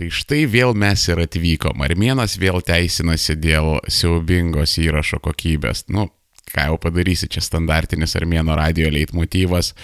Tai 0.00 0.06
štai 0.08 0.46
vėl 0.48 0.70
mes 0.80 1.02
ir 1.12 1.18
atvykom. 1.20 1.82
Armėnas 1.84 2.38
vėl 2.40 2.62
teisinasi 2.64 3.34
dėl 3.36 3.74
siaubingos 3.84 4.78
įrašo 4.80 5.18
kokybės. 5.20 5.82
Nu, 5.92 6.06
ką 6.54 6.70
jau 6.70 6.78
padarysi, 6.80 7.28
čia 7.28 7.42
standartinis 7.44 8.16
armėno 8.16 8.56
radio 8.56 8.88
leitmotyvas. 8.94 9.74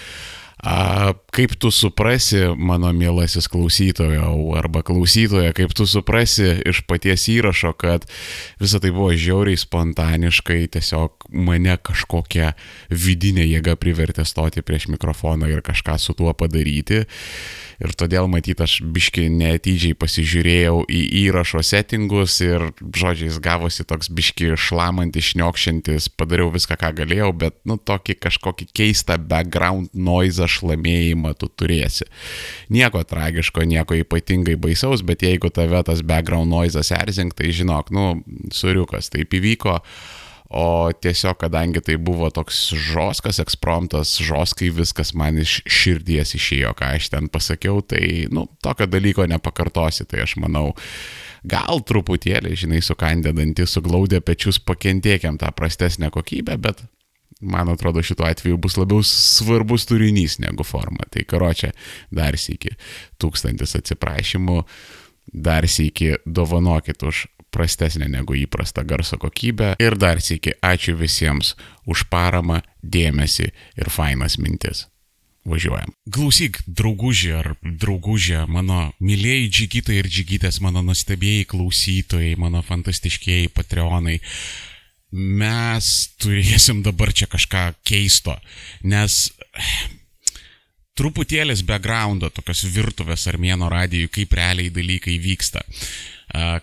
A, 0.56 1.12
kaip 1.36 1.52
tu 1.60 1.68
suprasi, 1.70 2.38
mano 2.56 2.88
mielasis 2.96 3.44
klausytojo 3.52 4.56
arba 4.56 4.80
klausytoja, 4.80 5.52
kaip 5.52 5.74
tu 5.76 5.84
suprasi 5.84 6.48
iš 6.64 6.80
paties 6.88 7.28
įrašo, 7.28 7.74
kad 7.76 8.08
visa 8.56 8.80
tai 8.80 8.94
buvo 8.96 9.10
žiauriai 9.12 9.60
spontaniškai, 9.60 10.62
tiesiog 10.72 11.28
mane 11.36 11.76
kažkokia 11.76 12.54
vidinė 12.88 13.44
jėga 13.44 13.76
privertė 13.76 14.24
stoti 14.24 14.64
prieš 14.64 14.88
mikrofoną 14.96 15.52
ir 15.52 15.60
kažką 15.60 15.98
su 16.00 16.16
tuo 16.16 16.32
padaryti. 16.32 17.04
Ir 17.76 17.92
todėl 17.92 18.24
matyt 18.32 18.62
aš 18.64 18.78
biški 18.80 19.26
neatidžiai 19.28 19.92
pasižiūrėjau 20.00 20.86
į 20.88 21.00
įrašo 21.26 21.60
settingus 21.60 22.38
ir 22.40 22.70
žodžiais 22.80 23.36
gavosi 23.44 23.84
toks 23.84 24.08
biški 24.08 24.54
šlamantis, 24.56 25.34
šniokščiantis, 25.34 26.08
padariau 26.16 26.48
viską, 26.54 26.78
ką 26.80 26.94
galėjau, 27.02 27.34
bet 27.36 27.58
nu 27.68 27.76
tokį 27.76 28.16
kažkokį 28.24 28.70
keistą 28.72 29.18
background 29.20 29.92
noise 29.92 30.45
šlamėjimą 30.50 31.34
tu 31.40 31.48
turėsi. 31.52 32.06
Nieko 32.72 33.02
tragiško, 33.06 33.64
nieko 33.68 33.98
ypatingai 34.02 34.56
baisaus, 34.60 35.04
bet 35.06 35.24
jeigu 35.26 35.50
tave 35.54 35.82
tas 35.86 36.04
background 36.06 36.52
noise 36.52 36.84
erzink, 36.96 37.36
tai 37.38 37.52
žinok, 37.54 37.92
nu, 37.94 38.06
suriukas, 38.54 39.10
taip 39.12 39.34
įvyko. 39.36 39.80
O 40.46 40.92
tiesiog, 40.94 41.40
kadangi 41.40 41.80
tai 41.82 41.96
buvo 41.98 42.28
toks 42.30 42.68
žoskas 42.78 43.40
ekspromptas, 43.42 44.12
žoskai 44.22 44.68
viskas 44.70 45.10
man 45.18 45.40
iš 45.42 45.58
širdies 45.66 46.36
išėjo, 46.38 46.70
ką 46.78 46.92
aš 47.00 47.08
ten 47.10 47.26
pasakiau, 47.26 47.80
tai, 47.82 48.28
nu, 48.30 48.46
tokio 48.62 48.86
dalyko 48.86 49.26
nepakartosi, 49.26 50.06
tai 50.06 50.22
aš 50.22 50.36
manau, 50.38 50.70
gal 51.42 51.82
truputėlį, 51.82 52.54
žinai, 52.62 52.78
sukandę 52.78 53.34
dantį, 53.34 53.66
suglaudę 53.66 54.22
pečius, 54.22 54.62
pakentėkiam 54.62 55.34
tą 55.40 55.50
prastesnę 55.50 56.12
kokybę, 56.14 56.54
bet 56.62 56.86
man 57.40 57.68
atrodo 57.68 58.02
šituo 58.02 58.26
atveju 58.26 58.56
bus 58.56 58.76
labiau 58.76 59.04
svarbus 59.04 59.86
turinys 59.86 60.38
negu 60.42 60.64
forma. 60.64 61.06
Tai 61.10 61.24
karočią 61.28 61.72
dar 62.14 62.38
sėki 62.40 62.76
tūkstantis 63.20 63.76
atsiprašymų, 63.78 64.62
dar 65.32 65.68
sėki 65.68 66.16
dovanokit 66.26 67.02
už 67.02 67.26
prastesnė 67.56 68.08
negu 68.12 68.36
įprasta 68.36 68.84
garso 68.84 69.18
kokybė. 69.20 69.76
Ir 69.82 69.96
dar 70.00 70.20
sėki 70.24 70.56
ačiū 70.64 70.96
visiems 70.98 71.54
už 71.88 72.06
paramą, 72.12 72.60
dėmesį 72.82 73.48
ir 73.80 73.90
fainas 73.92 74.38
mintis. 74.40 74.86
Važiuojam. 75.46 75.92
Klausyk, 76.10 76.58
draugužė 76.66 77.36
ar 77.38 77.52
draugužė, 77.62 78.40
mano 78.50 78.88
mylėjai 78.98 79.46
džigitai 79.46 80.00
ir 80.00 80.08
džigytės, 80.10 80.58
mano 80.64 80.82
nustebėjai 80.82 81.44
klausytojai, 81.52 82.32
mano 82.40 82.64
fantastiškiai 82.66 83.52
patreonai 83.54 84.18
mes 85.12 85.90
turėsim 86.20 86.82
dabar 86.86 87.12
čia 87.12 87.28
kažką 87.30 87.68
keisto, 87.86 88.36
nes 88.82 89.30
truputėlis 90.96 91.62
backgroundo, 91.66 92.30
tokios 92.32 92.64
virtuvės 92.72 93.26
armėno 93.30 93.68
radijų, 93.72 94.10
kaip 94.12 94.32
realiai 94.36 94.72
dalykai 94.72 95.18
vyksta. 95.20 95.62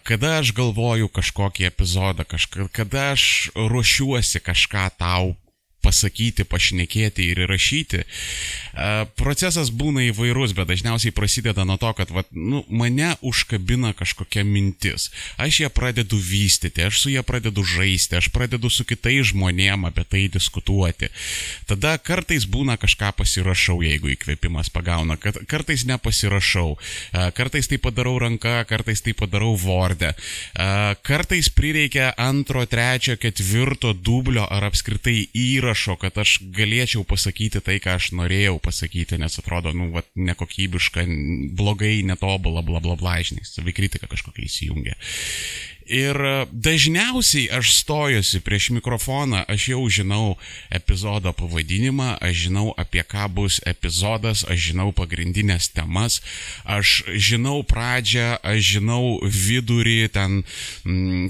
Kada 0.04 0.40
aš 0.42 0.52
galvoju 0.58 1.08
kažkokį 1.14 1.70
epizodą, 1.70 2.26
kažka, 2.28 2.68
kada 2.74 3.12
aš 3.14 3.52
ruošiuosi 3.56 4.42
kažką 4.44 4.90
tau 5.00 5.34
pasakyti, 5.84 6.46
pašnekėti 6.48 7.28
ir 7.30 7.44
įrašyti. 7.46 8.04
Procesas 9.20 9.70
būna 9.70 10.08
įvairus, 10.10 10.56
bet 10.58 10.72
dažniausiai 10.72 11.14
prasideda 11.14 11.66
nuo 11.68 11.78
to, 11.82 11.92
kad 11.98 12.14
vat, 12.16 12.30
nu, 12.32 12.64
mane 12.72 13.14
užkabina 13.22 13.94
kažkokia 13.98 14.46
mintis. 14.48 15.10
Aš 15.38 15.64
ją 15.66 15.70
pradedu 15.74 16.18
vystyti, 16.18 16.86
aš 16.88 17.04
su 17.04 17.14
ją 17.14 17.24
pradedu 17.28 17.66
žaisti, 17.68 18.18
aš 18.18 18.32
pradedu 18.34 18.72
su 18.74 18.88
kitais 18.88 19.34
žmonėm 19.34 19.86
apie 19.90 20.08
tai 20.08 20.24
diskutuoti. 20.32 21.12
Tada 21.70 21.98
kartais 22.02 22.48
būna 22.50 22.80
kažką 22.82 23.12
pasirašau, 23.20 23.82
jeigu 23.86 24.14
įkvėpimas 24.16 24.72
pagauna, 24.74 25.20
kartais 25.20 25.86
nepasirašau, 25.90 26.78
kartais 27.38 27.70
tai 27.70 27.82
padarau 27.84 28.16
ranka, 28.24 28.62
kartais 28.70 29.04
tai 29.04 29.14
padarau 29.18 29.54
vorde, 29.60 30.14
kartais 31.06 31.52
prireikia 31.54 32.14
antro, 32.18 32.66
trečio, 32.70 33.20
ketvirto 33.22 33.94
dublio 33.94 34.48
ar 34.50 34.70
apskritai 34.70 35.28
įrašo 35.34 35.73
įrašo, 35.74 35.98
kad 35.98 36.18
aš 36.18 36.40
galėčiau 36.54 37.04
pasakyti 37.04 37.62
tai, 37.62 37.80
ką 37.82 37.98
aš 37.98 38.14
norėjau 38.14 38.60
pasakyti, 38.62 39.18
nes 39.18 39.40
atrodo, 39.40 39.74
nu, 39.74 39.92
va, 39.92 40.04
nekokybiška, 40.16 41.06
blogai, 41.58 42.04
netobula, 42.06 42.62
bla 42.62 42.80
bla 42.80 42.96
bla, 42.96 43.22
žinai, 43.22 43.44
savikritika 43.44 44.08
kažkokia 44.08 44.46
įsijungia. 44.46 44.96
Ir 45.84 46.16
dažniausiai 46.54 47.50
aš 47.52 47.74
stojusi 47.82 48.40
prieš 48.40 48.70
mikrofoną, 48.72 49.44
aš 49.52 49.68
jau 49.74 49.82
žinau 49.90 50.38
epizodo 50.72 51.34
pavadinimą, 51.34 52.20
aš 52.24 52.48
žinau 52.48 52.72
apie 52.78 53.04
ką 53.04 53.28
bus 53.28 53.60
epizodas, 53.68 54.46
aš 54.48 54.72
žinau 54.72 54.94
pagrindinės 54.96 55.74
temas, 55.76 56.22
aš 56.64 57.04
žinau 57.18 57.66
pradžią, 57.68 58.38
aš 58.40 58.78
žinau 58.78 59.20
vidurį, 59.28 60.08
ten, 60.16 60.44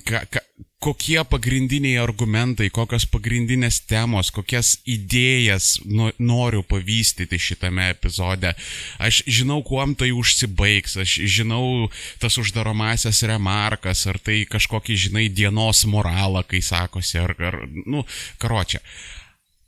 ka, 0.05 0.27
ka, 0.29 0.45
kokie 0.83 1.21
pagrindiniai 1.23 2.01
argumentai, 2.03 2.67
kokios 2.73 3.05
pagrindinės 3.07 3.79
temos, 3.87 4.31
kokias 4.35 4.73
idėjas 4.89 5.77
noriu 6.19 6.63
pavystyti 6.67 7.39
šitame 7.39 7.87
epizode. 7.93 8.51
Aš 8.99 9.21
žinau, 9.23 9.61
kuom 9.63 9.95
tai 9.99 10.11
užsibaigs, 10.11 10.97
aš 10.99 11.15
žinau 11.37 11.87
tas 12.19 12.35
uždaromasias 12.41 13.23
remarkas, 13.31 14.03
ar 14.11 14.19
tai 14.19 14.41
kažkokį, 14.49 14.99
žinai, 15.07 15.25
dienos 15.31 15.85
moralą, 15.87 16.43
kai 16.47 16.59
sakosi, 16.59 17.21
ar, 17.23 17.35
ar 17.39 17.61
nu, 17.87 18.03
karočią. 18.43 18.83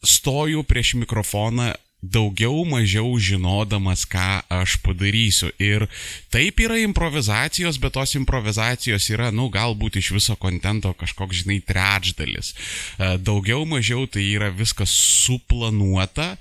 Stoju 0.05 0.67
prieš 0.67 0.97
mikrofoną 0.99 1.71
daugiau 2.11 2.65
mažiau 2.67 3.15
žinodamas, 3.21 4.05
ką 4.09 4.43
aš 4.51 4.77
padarysiu. 4.83 5.49
Ir 5.61 5.87
taip 6.33 6.59
yra 6.63 6.77
improvizacijos, 6.83 7.79
bet 7.81 7.95
tos 7.97 8.15
improvizacijos 8.19 9.09
yra, 9.13 9.31
nu, 9.35 9.49
galbūt 9.53 9.99
iš 10.01 10.13
viso 10.17 10.37
kontento 10.39 10.93
kažkoks, 10.97 11.43
žinai, 11.43 11.61
trečdalis. 11.65 12.53
E, 12.53 13.15
daugiau 13.17 13.65
mažiau 13.69 14.05
tai 14.09 14.27
yra 14.35 14.51
viskas 14.53 14.91
suplanuota 14.91 16.35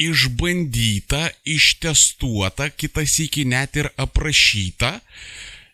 išbandyta, 0.00 1.28
ištestuota, 1.44 2.70
kitas 2.70 3.18
iki 3.22 3.44
net 3.48 3.76
ir 3.76 3.90
aprašyta. 4.00 4.98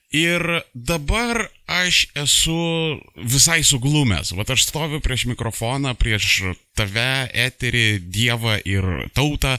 Ir 0.08 0.62
dabar 0.72 1.50
aš 1.68 2.06
esu 2.16 2.96
visai 3.20 3.60
suglumęs. 3.60 4.32
Vat 4.32 4.48
aš 4.50 4.64
stoviu 4.70 5.02
prieš 5.04 5.26
mikrofoną, 5.28 5.92
prieš 6.00 6.56
tave, 6.72 7.28
eterį, 7.36 8.00
dievą 8.08 8.56
ir 8.64 9.10
tautą. 9.12 9.58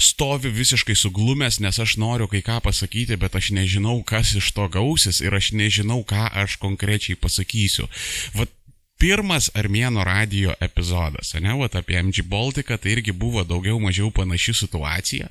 Stoviu 0.00 0.48
visiškai 0.52 0.96
suglumęs, 0.96 1.60
nes 1.60 1.76
aš 1.80 1.96
noriu 2.00 2.28
kai 2.28 2.40
ką 2.44 2.60
pasakyti, 2.64 3.16
bet 3.20 3.36
aš 3.36 3.50
nežinau, 3.56 4.00
kas 4.04 4.32
iš 4.36 4.50
to 4.56 4.68
gausis 4.72 5.20
ir 5.20 5.36
aš 5.36 5.52
nežinau, 5.52 6.02
ką 6.08 6.24
aš 6.32 6.56
konkrečiai 6.60 7.16
pasakysiu. 7.20 7.88
Vat 8.36 8.52
pirmas 9.00 9.50
Armėno 9.56 10.04
radio 10.08 10.56
epizodas, 10.60 11.34
ne, 11.36 11.52
vat 11.60 11.76
apie 11.76 12.00
MG 12.00 12.24
Baltiką, 12.24 12.80
tai 12.80 12.96
irgi 12.96 13.12
buvo 13.12 13.44
daugiau 13.44 13.80
mažiau 13.80 14.08
panaši 14.08 14.56
situacija. 14.64 15.28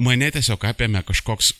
Mane 0.00 0.32
tiesiog 0.32 0.64
apėmė 0.72 1.04
kažkoks 1.08 1.52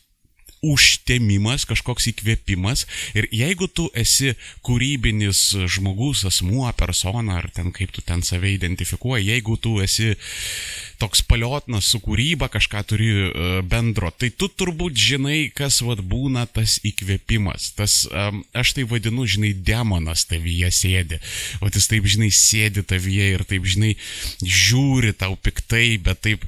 užtemimas, 0.65 1.67
kažkoks 1.69 2.09
įkvėpimas. 2.13 2.85
Ir 3.19 3.29
jeigu 3.35 3.69
tu 3.71 3.89
esi 3.99 4.35
kūrybinis 4.67 5.43
žmogus, 5.71 6.25
asmuo, 6.29 6.67
persona, 6.79 7.39
ar 7.43 7.51
ten 7.55 7.73
kaip 7.75 7.93
tu 7.95 8.05
ten 8.05 8.25
save 8.27 8.55
identifikuoji, 8.57 9.31
jeigu 9.33 9.59
tu 9.61 9.79
esi 9.85 10.15
toks 10.99 11.23
paliotnas 11.23 11.87
su 11.93 12.01
kūryba, 12.03 12.49
kažką 12.51 12.83
turi 12.91 13.11
e, 13.15 13.29
bendro, 13.63 14.11
tai 14.11 14.33
tu 14.35 14.49
turbūt 14.51 14.99
žinai, 14.99 15.39
kas 15.55 15.81
vad 15.87 16.03
būna 16.03 16.47
tas 16.51 16.79
įkvėpimas. 16.87 17.71
Tas, 17.79 18.01
aš 18.57 18.75
tai 18.75 18.87
vadinu, 18.89 19.27
žinai, 19.29 19.53
demonas 19.55 20.27
tavyje 20.29 20.73
sėdi. 20.75 21.21
O 21.63 21.71
jis 21.71 21.87
taip, 21.91 22.09
žinai, 22.11 22.33
sėdi 22.35 22.83
tavyje 22.83 23.31
ir 23.37 23.47
taip, 23.49 23.69
žinai, 23.69 23.95
žiūri 24.43 25.15
tau 25.19 25.39
piktai, 25.39 26.01
bet 26.03 26.25
taip 26.27 26.47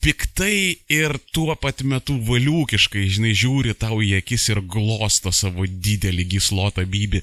piktai 0.00 0.78
ir 0.92 1.16
tuo 1.34 1.54
pat 1.58 1.82
metu 1.82 2.16
valiūkiškai, 2.28 3.06
žinai, 3.10 3.34
žiūri 3.36 3.74
tau 3.78 4.00
į 4.04 4.14
akis 4.20 4.48
ir 4.52 4.62
glosto 4.62 5.32
savo 5.34 5.66
didelį 5.66 6.26
gislotą 6.34 6.84
bybį. 6.88 7.22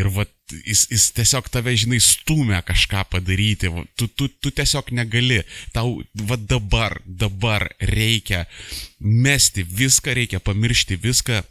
Ir 0.00 0.10
va, 0.14 0.26
jis, 0.66 0.86
jis 0.90 1.08
tiesiog 1.16 1.50
tave, 1.52 1.76
žinai, 1.78 2.00
stumia 2.02 2.62
kažką 2.66 3.06
padaryti. 3.14 3.70
Va, 3.72 3.86
tu, 3.98 4.08
tu, 4.08 4.28
tu 4.28 4.50
tiesiog 4.50 4.90
negali. 4.96 5.42
Tau, 5.76 6.00
va 6.28 6.38
dabar, 6.38 6.98
dabar 7.06 7.68
reikia 7.80 8.46
mesti 9.00 9.66
viską, 9.66 10.16
reikia 10.18 10.42
pamiršti 10.42 10.98
viską. 11.02 11.44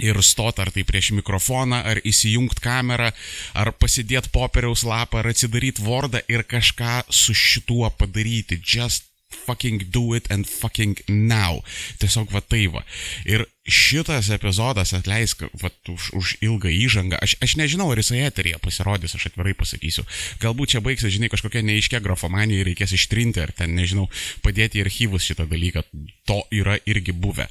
Ir 0.00 0.16
stot 0.24 0.56
ar 0.62 0.70
tai 0.72 0.80
prieš 0.88 1.10
mikrofoną, 1.12 1.82
ar 1.84 1.98
įsijungti 2.08 2.62
kamerą, 2.64 3.10
ar 3.52 3.68
pasidėti 3.76 4.30
popieriaus 4.32 4.86
lapą, 4.88 5.20
ar 5.20 5.28
atsidaryti 5.28 5.84
Wordą 5.84 6.22
ir 6.30 6.46
kažką 6.48 7.02
su 7.12 7.36
šituo 7.36 7.90
padaryti. 8.00 8.56
Just 8.64 9.09
fucking 9.34 9.90
do 9.90 10.14
it 10.14 10.30
and 10.30 10.46
fucking 10.46 10.98
now. 11.08 11.62
Tiesiog 12.02 12.30
va 12.34 12.42
tai 12.42 12.66
va. 12.72 12.84
Ir 13.24 13.46
šitas 13.70 14.30
epizodas 14.34 14.92
atleisk 14.96 15.44
va, 15.62 15.70
už, 15.88 16.10
už 16.16 16.36
ilgą 16.44 16.70
įžangą. 16.74 17.20
Aš, 17.22 17.36
aš 17.44 17.56
nežinau, 17.60 17.90
ar 17.92 18.00
jisai 18.02 18.24
eterija 18.26 18.60
pasirodys, 18.62 19.14
aš 19.16 19.30
atvirai 19.30 19.54
pasakysiu. 19.58 20.06
Galbūt 20.42 20.74
čia 20.74 20.84
baigsis, 20.84 21.14
žinai, 21.14 21.30
kažkokia 21.32 21.64
neiškia 21.66 22.02
grafomanija 22.04 22.62
ir 22.62 22.70
reikės 22.72 22.96
ištrinti, 22.98 23.42
ar 23.44 23.54
ten, 23.56 23.74
nežinau, 23.78 24.08
padėti 24.44 24.80
į 24.80 24.86
archyvus 24.86 25.28
šitą 25.30 25.46
dalyką. 25.50 25.84
To 26.30 26.42
yra 26.54 26.80
irgi 26.88 27.14
buvę. 27.14 27.46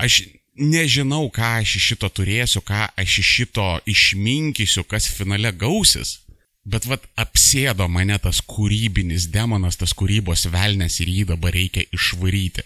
Aš 0.00 0.24
nežinau, 0.58 1.28
ką 1.34 1.60
aš 1.60 1.78
iš 1.78 1.88
šito 1.92 2.10
turėsiu, 2.14 2.62
ką 2.66 2.88
aš 2.98 3.18
iš 3.22 3.32
šito 3.38 3.68
išminkysiu, 3.90 4.86
kas 4.86 5.08
finale 5.10 5.52
gausis. 5.52 6.23
Bet 6.64 6.86
vad 6.88 7.02
apsėdo 7.20 7.90
mane 7.92 8.16
tas 8.24 8.40
kūrybinis 8.40 9.28
demonas, 9.32 9.76
tas 9.76 9.92
kūrybos 9.96 10.46
velnės 10.52 10.96
ir 11.04 11.10
jį 11.12 11.24
dabar 11.34 11.52
reikia 11.52 11.84
išvaryti. 11.92 12.64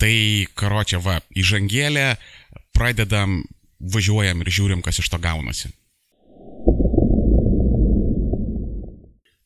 Tai, 0.00 0.12
karočią, 0.60 1.00
va, 1.04 1.20
įžangėlė, 1.32 2.06
pradedam, 2.76 3.40
važiuojam 3.80 4.44
ir 4.44 4.52
žiūrim, 4.52 4.84
kas 4.84 5.00
iš 5.00 5.08
to 5.08 5.20
gaunasi. 5.22 5.72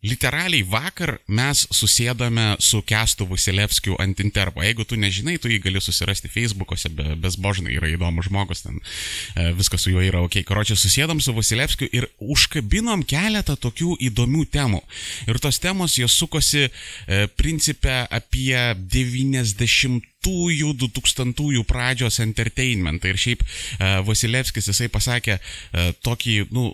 Literaliai 0.04 0.64
vakar 0.68 1.16
mes 1.32 1.64
susėdome 1.72 2.54
su 2.60 2.82
Kestu 2.84 3.24
Vasilevskiu 3.30 3.96
ant 4.02 4.20
intervo. 4.20 4.60
Jeigu 4.64 4.84
tu 4.84 4.98
nežinai, 5.00 5.38
tu 5.40 5.48
jį 5.48 5.62
gali 5.64 5.80
susirasti 5.80 6.28
Facebook'ose, 6.32 6.90
be, 6.92 7.14
bezbožnai 7.24 7.72
yra 7.78 7.88
įdomus 7.88 8.28
žmogus, 8.28 8.64
ten 8.66 8.80
e, 8.80 9.50
viskas 9.56 9.86
su 9.86 9.94
juo 9.94 10.04
yra 10.04 10.20
ok. 10.26 10.42
Karočią 10.44 10.76
susėdam 10.76 11.22
su 11.24 11.32
Vasilevskiu 11.36 11.88
ir 11.88 12.08
užkabinom 12.20 13.06
keletą 13.08 13.56
tokių 13.56 13.96
įdomių 14.10 14.44
temų. 14.52 14.82
Ir 15.30 15.40
tos 15.40 15.60
temos 15.62 15.96
jos 15.96 16.16
sukosi 16.20 16.66
e, 16.66 17.24
principę 17.40 18.04
apie 18.10 18.74
90 18.76 20.12
2000-ųjų 20.24 21.64
pradžios 21.68 22.20
entertainmentą. 22.24 23.10
Ir 23.10 23.20
šiaip 23.20 23.42
uh, 23.44 24.00
Vasilevskis 24.08 24.70
jisai 24.70 24.88
pasakė 24.92 25.36
uh, 25.36 25.90
tokį, 26.04 26.36
nu, 26.54 26.70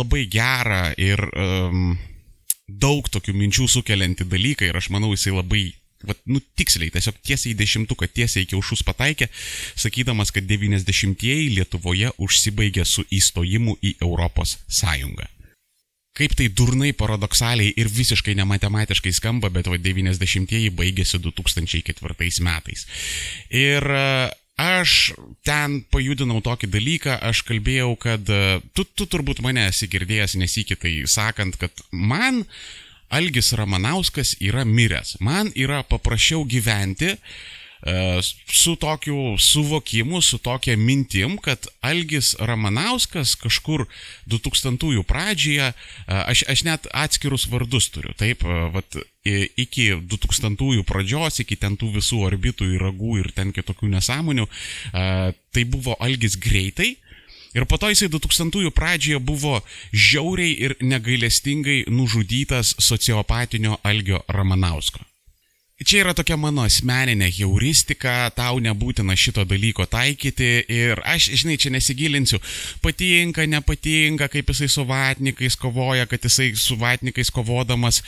labai 0.00 0.24
gerą 0.32 0.86
ir 0.96 1.20
um, 1.36 1.90
daug 2.66 3.08
tokių 3.08 3.34
minčių 3.36 3.68
sukelianti 3.70 4.26
dalykai 4.26 4.70
ir 4.70 4.78
aš 4.78 4.90
manau 4.94 5.12
jisai 5.14 5.34
labai 5.36 5.64
vat, 6.06 6.18
nu, 6.28 6.40
tiksliai, 6.58 6.90
tiesiog 6.94 7.18
tiesiai 7.24 7.54
į 7.54 7.58
dešimtuką, 7.60 8.08
tiesiai 8.14 8.44
į 8.44 8.50
kiaušus 8.52 8.84
pataikė, 8.86 9.28
sakydamas, 9.78 10.32
kad 10.34 10.46
90-ieji 10.48 11.54
Lietuvoje 11.56 12.12
užsibaigė 12.22 12.84
su 12.86 13.06
įstojimu 13.10 13.78
į 13.80 13.96
Europos 14.04 14.58
Sąjungą. 14.68 15.28
Kaip 16.16 16.32
tai 16.32 16.46
durnai 16.48 16.94
paradoksaliai 16.96 17.74
ir 17.76 17.90
visiškai 17.92 18.32
nematematiškai 18.38 19.12
skamba, 19.12 19.50
bet 19.52 19.68
va 19.68 19.76
90-ieji 19.76 20.72
baigėsi 20.72 21.20
2004 21.20 22.40
metais. 22.46 22.86
Ir 23.52 23.84
Aš 24.56 25.12
ten 25.44 25.82
pajudinau 25.92 26.40
tokį 26.40 26.70
dalyką, 26.72 27.18
aš 27.28 27.42
kalbėjau, 27.44 27.90
kad 28.00 28.30
e, 28.32 28.58
tu, 28.72 28.86
tu 28.88 29.04
turbūt 29.04 29.42
mane 29.44 29.66
esi 29.68 29.88
girdėjęs 29.92 30.38
nesikitai 30.40 30.94
sakant, 31.04 31.58
kad 31.60 31.84
man 31.92 32.46
Algis 33.12 33.52
Ramanauskas 33.52 34.32
yra 34.40 34.64
miręs. 34.64 35.18
Man 35.20 35.52
yra 35.54 35.82
paprasčiau 35.86 36.46
gyventi, 36.48 37.12
uh, 37.12 37.65
su 38.52 38.76
tokiu 38.76 39.36
suvokimu, 39.38 40.22
su 40.22 40.38
tokia 40.38 40.76
mintim, 40.76 41.36
kad 41.38 41.66
Algis 41.80 42.34
Ramanauskas 42.40 43.36
kažkur 43.36 43.86
2000-ųjų 44.26 45.04
pradžioje, 45.06 45.72
e, 45.72 45.74
aš, 46.08 46.44
aš 46.48 46.64
net 46.66 46.88
atskirus 46.92 47.46
vardus 47.52 47.90
turiu, 47.94 48.14
taip, 48.18 48.42
e, 48.44 48.60
vat, 48.74 48.98
iki 49.26 49.90
2000-ųjų 50.06 50.84
pradžios, 50.86 51.40
iki 51.42 51.58
ten 51.58 51.76
tų 51.78 51.92
visų 51.98 52.20
orbitų 52.28 52.70
ir 52.74 52.86
ragų 52.86 53.18
ir 53.24 53.32
ten 53.34 53.50
kitokių 53.52 53.90
nesąmonių, 53.96 54.46
tai 54.94 55.64
buvo 55.66 55.96
Algis 55.98 56.38
greitai, 56.38 56.94
Ir 57.56 57.64
po 57.64 57.78
to 57.80 57.88
jisai 57.88 58.10
2000-ųjų 58.12 58.70
pradžioje 58.76 59.18
buvo 59.24 59.62
žiauriai 59.88 60.52
ir 60.66 60.76
negailestingai 60.84 61.86
nužudytas 61.88 62.74
sociopatinio 62.84 63.78
Algio 63.80 64.20
Ramanausko. 64.28 65.00
Čia 65.84 66.06
yra 66.06 66.14
tokia 66.16 66.38
mano 66.40 66.62
asmeninė 66.64 67.26
heuristika, 67.36 68.30
tau 68.32 68.56
nebūtina 68.64 69.12
šito 69.12 69.44
dalyko 69.44 69.84
taikyti 69.92 70.48
ir 70.72 71.02
aš, 71.04 71.26
žinai, 71.42 71.58
čia 71.60 71.68
nesigilinsiu, 71.74 72.40
patinka, 72.80 73.44
nepatinka, 73.44 74.30
kaip 74.32 74.54
jisai 74.54 74.70
su 74.72 74.86
vatnikais 74.88 75.58
kovoja, 75.60 76.06
kad 76.08 76.24
jisai 76.24 76.54
su 76.56 76.78
vatnikais 76.80 77.28
kovodamas 77.28 78.00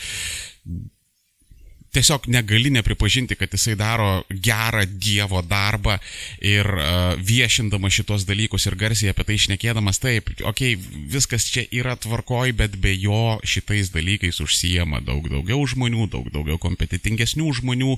tiesiog 1.91 2.27
negali 2.27 2.69
nepripažinti, 2.69 3.35
kad 3.35 3.53
jisai 3.53 3.75
daro 3.75 4.23
gerą 4.29 4.85
Dievo 4.85 5.41
darbą 5.41 5.97
ir 6.41 6.67
uh, 6.69 7.17
viešindamas 7.17 7.93
šitos 7.93 8.25
dalykus 8.29 8.67
ir 8.69 8.77
garsiai 8.77 9.13
apie 9.13 9.25
tai 9.25 9.37
išnekėdamas, 9.39 10.01
taip, 10.01 10.29
okei, 10.43 10.75
okay, 10.75 11.05
viskas 11.09 11.47
čia 11.49 11.65
yra 11.73 11.95
tvarkoj, 11.99 12.53
bet 12.59 12.77
be 12.81 12.93
jo 12.93 13.39
šitais 13.43 13.89
dalykais 13.93 14.41
užsijama 14.43 15.01
daug 15.05 15.25
daugiau 15.31 15.65
žmonių, 15.69 16.05
daug 16.13 16.29
daugiau 16.33 16.59
kompetitingesnių 16.61 17.53
žmonių. 17.61 17.97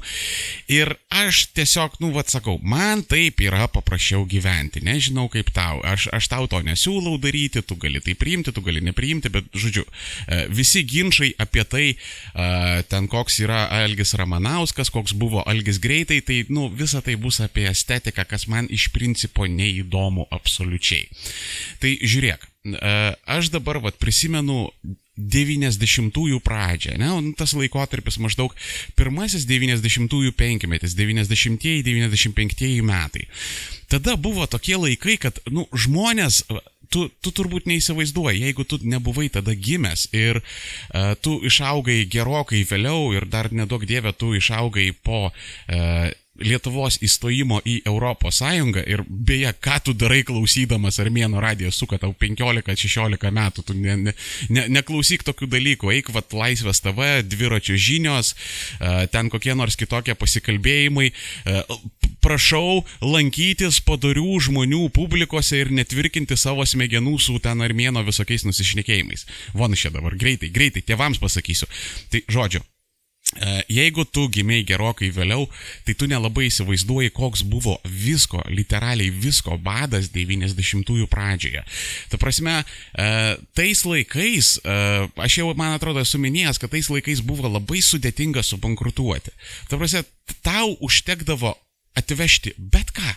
Ir 0.71 0.93
aš 1.11 1.43
tiesiog, 1.57 1.99
nu, 2.03 2.13
vad 2.15 2.31
sakau, 2.31 2.57
man 2.63 3.03
taip 3.03 3.43
yra 3.43 3.67
paprasčiau 3.71 4.23
gyventi, 4.29 4.83
nežinau 4.85 5.27
kaip 5.31 5.51
tau, 5.55 5.81
aš, 5.83 6.07
aš 6.15 6.31
tau 6.31 6.47
to 6.51 6.61
nesiūlau 6.63 7.17
daryti, 7.21 7.63
tu 7.65 7.75
gali 7.81 7.99
tai 8.03 8.15
priimti, 8.15 8.55
tu 8.55 8.63
gali 8.63 8.83
nepriimti, 8.83 9.33
bet, 9.33 9.51
žodžiu, 9.51 9.83
uh, 9.83 10.47
visi 10.53 10.85
ginčiai 10.87 11.35
apie 11.41 11.67
tai, 11.67 11.85
uh, 11.91 12.79
ten 12.87 13.11
koks 13.11 13.41
yra 13.43 13.80
Algis 13.83 14.13
Ramanauskas, 14.19 14.91
koks 14.93 15.15
buvo 15.17 15.43
Algis 15.49 15.79
greitai, 15.81 16.21
tai, 16.25 16.41
nu, 16.49 16.69
visa 16.69 17.01
tai 17.05 17.17
bus 17.19 17.41
apie 17.43 17.67
estetiką, 17.69 18.25
kas 18.29 18.47
man 18.51 18.69
iš 18.71 18.89
principo 18.95 19.47
neįdomu 19.49 20.27
absoliučiai. 20.31 21.07
Tai 21.81 21.93
žiūrėk, 22.01 22.47
e, 22.73 22.95
aš 23.37 23.51
dabar, 23.53 23.81
vad, 23.83 23.99
prisimenu 24.01 24.69
90-ųjų 25.21 26.39
pradžią, 26.41 26.95
ne, 26.97 27.09
nu, 27.11 27.33
tas 27.37 27.53
laikotarpis 27.57 28.17
maždaug 28.23 28.55
pirmasis 28.97 29.45
90-ųjų 29.49 30.33
penkmetis, 30.39 30.95
90-ieji, 30.97 31.83
95-ieji 31.85 32.85
metai. 32.85 33.27
Tada 33.91 34.15
buvo 34.15 34.47
tokie 34.47 34.77
laikai, 34.79 35.17
kad, 35.21 35.41
nu, 35.51 35.67
žmonės 35.75 36.45
tu, 36.91 37.07
tu 37.23 37.33
turbūt 37.35 37.69
neįsivaizduoji, 37.71 38.43
jeigu 38.47 38.65
tu 38.67 38.79
nebuvai 38.83 39.29
tada 39.33 39.55
gimęs 39.55 40.09
ir 40.15 40.41
uh, 40.41 41.13
tu 41.23 41.37
išaugai 41.47 42.03
gerokai 42.11 42.63
vėliau 42.67 43.11
ir 43.15 43.27
dar 43.31 43.51
nedaug 43.55 43.85
dievė 43.87 44.13
tu 44.17 44.33
išaugai 44.37 44.91
po 45.05 45.29
uh, 45.29 46.11
Lietuvos 46.41 46.97
įstojimo 47.03 47.61
į 47.67 47.77
Europos 47.89 48.41
Sąjungą 48.41 48.83
ir 48.89 49.03
beje, 49.07 49.51
ką 49.61 49.77
tu 49.85 49.93
darai 49.97 50.21
klausydamas 50.27 50.99
Armėno 51.01 51.41
radijo, 51.43 51.71
suka 51.75 51.99
tau 52.01 52.13
15-16 52.17 53.31
metų, 53.31 53.65
tu 53.67 53.75
ne, 53.77 53.97
ne, 54.07 54.13
ne, 54.49 54.65
neklausyk 54.79 55.25
tokių 55.27 55.49
dalykų, 55.51 55.91
eik 55.95 56.11
vat 56.15 56.33
Laisvės 56.35 56.81
TV, 56.83 57.21
dviračio 57.27 57.77
žinios, 57.79 58.33
ten 59.13 59.29
kokie 59.33 59.55
nors 59.57 59.77
kitokie 59.79 60.15
pasikalbėjimai. 60.17 61.11
Prašau 62.21 62.83
lankytis 63.01 63.79
padarių 63.85 64.37
žmonių 64.47 64.83
publikose 64.93 65.61
ir 65.63 65.71
netvirkinti 65.73 66.37
savo 66.37 66.65
smegenų 66.67 67.17
su 67.21 67.39
ten 67.41 67.63
Armėno 67.65 68.03
visokiais 68.05 68.45
nusišnekėjimais. 68.45 69.25
Von 69.57 69.73
čia 69.77 69.89
dabar, 69.93 70.17
greitai, 70.19 70.51
greitai, 70.53 70.85
tėvams 70.85 71.21
pasakysiu. 71.21 71.69
Tai 72.13 72.21
žodžiu, 72.29 72.61
jeigu 73.71 74.05
tu 74.05 74.27
gimiai 74.33 74.65
gerokai 74.67 75.11
vėliau, 75.13 75.47
tai 75.85 75.95
tu 75.97 76.07
nelabai 76.11 76.47
įsivaizduoji, 76.49 77.13
koks 77.15 77.45
buvo 77.47 77.77
visko, 77.85 78.41
literaliai 78.51 79.11
visko 79.13 79.57
badas 79.61 80.11
90-ųjų 80.13 81.07
pradžioje. 81.11 81.63
Ta 82.11 82.19
prasme, 82.21 82.59
e, 82.61 83.09
tais 83.57 83.85
laikais, 83.87 84.53
e, 84.59 84.77
aš 85.27 85.39
jau, 85.41 85.49
man 85.57 85.77
atrodo, 85.77 86.03
esu 86.03 86.21
minėjęs, 86.21 86.59
kad 86.61 86.73
tais 86.73 86.91
laikais 86.91 87.23
buvo 87.25 87.49
labai 87.49 87.81
sudėtinga 87.85 88.43
subankrutuoti. 88.45 89.33
Ta 89.71 89.79
prasme, 89.79 90.03
tau 90.45 90.75
užtekdavo 90.83 91.55
atvežti 91.97 92.55
bet 92.57 92.93
ką 92.95 93.15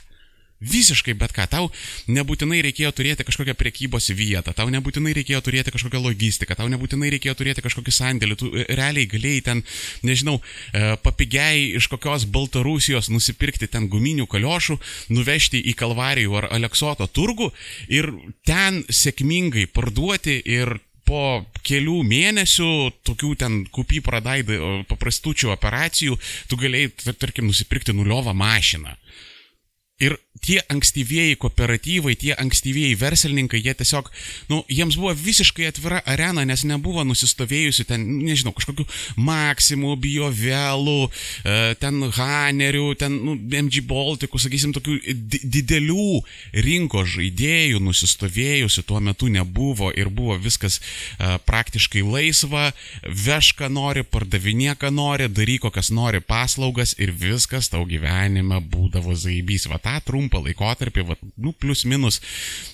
Visiškai 0.65 1.15
bet 1.19 1.35
ką. 1.37 1.47
Tau 1.51 1.69
nebūtinai 2.09 2.63
reikėjo 2.65 2.93
turėti 2.97 3.27
kažkokią 3.27 3.55
priekybos 3.59 4.09
vietą, 4.17 4.55
tau 4.57 4.71
nebūtinai 4.73 5.15
reikėjo 5.19 5.43
turėti 5.45 5.75
kažkokią 5.75 6.01
logistiką, 6.05 6.57
tau 6.59 6.71
nebūtinai 6.73 7.11
reikėjo 7.15 7.37
turėti 7.41 7.65
kažkokį 7.65 7.95
sandėlį. 7.95 8.39
Tu 8.41 8.51
e, 8.53 8.67
realiai 8.73 9.11
galėjai 9.11 9.45
ten, 9.51 9.63
nežinau, 10.07 10.39
e, 10.41 10.95
papigiai 11.05 11.75
iš 11.81 11.89
kokios 11.93 12.27
Baltarusijos 12.35 13.11
nusipirkti 13.13 13.69
ten 13.71 13.91
guminių 13.93 14.29
kaliošų, 14.31 14.79
nuvežti 15.15 15.61
į 15.61 15.77
Kalvarijų 15.79 16.41
ar 16.41 16.49
Aleksoto 16.55 17.07
turgų 17.11 17.53
ir 17.93 18.11
ten 18.49 18.83
sėkmingai 18.89 19.69
parduoti 19.71 20.41
ir 20.41 20.79
po 21.05 21.45
kelių 21.65 22.01
mėnesių, 22.09 22.71
tokių 23.05 23.35
ten 23.41 23.59
kupy 23.73 24.01
pradaidai 24.05 24.85
paprastučių 24.89 25.53
operacijų, 25.53 26.17
tu 26.49 26.59
galėjai, 26.61 27.13
tarkim, 27.21 27.51
nusipirkti 27.51 27.93
nuliovą 27.97 28.33
mašiną 28.37 28.97
Ir 30.03 30.17
tie 30.45 30.59
ankstyvieji 30.69 31.37
kooperatyvai, 31.41 32.17
tie 32.19 32.35
ankstyvieji 32.37 32.97
verslininkai, 32.99 33.61
jie 33.63 33.73
tiesiog, 33.79 34.11
nu, 34.51 34.59
jiems 34.69 34.97
buvo 35.01 35.13
visiškai 35.17 35.69
atvira 35.71 36.01
arena, 36.11 36.43
nes 36.45 36.65
nebuvo 36.69 37.05
nusistovėjusių 37.07 37.87
ten, 37.89 38.05
nežinau, 38.27 38.53
kažkokių 38.57 38.85
maksimų, 39.25 39.95
biovelų, 40.03 41.07
e, 41.07 41.55
ten 41.81 42.03
hanerių, 42.19 42.89
ten, 43.01 43.17
nu, 43.25 43.37
MG 43.39 43.85
Baltikų, 43.89 44.41
sakysim, 44.43 44.75
tokių 44.77 44.99
didelių 45.55 46.21
rinkos 46.67 47.15
žaidėjų 47.15 47.81
nusistovėjusių 47.87 48.85
tuo 48.91 49.01
metu 49.05 49.31
nebuvo 49.33 49.93
ir 49.95 50.11
buvo 50.13 50.37
viskas 50.43 50.81
e, 50.81 51.37
praktiškai 51.47 52.05
laisva, 52.05 52.67
veška 53.07 53.71
nori, 53.73 54.05
pardavinė 54.05 54.77
ką 54.83 54.93
nori, 54.93 55.31
daryk 55.31 55.65
kokias 55.69 55.89
nori 55.95 56.21
paslaugas 56.21 56.97
ir 56.99 57.15
viskas 57.15 57.71
tau 57.73 57.87
gyvenime 57.89 58.59
būdavo 58.61 59.15
zaibys. 59.17 59.71
Va 59.71 59.79
tą 59.85 59.99
trumpą 60.09 60.43
laikotarpį, 60.49 61.07
va, 61.11 61.19
nu, 61.37 61.53
plus 61.53 61.85
minus 61.89 62.21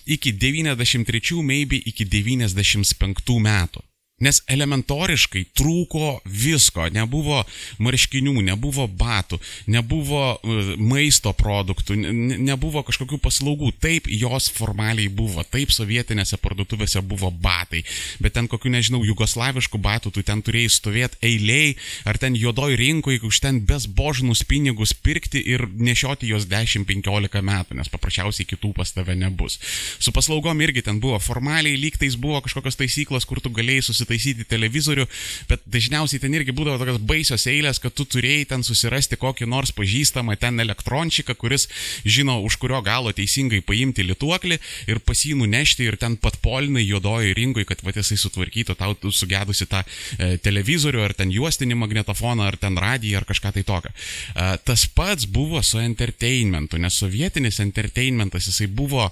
iki 0.06 0.32
93, 0.32 1.42
maybe 1.44 1.82
iki 1.90 2.06
95 2.06 3.38
metų. 3.44 3.84
Nes 4.20 4.42
elementoriškai 4.52 5.46
trūko 5.56 6.18
visko, 6.28 6.84
nebuvo 6.92 7.38
marškinių, 7.80 8.34
nebuvo 8.50 8.84
batų, 8.84 9.38
nebuvo 9.72 10.20
e, 10.36 10.56
maisto 10.76 11.32
produktų, 11.32 11.96
nebuvo 12.44 12.82
kažkokių 12.84 13.16
paslaugų. 13.24 13.70
Taip, 13.80 14.10
jos 14.12 14.50
formaliai 14.52 15.08
buvo, 15.08 15.40
taip, 15.48 15.72
sovietinėse 15.72 16.36
parduotuvėse 16.42 17.00
buvo 17.00 17.30
batai, 17.32 17.80
bet 18.20 18.36
ten 18.36 18.50
kokių, 18.50 18.74
nežinau, 18.74 19.00
jugoslaviškų 19.08 19.80
batų 19.80 20.12
tu 20.12 20.26
ten 20.26 20.44
turėjai 20.44 20.74
stovėti 20.76 21.20
eiliai, 21.24 21.72
ar 22.04 22.20
ten 22.20 22.36
juodoj 22.36 22.76
rinkoje 22.76 23.22
už 23.24 23.40
ten 23.40 23.62
bezbožnus 23.64 24.44
pinigus 24.44 24.92
pirkti 24.92 25.40
ir 25.40 25.64
nešioti 25.64 26.28
juos 26.28 26.44
10-15 26.50 27.40
metų, 27.40 27.80
nes 27.80 27.88
paprasčiausiai 27.88 28.48
kitų 28.52 28.74
pas 28.76 28.92
tave 28.92 29.16
nebus. 29.16 29.56
Su 29.96 30.12
paslaugom 30.12 30.60
irgi 30.60 30.84
ten 30.84 31.00
buvo 31.00 31.16
formaliai, 31.24 31.80
lygtais 31.80 32.20
buvo 32.20 32.44
kažkokios 32.44 32.76
taisyklos, 32.76 33.24
kur 33.24 33.40
tu 33.40 33.48
galėjai 33.56 33.88
susitikti 33.88 34.09
įsitaisyti 34.10 34.46
televizorių, 34.48 35.06
bet 35.48 35.62
dažniausiai 35.70 36.20
ten 36.22 36.34
irgi 36.34 36.54
būdavo 36.56 36.78
tokios 36.80 37.00
baisios 37.06 37.46
eilės, 37.50 37.80
kad 37.80 37.94
tu 37.94 38.04
turėjai 38.04 38.48
ten 38.50 38.64
susirasti 38.66 39.18
kokį 39.20 39.48
nors 39.50 39.72
pažįstamą 39.76 40.36
ten 40.40 40.60
elektrončiką, 40.60 41.34
kuris 41.38 41.68
žino, 42.04 42.40
už 42.42 42.58
kurio 42.60 42.80
galo 42.82 43.12
teisingai 43.12 43.62
paimti 43.62 44.04
lituoklį 44.06 44.58
ir 44.90 45.00
pas 45.04 45.24
jį 45.24 45.36
nunešti 45.40 45.86
ir 45.86 45.98
ten 46.00 46.16
pat 46.16 46.40
polinai 46.42 46.84
juodoji 46.84 47.34
rinkoje, 47.36 47.68
kad 47.70 47.84
va 47.84 47.94
jisai 47.94 48.18
sutvarkytų 48.20 48.76
tau 48.78 48.96
sugedusi 49.10 49.66
tą 49.70 49.82
e, 49.84 50.36
televizorių 50.42 51.04
ar 51.04 51.14
ten 51.14 51.32
juostinį 51.32 51.78
magnetofoną 51.78 52.46
ar 52.46 52.58
ten 52.60 52.78
radiją 52.78 53.20
ar 53.20 53.28
kažką 53.28 53.54
tai 53.56 53.64
tokio. 53.66 53.92
E, 54.34 54.52
tas 54.64 54.86
pats 54.86 55.26
buvo 55.30 55.62
su 55.62 55.80
entertainmentu, 55.82 56.80
nes 56.80 56.96
sovietinis 57.02 57.60
entertainmentas 57.62 58.48
jisai 58.50 58.66
buvo 58.66 59.10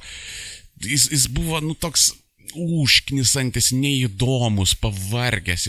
jis, 0.83 1.09
jis 1.11 1.26
buvo, 1.33 1.61
nu, 1.64 1.75
toks 1.75 2.12
užknisantis, 2.57 3.73
neįdomus, 3.76 4.75
pavargęs, 4.81 5.69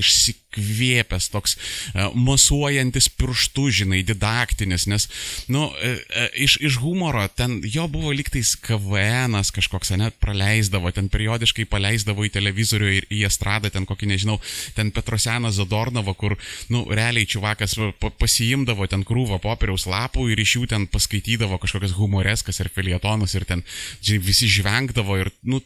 išsikvėpęs, 0.50 1.30
toks 1.30 1.56
uh, 1.56 2.10
masuojantis 2.16 3.10
pirštų, 3.10 3.70
žinai, 3.70 4.04
didaktinis, 4.04 4.88
nes, 4.88 5.08
nu, 5.48 5.70
uh, 5.70 6.30
iš, 6.34 6.58
iš 6.62 6.80
humoro 6.82 7.28
ten 7.28 7.62
jo 7.64 7.88
buvo 7.88 8.12
liktais 8.12 8.56
KVNas 8.56 9.52
kažkoks, 9.52 9.92
net 9.98 10.18
praleisdavo, 10.20 10.92
ten 10.92 11.10
periodiškai 11.10 11.66
paleisdavo 11.70 12.26
į 12.26 12.32
televizorių 12.34 12.90
ir 12.98 13.08
į 13.10 13.26
estradą, 13.28 13.70
ten 13.70 13.86
kokį, 13.86 14.10
nežinau, 14.14 14.40
ten 14.76 14.92
Petroseną 14.92 15.52
Zadornovą, 15.52 16.16
kur, 16.18 16.38
nu, 16.70 16.86
realiai 16.90 17.28
čiuvakas 17.30 17.78
pasiimdavo 18.20 18.88
ten 18.90 19.04
krūvą 19.06 19.40
popieriaus 19.44 19.86
lapų 19.90 20.30
ir 20.32 20.40
iš 20.42 20.58
jų 20.58 20.70
ten 20.74 20.88
paskaitydavo 20.90 21.60
kažkokias 21.62 21.96
humoreskas 21.98 22.60
ir 22.60 22.72
filietonus 22.74 23.36
ir 23.38 23.46
ten 23.46 23.64
žinai, 24.02 24.24
visi 24.26 24.50
žvengdavo 24.50 25.20
ir, 25.22 25.32
nu, 25.46 25.62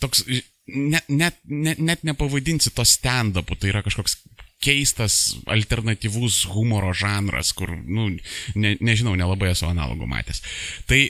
toks 0.00 0.12
toks, 0.12 0.51
net, 0.66 1.08
net, 1.08 1.38
net, 1.48 1.80
net 1.82 2.04
nepavadinsi 2.06 2.72
to 2.74 2.84
stand-upu, 2.86 3.56
tai 3.58 3.72
yra 3.72 3.82
kažkoks 3.84 4.18
keistas 4.62 5.34
alternatyvus 5.50 6.44
humoro 6.52 6.92
žanras, 6.94 7.50
kur, 7.56 7.72
nu, 7.74 8.12
ne, 8.54 8.76
nežinau, 8.80 9.16
nelabai 9.18 9.50
esu 9.52 9.66
analogų 9.66 10.06
matęs. 10.10 10.42
Tai 10.86 11.00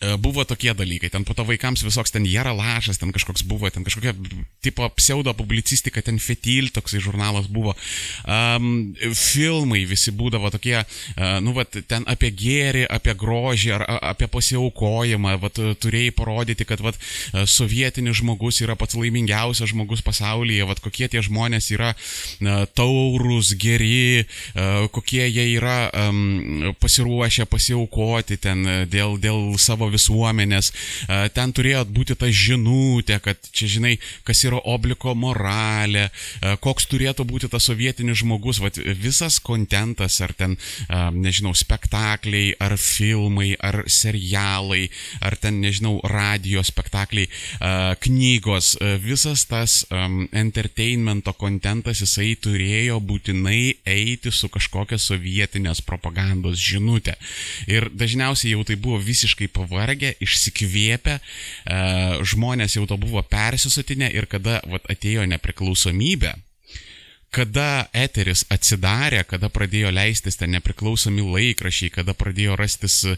buvo 0.00 0.44
tokie 0.48 0.72
dalykai, 0.72 1.10
ten 1.12 1.24
po 1.28 1.36
to 1.36 1.44
vaikams 1.44 1.82
visoks 1.84 2.14
ten 2.14 2.24
Jera 2.24 2.54
Lašas, 2.56 2.96
ten 2.96 3.12
kažkoks 3.12 3.44
buvo, 3.44 3.68
ten 3.68 3.84
kažkokia 3.84 4.14
tipo 4.64 4.88
pseudo 4.96 5.34
publicistika, 5.36 6.00
ten 6.00 6.16
Fetil 6.16 6.70
toksai 6.72 7.02
žurnalas 7.04 7.50
buvo, 7.52 7.74
um, 8.24 8.94
filmai 8.96 9.82
visi 9.84 10.12
būdavo 10.16 10.48
tokie, 10.54 10.78
uh, 10.80 11.36
nu, 11.44 11.52
vat, 11.52 11.76
ten 11.90 12.06
apie 12.08 12.30
gėrį, 12.32 12.86
apie 12.88 13.12
grožį 13.12 13.74
ar 13.76 13.84
apie 14.14 14.30
pasiaukojimą, 14.32 15.34
vat, 15.42 15.60
turėjai 15.84 16.14
parodyti, 16.16 16.64
kad 16.64 16.80
vat, 16.80 16.96
sovietinis 17.44 18.22
žmogus 18.22 18.62
yra 18.64 18.78
pats 18.80 18.96
laimingiausias 18.96 19.74
žmogus 19.74 20.00
pasaulyje, 20.06 20.64
vat, 20.64 20.80
kokie 20.80 21.10
tie 21.12 21.20
žmonės 21.20 21.68
yra 21.76 21.92
uh, 21.92 22.64
taurus, 22.72 23.52
geri, 23.60 24.24
uh, 24.24 24.88
kokie 24.96 25.26
jie 25.28 25.46
yra 25.58 25.90
um, 26.06 26.72
pasiruošę 26.80 27.44
pasiaukoti 27.52 28.40
ten 28.40 28.64
dėl, 28.88 29.20
dėl 29.20 29.60
savo 29.60 29.89
visuomenės, 29.92 30.72
ten 31.34 31.52
turėjo 31.56 31.84
būti 31.90 32.16
ta 32.18 32.28
žinutė, 32.30 33.18
kad 33.24 33.50
čia 33.52 33.68
žinai, 33.76 33.96
kas 34.26 34.44
yra 34.46 34.60
obliko 34.70 35.14
moralė, 35.18 36.08
koks 36.62 36.86
turėtų 36.90 37.26
būti 37.28 37.50
tas 37.50 37.66
sovietinis 37.70 38.20
žmogus, 38.22 38.60
Vat, 38.60 38.76
visas 38.76 39.38
kontentas, 39.40 40.18
ar 40.20 40.34
ten, 40.36 40.56
nežinau, 41.16 41.54
spektakliai, 41.56 42.52
ar 42.60 42.76
filmai, 42.80 43.54
ar 43.56 43.82
serialai, 43.88 44.90
ar 45.24 45.36
ten, 45.40 45.62
nežinau, 45.64 45.96
radio 46.04 46.62
spektakliai, 46.66 47.30
knygos, 48.04 48.74
visas 49.00 49.46
tas 49.48 49.80
entertainmento 49.90 51.32
kontentas, 51.40 52.02
jisai 52.04 52.34
turėjo 52.36 53.00
būtinai 53.00 53.80
eiti 53.88 54.32
su 54.34 54.50
kažkokia 54.52 55.00
sovietinės 55.00 55.80
propagandos 55.86 56.60
žinutė. 56.60 57.16
Ir 57.70 57.88
dažniausiai 57.96 58.54
jau 58.54 58.64
tai 58.68 58.76
buvo 58.80 59.00
visiškai 59.00 59.48
pavojinga 59.48 59.79
pavargę, 59.80 60.12
išsikvėpę, 60.20 61.16
e, 61.16 61.80
žmonės 62.24 62.76
jau 62.76 62.86
to 62.86 62.98
buvo 63.00 63.22
persisotinę 63.22 64.10
ir 64.12 64.26
kada 64.28 64.60
vat, 64.68 64.84
atėjo 64.92 65.24
nepriklausomybė, 65.30 66.34
kada 67.30 67.86
eteris 67.94 68.42
atsidarė, 68.50 69.22
kada 69.28 69.48
pradėjo 69.52 69.92
leistis 69.94 70.38
ten 70.38 70.50
nepriklausomi 70.56 71.22
laikrašiai, 71.22 71.92
kada 71.94 72.14
pradėjo 72.18 72.56
rastis 72.58 72.96
e, 73.06 73.14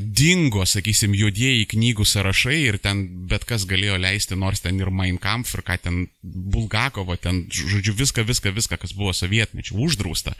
dingo, 0.00 0.64
sakysim, 0.68 1.12
juodieji 1.18 1.66
knygų 1.74 2.06
sąrašai 2.08 2.56
ir 2.70 2.78
ten 2.80 3.04
bet 3.28 3.44
kas 3.48 3.66
galėjo 3.68 3.98
leisti, 4.00 4.38
nors 4.40 4.64
ten 4.64 4.80
ir 4.80 4.88
Mein 4.88 5.20
Kampf, 5.20 5.52
ir 5.58 5.64
ką 5.66 5.76
ten 5.84 6.00
Bulgakovo, 6.22 7.18
ten, 7.20 7.44
žodžiu, 7.52 7.92
viską, 8.00 8.24
viską, 8.24 8.54
viską, 8.56 8.80
kas 8.80 8.96
buvo 8.96 9.12
sovietmečių, 9.12 9.76
uždrausta. 9.86 10.32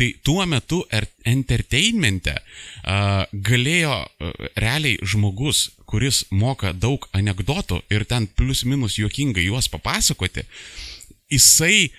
Tai 0.00 0.10
tuo 0.24 0.48
metu 0.48 0.80
er, 0.88 1.04
entertainmente 1.28 2.38
e, 2.40 2.42
galėjo 3.32 4.00
e, 4.00 4.32
realiai 4.56 4.96
žmogus, 5.04 5.68
kuris 5.88 6.24
moka 6.32 6.72
daug 6.72 7.04
anegdotų 7.16 7.82
ir 7.92 8.08
ten 8.08 8.24
plus 8.28 8.64
minus 8.64 8.96
juokingai 9.00 9.44
juos 9.50 9.68
papasakoti, 9.72 10.48
jisai 11.28 11.90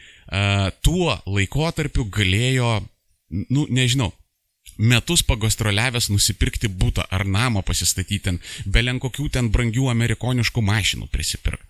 tuo 0.85 1.17
laikotarpiu 1.25 2.05
galėjo, 2.13 2.71
nu, 3.49 3.65
nežinau, 3.69 4.11
metus 4.77 5.23
pagastroliavęs 5.27 6.09
nusipirkti 6.13 6.69
būtą 6.69 7.07
ar 7.11 7.25
namą 7.27 7.63
pasistatyti 7.65 8.23
ten, 8.27 8.39
belen 8.65 9.01
kokių 9.03 9.29
ten 9.33 9.49
brangių 9.51 9.89
amerikoniškų 9.91 10.63
mašinų 10.71 11.09
prisipirkti 11.11 11.68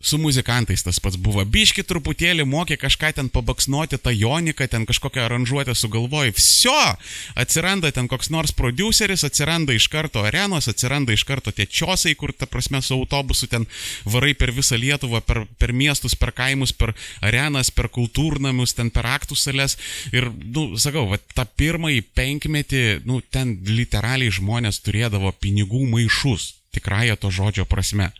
su 0.00 0.18
muzikantais 0.18 0.82
tas 0.86 1.00
pats 1.02 1.16
buvo. 1.18 1.42
Biški 1.42 1.82
truputėlį 1.82 2.44
mokė 2.46 2.76
kažką 2.78 3.08
ten 3.16 3.28
pabaksnuoti 3.34 3.98
tą 3.98 4.12
joniką, 4.14 4.68
ten 4.70 4.84
kažkokią 4.86 5.24
aranžuotę 5.24 5.74
sugalvoji. 5.74 6.36
Vsio! 6.36 6.94
Atsiranda 7.34 7.90
ten 7.90 8.06
koks 8.06 8.30
nors 8.30 8.54
produceris, 8.54 9.24
atsiranda 9.26 9.74
iš 9.74 9.88
karto 9.90 10.22
arenos, 10.22 10.68
atsiranda 10.70 11.16
iš 11.16 11.24
karto 11.26 11.50
tie 11.50 11.66
čiosai, 11.66 12.14
kur, 12.14 12.30
ta 12.30 12.46
prasme, 12.46 12.78
su 12.78 12.94
autobusu 12.94 13.50
ten 13.50 13.66
varai 14.06 14.36
per 14.38 14.54
visą 14.54 14.78
Lietuvą, 14.78 15.18
per, 15.26 15.42
per 15.58 15.74
miestus, 15.74 16.14
per 16.14 16.30
kaimus, 16.30 16.70
per 16.70 16.94
arenas, 17.18 17.72
per 17.74 17.90
kultūrnamius, 17.90 18.76
ten 18.78 18.94
per 18.94 19.10
aktų 19.16 19.34
sales. 19.34 19.74
Ir, 20.14 20.30
nu, 20.30 20.78
sakau, 20.78 21.08
va, 21.10 21.18
tą 21.34 21.42
pirmąjį 21.58 22.06
penkmetį, 22.14 22.84
nu, 23.02 23.18
ten 23.34 23.56
literaliai 23.66 24.30
žmonės 24.30 24.78
turėdavo 24.86 25.34
pinigų 25.42 25.88
maišus, 25.90 26.52
tikrąją 26.78 27.18
to 27.18 27.34
žodžio 27.34 27.66
prasme 27.66 28.12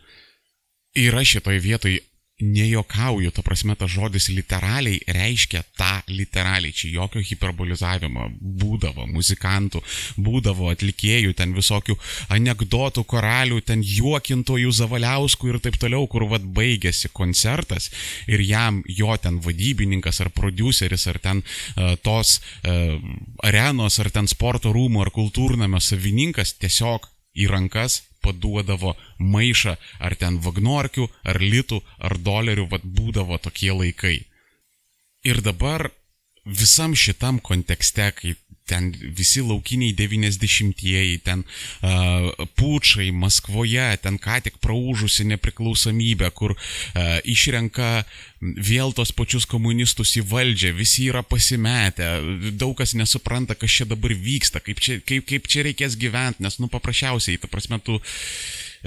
yra 0.98 1.24
šitoj 1.24 1.60
vietoj 1.62 1.98
nejokauju, 2.40 3.30
ta 3.34 3.42
prasme, 3.42 3.74
tas 3.74 3.90
žodis 3.90 4.28
literaliai 4.30 5.00
reiškia 5.10 5.64
tą 5.78 5.90
literaliai, 6.06 6.72
čia 6.72 6.92
jokio 6.94 7.22
hiperbolizavimo 7.24 8.28
būdavo, 8.38 9.08
muzikantų, 9.10 9.82
būdavo 10.22 10.70
atlikėjų, 10.70 11.34
ten 11.38 11.54
visokių 11.56 11.96
anegdotų, 12.34 13.02
koralių, 13.10 13.58
ten 13.66 13.82
juokintojų, 13.82 14.70
zavaliauskų 14.70 15.50
ir 15.50 15.60
taip 15.64 15.80
toliau, 15.82 16.06
kur 16.06 16.28
vad 16.30 16.46
baigėsi 16.54 17.10
koncertas 17.10 17.90
ir 18.30 18.44
jam 18.46 18.84
jo 18.86 19.16
ten 19.18 19.40
vadybininkas 19.42 20.22
ar 20.22 20.30
produceris 20.30 21.08
ar 21.10 21.18
ten 21.18 21.42
uh, 21.42 21.96
tos 22.06 22.38
uh, 22.38 22.98
arenos 23.42 23.98
ar 23.98 24.12
ten 24.14 24.30
sporto 24.30 24.70
rūmų 24.74 25.08
ar 25.08 25.10
kultūrnamio 25.14 25.82
savininkas 25.82 26.54
tiesiog 26.62 27.10
į 27.34 27.50
rankas 27.50 28.04
paduodavo 28.24 28.94
maišą 29.18 29.76
ar 30.00 30.16
ten 30.20 30.38
vagnorkių, 30.44 31.08
ar 31.24 31.40
litų, 31.42 31.80
ar 31.98 32.18
dolerių, 32.18 32.68
vad 32.72 32.84
būdavo 32.84 33.38
tokie 33.42 33.72
laikai. 33.72 34.18
Ir 35.24 35.42
dabar 35.42 35.90
visam 36.44 36.94
šitam 36.94 37.40
kontekste, 37.40 38.10
kai 38.16 38.34
ten 38.68 38.90
visi 39.16 39.42
laukiniai 39.44 39.94
90-ieji, 39.96 41.18
ten 41.24 41.44
uh, 41.44 42.30
pučiai 42.58 43.10
Maskvoje, 43.14 43.88
ten 44.04 44.20
ką 44.22 44.40
tik 44.46 44.60
praūžusi 44.64 45.26
nepriklausomybė, 45.32 46.30
kur 46.36 46.54
uh, 46.54 47.18
išrenka 47.24 48.04
vėl 48.40 48.92
tos 48.94 49.10
pačius 49.16 49.48
komunistus 49.50 50.14
į 50.20 50.22
valdžią, 50.30 50.72
visi 50.78 51.08
yra 51.10 51.24
pasimetę, 51.26 52.10
daug 52.54 52.76
kas 52.78 52.94
nesupranta, 52.94 53.56
kas 53.58 53.80
čia 53.80 53.88
dabar 53.90 54.14
vyksta, 54.14 54.62
kaip 54.62 54.82
čia, 54.84 55.00
kaip, 55.02 55.26
kaip 55.26 55.50
čia 55.50 55.66
reikės 55.66 55.98
gyventi, 55.98 56.44
nes, 56.46 56.60
nu, 56.62 56.70
paprasčiausiai, 56.70 57.40
ta 57.42 57.50
prasme, 57.50 57.80
tu 57.82 57.98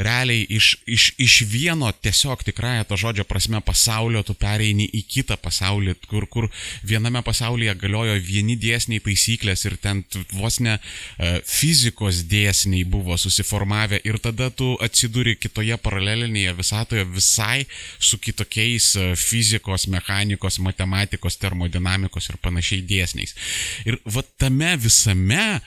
realiai 0.03 0.45
iš, 0.49 0.75
iš, 0.85 1.11
iš 1.21 1.35
vieno 1.49 1.91
tiesiog 1.91 2.43
tikrąją 2.47 2.85
to 2.89 2.97
žodžio 2.97 3.25
prasme 3.29 3.61
pasaulio 3.65 4.23
tu 4.27 4.35
pereini 4.37 4.87
į 4.97 5.03
kitą 5.07 5.37
pasaulį, 5.41 5.95
kur, 6.09 6.27
kur 6.31 6.47
viename 6.87 7.21
pasaulyje 7.25 7.75
galiojo 7.81 8.17
vieni 8.25 8.57
dėsniai 8.59 9.03
taisyklės 9.03 9.65
ir 9.69 9.77
ten 9.81 10.03
vos 10.33 10.59
ne 10.63 10.77
uh, 10.77 11.39
fizikos 11.47 12.23
dėsniai 12.31 12.85
buvo 12.85 13.17
susiformavę 13.21 14.01
ir 14.07 14.19
tada 14.23 14.49
tu 14.49 14.73
atsiduri 14.83 15.37
kitoje 15.39 15.77
paralelinėje 15.81 16.55
visatoje 16.57 17.05
visai 17.11 17.65
su 17.99 18.19
kitokiais 18.21 18.93
uh, 18.97 19.13
fizikos, 19.17 19.87
mechanikos, 19.91 20.59
matematikos, 20.63 21.39
termodinamikos 21.41 22.31
ir 22.31 22.41
panašiai 22.41 22.83
dėsniais. 22.87 23.37
Ir 23.85 24.01
va 24.05 24.25
tame 24.41 24.75
visame 24.81 25.61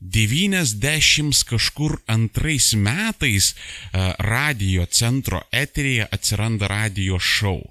90 0.00 1.44
kažkur 1.48 1.96
antrais 2.06 2.74
metais 2.74 3.52
e, 3.52 3.56
radio 4.18 4.84
centro 4.86 5.40
eterėje 5.52 6.08
atsiranda 6.12 6.68
radio 6.68 7.18
šou 7.18 7.62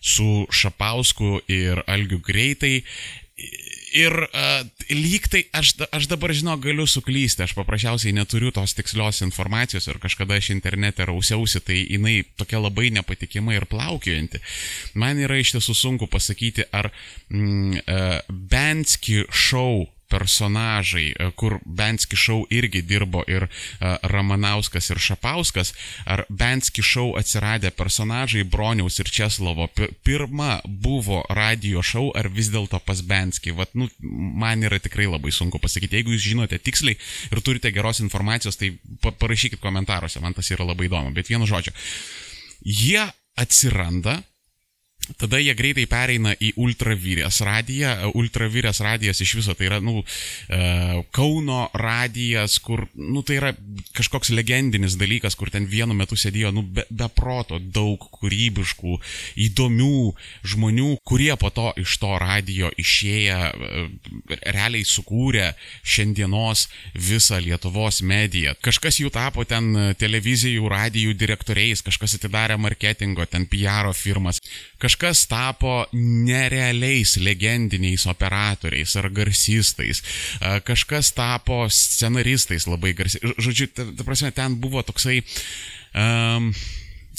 su 0.00 0.46
Šapausku 0.50 1.40
ir 1.48 1.82
Algiu 1.86 2.20
greitai. 2.24 2.80
Ir 3.96 4.12
uh, 4.12 4.64
lyg 4.92 5.24
tai 5.32 5.42
aš, 5.56 5.70
aš 5.94 6.06
dabar 6.10 6.32
žinau, 6.36 6.56
galiu 6.60 6.84
suklysti, 6.88 7.44
aš 7.46 7.54
paprasčiausiai 7.56 8.12
neturiu 8.16 8.50
tos 8.52 8.74
tikslios 8.76 9.22
informacijos 9.24 9.86
ir 9.88 10.00
kažkada 10.02 10.36
aš 10.36 10.50
internete 10.52 11.06
rausiausi, 11.08 11.62
tai 11.64 11.78
jinai 11.84 12.18
tokia 12.36 12.60
labai 12.60 12.90
nepatikima 12.96 13.56
ir 13.56 13.64
plaukiojanti. 13.70 14.42
Man 15.00 15.20
yra 15.24 15.38
iš 15.40 15.54
tiesų 15.56 15.76
sunku 15.76 16.10
pasakyti, 16.12 16.66
ar 16.76 16.90
mm, 17.32 17.84
uh, 17.84 18.18
Benski 18.28 19.22
šou 19.32 19.86
personažai, 20.08 21.10
e, 21.12 21.30
kur 21.36 21.58
Benski 21.64 22.16
šou 22.16 22.44
irgi 22.50 22.82
dirbo 22.82 23.24
ir 23.28 23.46
e, 23.46 23.48
Ramanauskas 24.02 24.90
ir 24.90 25.00
Šapauskas, 25.02 25.72
ar 26.04 26.24
Benski 26.28 26.82
šou 26.82 27.16
atsiradę 27.18 27.70
personažai 27.70 28.44
Broniaus 28.44 28.98
ir 29.02 29.10
Česlovo 29.10 29.68
pirma 30.06 30.60
buvo 30.64 31.22
radio 31.30 31.82
šou, 31.82 32.10
ar 32.16 32.28
vis 32.28 32.50
dėlto 32.54 32.80
pas 32.86 33.02
Benski. 33.02 33.54
Vat, 33.56 33.74
nu, 33.74 33.88
man 34.00 34.62
yra 34.66 34.78
tikrai 34.82 35.08
labai 35.10 35.34
sunku 35.34 35.60
pasakyti. 35.62 36.00
Jeigu 36.00 36.14
jūs 36.14 36.28
žinote 36.28 36.58
tiksliai 36.62 36.98
ir 37.32 37.42
turite 37.42 37.72
geros 37.74 38.00
informacijos, 38.04 38.58
tai 38.60 38.72
parašykit 39.02 39.60
komentaruose, 39.62 40.22
man 40.22 40.36
tas 40.36 40.50
yra 40.54 40.66
labai 40.66 40.90
įdomu. 40.90 41.14
Bet 41.16 41.30
vienu 41.32 41.48
žodžiu, 41.48 41.74
jie 42.62 43.02
atsiranda 43.36 44.20
Tada 45.14 45.38
jie 45.38 45.54
greitai 45.54 45.86
pereina 45.86 46.32
į 46.42 46.50
ultravyrės 46.58 47.38
radiją. 47.46 47.92
Ultravyrės 48.18 48.80
radijas 48.82 49.20
iš 49.22 49.36
viso 49.38 49.54
tai 49.54 49.68
yra, 49.68 49.78
nu, 49.78 50.02
e, 50.50 51.02
Kauno 51.14 51.68
radijas, 51.78 52.58
kur, 52.58 52.86
nu, 52.98 53.22
tai 53.22 53.38
yra 53.38 53.52
kažkoks 53.96 54.32
legendinis 54.34 54.96
dalykas, 54.98 55.38
kur 55.38 55.52
ten 55.54 55.68
vienu 55.70 55.94
metu 55.94 56.18
sėdėjo, 56.18 56.50
nu, 56.56 56.64
be, 56.66 56.84
be 56.90 57.08
proto 57.14 57.60
daug 57.60 58.02
kūrybiškų, 58.18 58.98
įdomių 59.46 60.00
žmonių, 60.42 60.90
kurie 61.06 61.30
po 61.38 61.52
to 61.54 61.70
iš 61.78 61.96
to 62.02 62.10
radijo 62.18 62.72
išėję, 62.74 63.38
e, 63.38 63.86
realiai 64.42 64.82
sukūrė 64.82 65.52
šiandienos 65.86 66.66
visą 66.98 67.38
Lietuvos 67.46 68.02
mediją. 68.02 68.56
Kažkas 68.58 68.98
jų 69.04 69.14
tapo 69.14 69.46
ten 69.46 69.94
televizijų, 70.00 70.66
radijų 70.72 71.14
direktoriais, 71.14 71.84
kažkas 71.86 72.18
atidarė 72.18 72.58
marketingo, 72.58 73.22
ten 73.30 73.46
PR 73.46 73.92
firmas. 73.94 74.42
Kažkas 74.82 74.95
kažkas 74.96 75.26
tapo 75.28 75.86
nerealiais 75.92 77.16
legendiniais 77.16 78.06
operatoriais 78.06 78.96
ar 78.96 79.10
garsistais, 79.10 80.02
kažkas 80.64 81.12
tapo 81.12 81.68
scenaristais 81.68 82.66
labai 82.66 82.94
garsiai. 82.96 83.34
Žodžiu, 83.38 83.68
ta, 83.74 83.84
ta 83.92 84.04
prasme, 84.04 84.32
ten 84.32 84.56
buvo 84.56 84.82
toksai 84.82 85.20
um, 85.92 86.48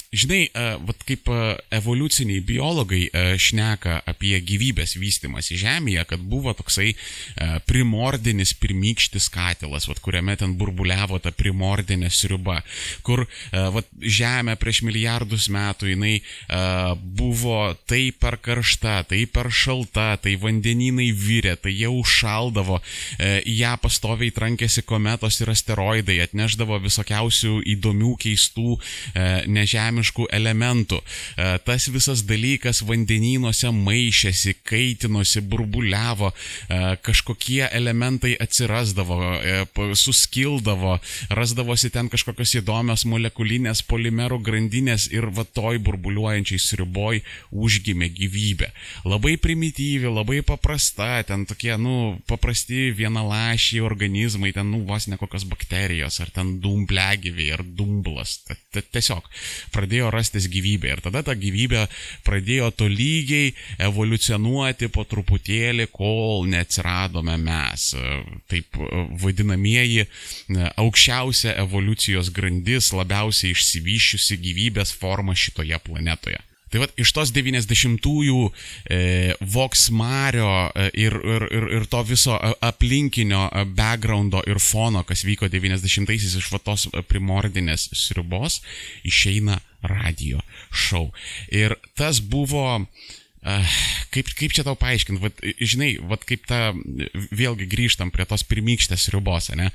Žinai, 0.08 0.48
vat 0.88 1.02
kaip 1.04 1.28
evoliuciniai 1.76 2.39
biologai 2.48 3.10
šneka 3.43 3.98
apie 4.08 4.38
gyvybės 4.39 4.96
vystimąsi 4.96 5.58
Žemėje, 5.60 6.06
kad 6.08 6.22
buvo 6.24 6.54
toksai 6.56 6.93
primordinis 7.67 8.54
pirmykštis 8.56 9.28
katilas, 9.34 9.88
vat, 9.89 10.00
kuriame 10.04 10.38
ten 10.39 10.54
burbuliavo 10.56 11.20
ta 11.20 11.34
primordinė 11.36 12.08
sriuba, 12.13 12.62
kur 13.04 13.26
vat, 13.52 13.89
Žemė 14.00 14.56
prieš 14.62 14.80
milijardus 14.88 15.50
metų 15.52 15.91
jinai 15.91 16.13
buvo 17.04 17.74
taip 17.89 18.22
per 18.24 18.39
karšta, 18.39 19.02
taip 19.12 19.36
per 19.36 19.52
šalta, 19.52 20.13
tai 20.24 20.38
vandeninai 20.39 21.10
vyrė, 21.12 21.58
tai 21.60 21.76
jau 21.76 21.91
užšaldavo, 22.00 22.80
į 23.43 23.58
ją 23.60 23.76
pastoviai 23.84 24.32
trankėsi 24.32 24.86
kometos 24.88 25.41
ir 25.43 25.52
asteroidai, 25.52 26.22
atneždavo 26.24 26.80
visokiausių 26.88 27.60
įdomių, 27.76 28.15
keistų 28.24 28.80
nežemės 29.52 29.96
žemiškų 29.97 30.27
elementų. 30.31 30.99
E, 31.38 31.57
tas 31.65 31.88
visas 31.89 32.23
dalykas 32.27 32.83
vandenynuose 32.86 33.71
maišėsi, 33.73 34.55
kaitinosi, 34.63 35.41
burbuliavo, 35.41 36.31
e, 36.69 36.97
kažkokie 37.01 37.67
elementai 37.71 38.36
atsirasdavo, 38.39 39.17
e, 39.41 39.65
suskildavo, 39.95 40.99
rasdavosi 41.29 41.89
ten 41.89 42.10
kažkokios 42.10 42.62
įdomios 42.62 43.05
molekulinės 43.05 43.83
polimerų 43.83 44.41
grandinės 44.41 45.10
ir 45.12 45.29
va 45.31 45.43
toj 45.45 45.79
burbuliuojančiai 45.79 46.60
sriboj 46.60 47.21
užgimė 47.51 48.10
gyvybė. 48.13 48.71
Labai 49.05 49.38
primityvi, 49.38 50.07
labai 50.07 50.41
paprasta, 50.41 51.23
ten 51.23 51.45
tokie, 51.45 51.75
nu, 51.77 52.19
paprasti 52.27 52.91
vienalašiai 52.91 53.81
organizmai, 53.81 54.53
ten, 54.53 54.69
nu, 54.71 54.83
vos 54.86 55.07
ne 55.07 55.17
kokios 55.17 55.47
bakterijos, 55.47 56.19
ar 56.21 56.29
ten 56.31 56.60
dumbliagyviai, 56.62 57.53
ar 57.57 57.63
dumblas. 57.63 58.41
Tiesiog 58.91 59.25
pradėjo 59.71 59.87
pradėjo 59.88 60.12
rastis 60.12 60.47
gyvybė. 60.52 60.97
Ir 60.97 61.02
tada 61.02 61.23
ta 61.23 61.34
gyvybė 61.34 61.88
pradėjo 62.28 62.71
tolygiai 62.76 63.54
evoliucionuoti 63.80 64.89
po 64.91 65.06
truputėlį, 65.08 65.88
kol 65.91 66.45
neatsiradome 66.52 67.38
mes. 67.39 67.95
Taip 68.52 68.76
vadinamieji 69.23 70.08
aukščiausia 70.76 71.56
evoliucijos 71.63 72.32
grandis, 72.36 72.91
labiausiai 72.91 73.56
išsivyščiusi 73.56 74.38
gyvybės 74.43 74.91
forma 74.91 75.36
šitoje 75.36 75.80
planetoje. 75.80 76.43
Tai 76.71 76.82
vad 76.84 76.93
iš 76.99 77.13
tos 77.15 77.32
90-ųjų 77.36 78.41
e, 78.91 78.99
Voksmario 79.53 80.49
e, 80.67 80.89
ir, 80.99 81.15
ir, 81.15 81.47
ir, 81.53 81.67
ir 81.80 81.88
to 81.91 82.03
viso 82.08 82.36
aplinkinio 82.63 83.45
backgroundo 83.77 84.43
ir 84.49 84.60
fono, 84.63 85.03
kas 85.08 85.23
vyko 85.27 85.49
90-aisiais 85.53 86.38
iš 86.41 86.51
va 86.53 86.62
tos 86.63 86.88
primordinės 87.08 87.89
sriubos, 87.95 88.62
išeina 89.08 89.62
radio 89.88 90.41
šou. 90.71 91.08
Ir 91.53 91.77
tas 91.95 92.19
buvo 92.19 92.84
kaip, 94.13 94.29
kaip 94.38 94.55
čia 94.55 94.65
tau 94.67 94.75
paaiškinti, 94.79 95.21
vat, 95.23 95.41
žinai, 95.62 95.89
vat 96.10 96.23
kaip 96.27 96.45
ta, 96.49 96.71
vėlgi 97.31 97.67
grįžtam 97.71 98.12
prie 98.13 98.27
tos 98.29 98.45
pirmykštės 98.47 99.07
ribos, 99.15 99.49
ne, 99.57 99.69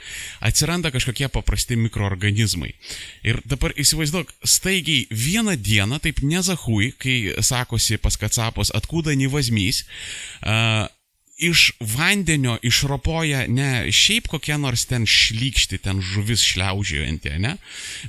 atsiranda 0.44 0.92
kažkokie 0.94 1.30
paprasti 1.32 1.78
mikroorganizmai. 1.80 2.72
Ir 3.26 3.40
dabar 3.48 3.74
įsivaizduok, 3.80 4.32
staigiai 4.44 5.06
vieną 5.10 5.56
dieną, 5.60 6.02
taip 6.04 6.24
nezahui, 6.26 6.92
kai 7.00 7.18
sakosi 7.44 8.00
pas 8.02 8.18
kacapos, 8.20 8.74
atkūda 8.76 9.16
nevazmys, 9.18 9.84
uh, 10.42 10.90
iš 11.42 11.72
vandenio 11.80 12.58
išropoja 12.62 13.46
ne 13.48 13.92
šiaip 13.92 14.28
kokia 14.30 14.58
nors 14.62 14.84
ten 14.86 15.06
šlykšti, 15.08 15.80
ten 15.82 15.98
žuvis 16.04 16.44
šliaužiojanti, 16.52 17.32
ne, 17.42 17.56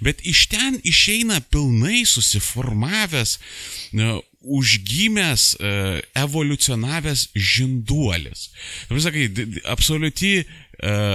bet 0.06 0.21
iš 0.28 0.45
ten 0.52 0.78
išeina 0.84 1.39
pilnai 1.49 2.04
susiformavęs, 2.06 3.39
užgimęs, 4.43 5.56
e, 5.60 6.01
evoliucionavęs 6.13 7.29
žinduolis. 7.36 8.49
Sakai, 8.99 9.29
absoliuti 9.65 10.34
e, 10.39 10.45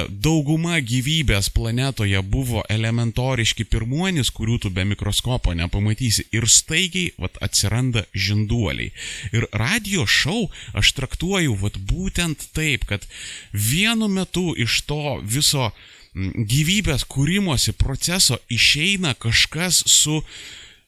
dauguma 0.09 0.79
gyvybės 0.81 1.51
planetoje 1.53 2.23
buvo 2.23 2.63
elementoriški 2.73 3.69
pirmuonis, 3.69 4.33
kurių 4.33 4.59
tu 4.65 4.73
be 4.73 4.87
mikroskopo 4.89 5.55
nepamatysi. 5.55 6.29
Ir 6.33 6.49
staigiai 6.49 7.13
vat, 7.21 7.37
atsiranda 7.45 8.07
žinduoliai. 8.15 8.93
Ir 9.37 9.49
radio 9.53 10.07
šou 10.07 10.49
aš 10.73 10.95
traktuoju 10.97 11.59
vat, 11.61 11.77
būtent 11.77 12.49
taip, 12.57 12.89
kad 12.89 13.05
vienu 13.53 14.09
metu 14.09 14.55
iš 14.57 14.83
to 14.89 15.19
viso 15.23 15.71
gyvybės 16.19 17.05
kūrimosi 17.05 17.75
proceso 17.79 18.39
išeina 18.51 19.13
kažkas 19.15 19.85
su 19.87 20.23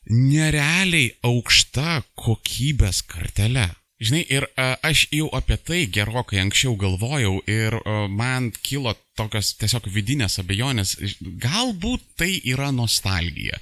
nerealiai 0.09 1.13
aukšta 1.27 2.03
kokybės 2.19 3.03
kartelė. 3.11 3.69
Žinai, 4.01 4.23
ir 4.33 4.47
a, 4.57 4.79
aš 4.87 5.05
jau 5.13 5.29
apie 5.37 5.59
tai 5.61 5.81
gerokai 5.93 6.41
anksčiau 6.41 6.73
galvojau 6.81 7.43
ir 7.45 7.77
a, 7.77 8.07
man 8.09 8.49
kilo 8.65 8.95
tokios 9.21 9.53
tiesiog 9.61 9.89
vidinės 9.93 10.39
abejonės, 10.41 10.97
galbūt 11.21 12.05
tai 12.21 12.33
yra 12.49 12.71
nostalgija. 12.75 13.61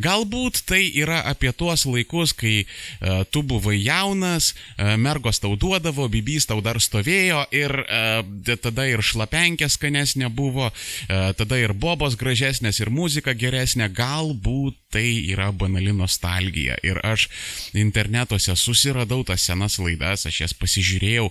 Galbūt 0.00 0.62
tai 0.70 0.82
yra 1.02 1.20
apie 1.30 1.52
tuos 1.56 1.86
laikus, 1.88 2.34
kai 2.36 2.62
uh, 2.62 3.22
tu 3.30 3.42
buvai 3.46 3.78
jaunas, 3.80 4.52
uh, 4.54 4.94
mergos 5.00 5.42
tau 5.42 5.56
duodavo, 5.58 6.08
bibys 6.12 6.48
tau 6.50 6.60
dar 6.64 6.80
stovėjo 6.82 7.44
ir 7.54 7.74
uh, 7.82 8.56
tada 8.60 8.86
ir 8.90 9.02
šlapenkė 9.04 9.70
skanesnė 9.70 10.30
buvo, 10.34 10.70
uh, 10.70 11.30
tada 11.38 11.58
ir 11.60 11.74
bobos 11.74 12.18
gražesnės, 12.20 12.80
ir 12.82 12.92
muzika 12.94 13.34
geresnė. 13.34 13.90
Galbūt 14.00 14.78
tai 14.90 15.06
yra 15.30 15.50
banali 15.54 15.92
nostalgija. 15.94 16.76
Ir 16.86 16.98
aš 17.06 17.28
internetuose 17.78 18.56
susiradau 18.58 19.22
tas 19.26 19.44
senas 19.46 19.78
laidas, 19.82 20.26
aš 20.26 20.40
jas 20.44 20.54
pasižiūrėjau 20.58 21.28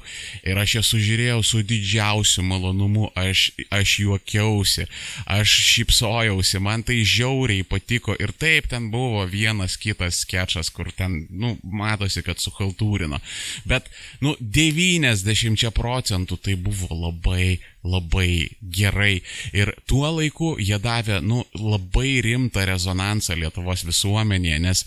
ir 0.47 0.61
aš 0.61 0.79
jas 0.79 0.91
sužiūrėjau 0.93 1.41
su 1.43 1.63
didžiausiu 1.67 2.45
malonumu. 2.47 3.09
Aš 3.19 3.49
aš 3.69 3.99
juokiausi, 4.03 4.85
aš 5.29 5.53
šypsojausi, 5.69 6.59
man 6.59 6.83
tai 6.83 7.01
žiauriai 7.05 7.63
patiko 7.67 8.15
ir 8.19 8.33
taip 8.33 8.69
ten 8.71 8.89
buvo 8.93 9.25
vienas 9.29 9.77
kitas 9.77 10.23
sketšas, 10.25 10.71
kur 10.73 10.91
ten, 10.95 11.21
nu, 11.29 11.55
matosi, 11.63 12.23
kad 12.25 12.41
suhaltūrino. 12.41 13.21
Bet, 13.69 13.89
nu, 14.25 14.35
90 14.41 15.69
procentų 15.75 16.39
tai 16.41 16.57
buvo 16.57 16.89
labai 16.95 17.59
labai 17.89 18.49
gerai. 18.61 19.21
Ir 19.55 19.71
tuo 19.89 20.07
laiku 20.13 20.53
jie 20.61 20.77
davė, 20.81 21.19
nu, 21.25 21.43
labai 21.57 22.19
rimtą 22.25 22.65
rezonansą 22.69 23.37
Lietuvos 23.39 23.83
visuomenėje, 23.87 24.59
nes 24.63 24.83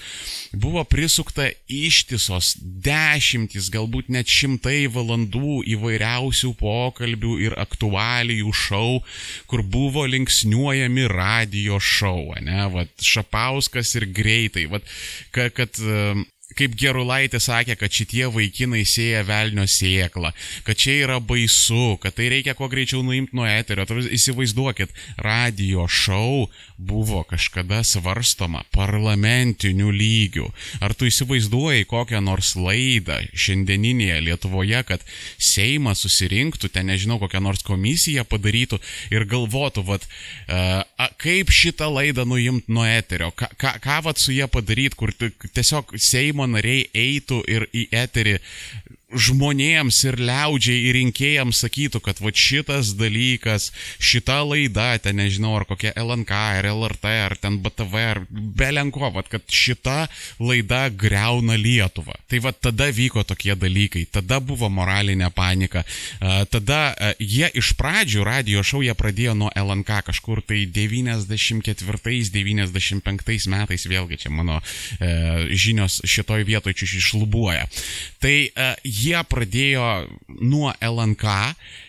buvo 0.52 0.84
prisukta 0.88 1.48
ištisos 1.66 2.54
dešimtys, 2.62 3.70
galbūt 3.74 4.10
net 4.12 4.30
šimtai 4.30 4.86
valandų 4.92 5.62
įvairiausių 5.76 6.52
pokalbių 6.60 7.38
ir 7.46 7.56
aktualijų 7.60 8.52
šou, 8.56 9.00
kur 9.50 9.64
buvo 9.66 10.06
linksniuojami 10.10 11.08
radio 11.10 11.80
šou, 11.82 12.32
ne, 12.42 12.66
vad, 12.72 12.92
Šapauskas 13.02 13.96
ir 13.98 14.08
greitai, 14.14 14.68
vad, 14.70 14.86
kad, 15.34 15.52
kad 15.56 15.82
kaip 16.58 16.76
Gerulaitis 16.78 17.48
sakė, 17.48 17.76
kad 17.80 17.92
šitie 17.92 18.26
vaikinai 18.32 18.84
sėja 18.88 19.22
velnio 19.28 19.66
sėklą, 19.68 20.32
kad 20.66 20.78
čia 20.78 20.98
yra 21.06 21.18
baisu, 21.20 21.96
kad 22.02 22.16
tai 22.18 22.30
reikia 22.32 22.54
kuo 22.58 22.68
greičiau 22.72 23.02
nuimti 23.06 23.36
nuo 23.36 23.46
eterio. 23.48 23.86
Įsivaizduokit, 24.12 24.92
radio 25.20 25.86
šou 25.88 26.48
buvo 26.82 27.22
kažkada 27.28 27.82
svarstoma 27.86 28.64
parlamentiniu 28.74 29.90
lygiu. 29.94 30.48
Ar 30.82 30.94
tu 30.94 31.06
įsivaizduoji 31.06 31.86
kokią 31.90 32.22
nors 32.24 32.54
laidą 32.58 33.20
šiandieninėje 33.32 34.20
Lietuvoje, 34.26 34.82
kad 34.88 35.04
Seimas 35.38 36.02
susirinktų, 36.04 36.72
ten 36.72 36.90
nežinau, 36.90 37.18
kokią 37.22 37.42
nors 37.44 37.62
komisiją 37.66 38.24
padarytų 38.28 38.80
ir 39.14 39.26
galvotų, 39.30 39.84
vat, 39.86 40.06
uh, 40.48 40.82
kaip 41.22 41.52
šitą 41.54 41.88
laidą 41.92 42.26
nuimti 42.28 42.72
nuo 42.72 42.86
eterio, 42.88 43.30
ką, 43.36 43.50
ką, 43.60 43.76
ką 43.82 43.98
vat 44.08 44.22
su 44.22 44.34
jie 44.34 44.48
padaryti, 44.50 44.98
kur 44.98 45.14
tiesiog 45.14 45.94
Seimo 46.02 46.41
nariai 46.50 46.86
eitų 46.94 47.42
ir 47.48 47.66
į 47.72 47.86
eterį 48.04 48.38
žmonėms 49.12 49.98
ir 50.08 50.18
liaudžiai 50.20 50.88
ir 50.88 50.94
rinkėjams 50.98 51.62
sakytų, 51.64 52.00
kad 52.04 52.20
va 52.22 52.30
šitas 52.34 52.94
dalykas, 52.98 53.70
šita 54.02 54.42
laida, 54.46 54.98
ten 55.02 55.16
nežinau, 55.20 55.56
ar 55.58 55.64
kokia 55.68 55.90
LNK, 56.00 56.32
ar 56.58 56.64
LRT, 56.72 57.04
ar 57.26 57.32
ten 57.40 57.54
BTV, 57.62 57.94
ar 58.14 58.18
belenko, 58.30 59.10
va 59.14 59.22
kad 59.26 59.42
šita 59.48 60.08
laida 60.42 60.88
greuna 60.90 61.56
Lietuvą. 61.60 62.14
Tai 62.28 62.38
va 62.44 62.52
tada 62.52 62.90
vyko 62.92 63.24
tokie 63.28 63.54
dalykai, 63.58 64.06
tada 64.12 64.40
buvo 64.40 64.68
moralinė 64.72 65.30
panika, 65.34 65.84
tada 66.52 66.94
jie 67.18 67.50
iš 67.58 67.72
pradžių 67.78 68.24
radio 68.26 68.62
šau 68.66 68.82
jie 68.84 68.94
pradėjo 68.96 69.34
nuo 69.38 69.50
LNK 69.56 69.90
kažkur 70.08 70.42
tai 70.46 70.66
94-95 70.66 73.48
metais, 73.52 73.86
vėlgi 73.88 74.16
čia 74.24 74.30
mano 74.32 74.56
e, 74.62 74.64
žinios 75.58 75.94
šitoj 76.08 76.44
vietoje 76.48 76.74
čia 76.80 76.86
iššlubuoja. 77.00 77.64
Tai 78.22 78.36
e, 78.46 78.50
jie 79.02 79.20
pradėjo 79.28 79.86
nuo 80.40 80.72
LNK 80.80 81.36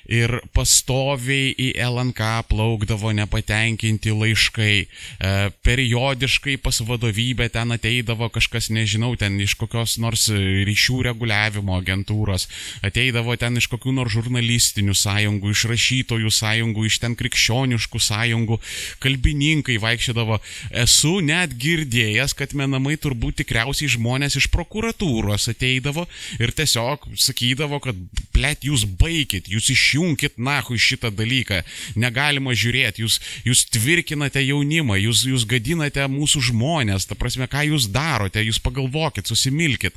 ir 0.09 0.39
pastoviai 0.55 1.53
į 1.55 1.69
LNK 1.79 2.47
plaukdavo 2.49 3.13
nepatenkinti 3.15 4.11
laiškai. 4.11 4.75
E, 4.83 5.33
periodiškai 5.63 6.57
pas 6.63 6.81
vadovybę 6.83 7.47
ten 7.53 7.71
ateidavo 7.75 8.29
kažkas, 8.33 8.69
nežinau, 8.73 9.13
ten 9.19 9.39
iš 9.41 9.55
kokios 9.59 9.95
nors 10.01 10.27
ryšių 10.29 11.01
reguliavimo 11.09 11.77
agentūros, 11.79 12.47
ateidavo 12.83 13.35
ten 13.39 13.57
iš 13.59 13.69
kokių 13.71 13.95
nors 13.95 14.13
žurnalistinių 14.13 14.95
sąjungų, 14.97 15.53
iš 15.53 15.65
rašytojų 15.71 16.33
sąjungų, 16.33 16.85
iš 16.89 16.99
ten 17.03 17.17
krikščioniškų 17.19 18.01
sąjungų, 18.07 18.59
kalbininkai 19.03 19.79
vaikščiodavo. 19.81 20.39
Esu 20.83 21.17
net 21.25 21.55
girdėjęs, 21.59 22.35
kad 22.37 22.55
menamai 22.57 22.97
turbūt 23.01 23.41
tikriausiai 23.41 23.91
žmonės 23.95 24.37
iš 24.41 24.49
prokuratūros 24.53 25.49
ateidavo 25.51 26.05
ir 26.39 26.53
tiesiog 26.55 27.07
sakydavo, 27.19 27.79
kad, 27.83 27.97
blėt, 28.35 28.67
jūs 28.67 28.85
baigit, 28.99 29.49
jūs 29.51 29.71
išjungkit 29.93 30.37
nahui 30.37 30.79
šitą 30.81 31.11
dalyką, 31.13 31.61
negalima 31.95 32.53
žiūrėti, 32.53 33.03
jūs, 33.03 33.19
jūs 33.45 33.65
tvirkinate 33.69 34.41
jaunimą, 34.41 34.97
jūs, 34.97 35.25
jūs 35.29 35.45
gadinate 35.45 36.05
mūsų 36.09 36.49
žmonės, 36.49 37.05
ta 37.05 37.15
prasme, 37.15 37.47
ką 37.47 37.67
jūs 37.69 37.89
darote, 37.93 38.41
jūs 38.41 38.59
pagalvokit, 38.59 39.27
susimilkit. 39.27 39.93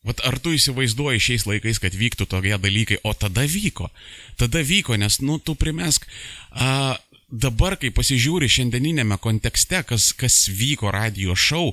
Vat 0.00 0.22
ar 0.24 0.38
tu 0.40 0.54
įsivaizduoji 0.56 1.20
šiais 1.20 1.44
laikais, 1.44 1.78
kad 1.78 1.92
vyktų 1.92 2.24
tokie 2.24 2.56
dalykai, 2.56 3.02
o 3.04 3.12
tada 3.12 3.44
vyko. 3.44 3.90
Tada 4.40 4.62
vyko, 4.64 4.96
nes, 4.96 5.20
nu, 5.20 5.36
tu 5.36 5.52
primesk, 5.54 6.06
a, 6.56 6.96
dabar, 7.30 7.76
kai 7.80 7.90
pasižiūri 7.94 8.48
šiandieninėme 8.50 9.18
kontekste, 9.22 9.82
kas, 9.86 10.10
kas 10.16 10.48
vyko 10.52 10.90
radio 10.94 11.36
šou, 11.38 11.72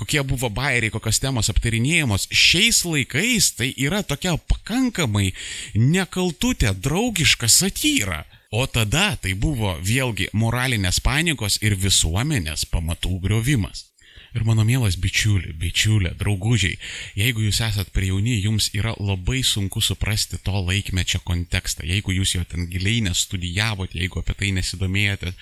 kokie 0.00 0.22
buvo 0.26 0.50
bairiai, 0.52 0.92
kokios 0.94 1.22
temos 1.22 1.50
aptarinėjamos, 1.52 2.28
šiais 2.30 2.84
laikais 2.86 3.52
tai 3.58 3.72
yra 3.76 4.02
tokia 4.02 4.36
pakankamai 4.50 5.32
nekaltutė, 5.74 6.74
draugiška 6.74 7.48
satyra. 7.48 8.24
O 8.50 8.64
tada 8.64 9.12
tai 9.20 9.34
buvo 9.36 9.74
vėlgi 9.84 10.30
moralinės 10.32 11.02
panikos 11.04 11.58
ir 11.60 11.76
visuomenės 11.76 12.64
pamatų 12.72 13.18
griovimas. 13.26 13.87
Ir 14.36 14.44
mano 14.44 14.64
mielas 14.68 14.98
bičiuli, 15.00 15.54
bičiulė, 15.56 16.12
draugužiai, 16.20 16.76
jeigu 17.16 17.46
jūs 17.46 17.62
esat 17.64 17.88
per 17.94 18.04
jauni, 18.04 18.36
jums 18.44 18.68
yra 18.76 18.92
labai 19.00 19.40
sunku 19.46 19.80
suprasti 19.80 20.36
to 20.44 20.60
laikmečio 20.66 21.22
kontekstą. 21.24 21.86
Jeigu 21.88 22.12
jūs 22.12 22.34
jo 22.36 22.44
ten 22.48 22.68
giliai 22.68 23.00
nestudijavote, 23.06 23.96
jeigu 23.96 24.20
apie 24.20 24.36
tai 24.36 24.52
nesidomėjote, 24.58 25.32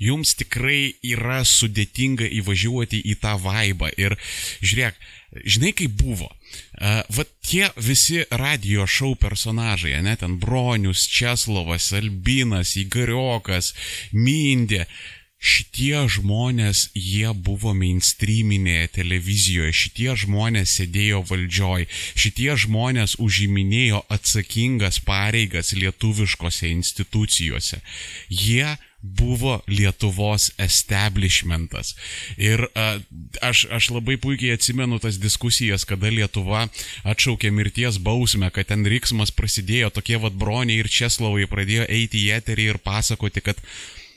jums 0.00 0.32
tikrai 0.40 0.94
yra 1.04 1.42
sudėtinga 1.44 2.30
įvažiuoti 2.40 3.02
į 3.12 3.18
tą 3.20 3.36
vaibą. 3.44 3.92
Ir 4.00 4.16
žiūrėk, 4.64 4.96
žinai 5.44 5.74
kaip 5.76 6.00
buvo. 6.00 6.32
Uh, 6.80 7.04
va 7.12 7.28
tie 7.46 7.68
visi 7.76 8.24
radio 8.32 8.88
šou 8.88 9.12
personažai, 9.20 9.92
ne 10.02 10.16
ten 10.18 10.40
Bronius, 10.40 11.04
Česlovas, 11.12 11.92
Albinas, 11.94 12.72
Igariokas, 12.80 13.74
Mindė. 14.16 14.86
Uh, 14.88 15.19
šitie 15.40 16.04
žmonės, 16.12 16.90
jie 16.94 17.32
buvo 17.32 17.72
mainstreaminėje 17.76 18.90
televizijoje, 19.00 19.72
šitie 19.72 20.12
žmonės 20.24 20.76
sėdėjo 20.76 21.24
valdžioj, 21.30 21.88
šitie 22.14 22.52
žmonės 22.66 23.16
užiminėjo 23.18 24.04
atsakingas 24.12 25.00
pareigas 25.00 25.72
lietuviškose 25.72 26.68
institucijose. 26.68 27.80
Jie 28.28 28.76
buvo 29.00 29.62
Lietuvos 29.64 30.50
establishmentas. 30.60 31.94
Ir 32.36 32.66
a, 32.76 33.00
aš, 33.40 33.64
aš 33.72 33.88
labai 33.94 34.18
puikiai 34.20 34.58
atsimenu 34.58 34.98
tas 35.00 35.16
diskusijas, 35.16 35.86
kada 35.88 36.12
Lietuva 36.12 36.66
atšaukė 37.08 37.48
mirties 37.48 37.96
bausmę, 37.96 38.50
kad 38.52 38.68
ten 38.68 38.84
riksmas 38.84 39.32
prasidėjo, 39.32 39.88
tokie 39.96 40.20
vad 40.20 40.36
broniai 40.36 40.82
ir 40.82 40.92
Česlovai 40.92 41.48
pradėjo 41.48 41.88
eiti 41.88 42.26
į 42.26 42.36
eterį 42.42 42.68
ir 42.74 42.82
pasakoti, 42.84 43.40
kad 43.40 43.64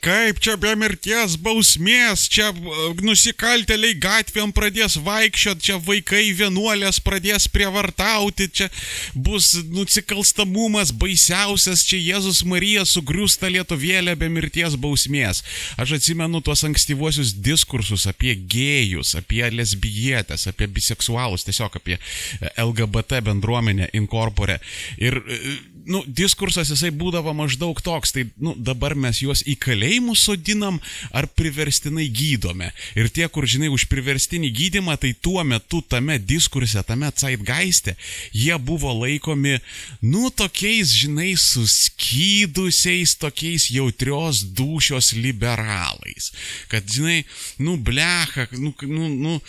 Kaip 0.04 0.36
čia 0.44 0.58
be 0.60 0.68
mirties 0.76 1.38
bausmės, 1.40 2.26
čia 2.28 2.50
e, 2.52 2.72
nusikalteliai 3.00 3.94
gatvėm 3.96 4.50
pradės 4.52 4.98
vaikščiot, 5.00 5.62
čia 5.64 5.78
vaikai 5.80 6.26
vienuolės 6.36 6.98
pradės 7.00 7.46
prievartauti, 7.48 8.50
čia 8.52 8.68
bus 9.16 9.54
nusikalstamumas 9.72 10.92
baisiausias, 10.92 11.86
čia 11.88 12.02
Jėzus 12.02 12.42
Marija 12.44 12.84
sugriūsta 12.84 13.48
lietuvėlė 13.54 14.12
be 14.20 14.28
mirties 14.28 14.76
bausmės. 14.76 15.40
Aš 15.80 15.96
atsimenu 15.96 16.42
tuos 16.44 16.66
ankstyvuosius 16.68 17.32
diskursus 17.40 18.04
apie 18.10 18.36
gėjus, 18.36 19.14
apie 19.22 19.40
lesbietės, 19.56 20.50
apie 20.52 20.68
biseksualus, 20.68 21.48
tiesiog 21.48 21.80
apie 21.80 21.96
e, 21.96 22.52
LGBT 22.60 23.24
bendruomenę 23.24 23.88
inkorporę. 23.96 24.60
Ir 25.00 25.22
e, 25.24 25.40
nu, 25.86 26.02
diskursas 26.06 26.70
jisai 26.72 26.90
būdavo 26.94 27.32
maždaug 27.36 27.78
toks, 27.84 28.14
tai 28.14 28.26
nu, 28.40 28.54
dabar 28.56 28.94
mes 28.98 29.20
juos 29.22 29.42
į 29.48 29.56
kalėjimus 29.60 30.24
sodinam 30.26 30.80
ar 31.14 31.28
priverstinai 31.28 32.06
gydome. 32.12 32.70
Ir 32.98 33.10
tie, 33.12 33.26
kur 33.32 33.46
žinai 33.48 33.70
už 33.72 33.86
priverstinį 33.90 34.50
gydimą, 34.54 34.96
tai 35.00 35.14
tuo 35.14 35.44
metu 35.46 35.82
tame 35.82 36.18
diskurse, 36.18 36.82
tame 36.86 37.10
caitgaiste, 37.12 37.96
jie 38.32 38.56
buvo 38.58 38.92
laikomi, 39.02 39.58
nu, 40.04 40.30
tokiais, 40.34 40.94
žinai, 41.04 41.34
suskydusiais, 41.40 43.16
tokiais 43.20 43.70
jautrios 43.74 44.44
dušios 44.56 45.12
liberalais. 45.18 46.32
Kad, 46.72 46.88
žinai, 46.90 47.22
nu, 47.58 47.76
blecha, 47.76 48.48
nu, 48.58 48.74
nu, 48.88 49.08
nu 49.14 49.40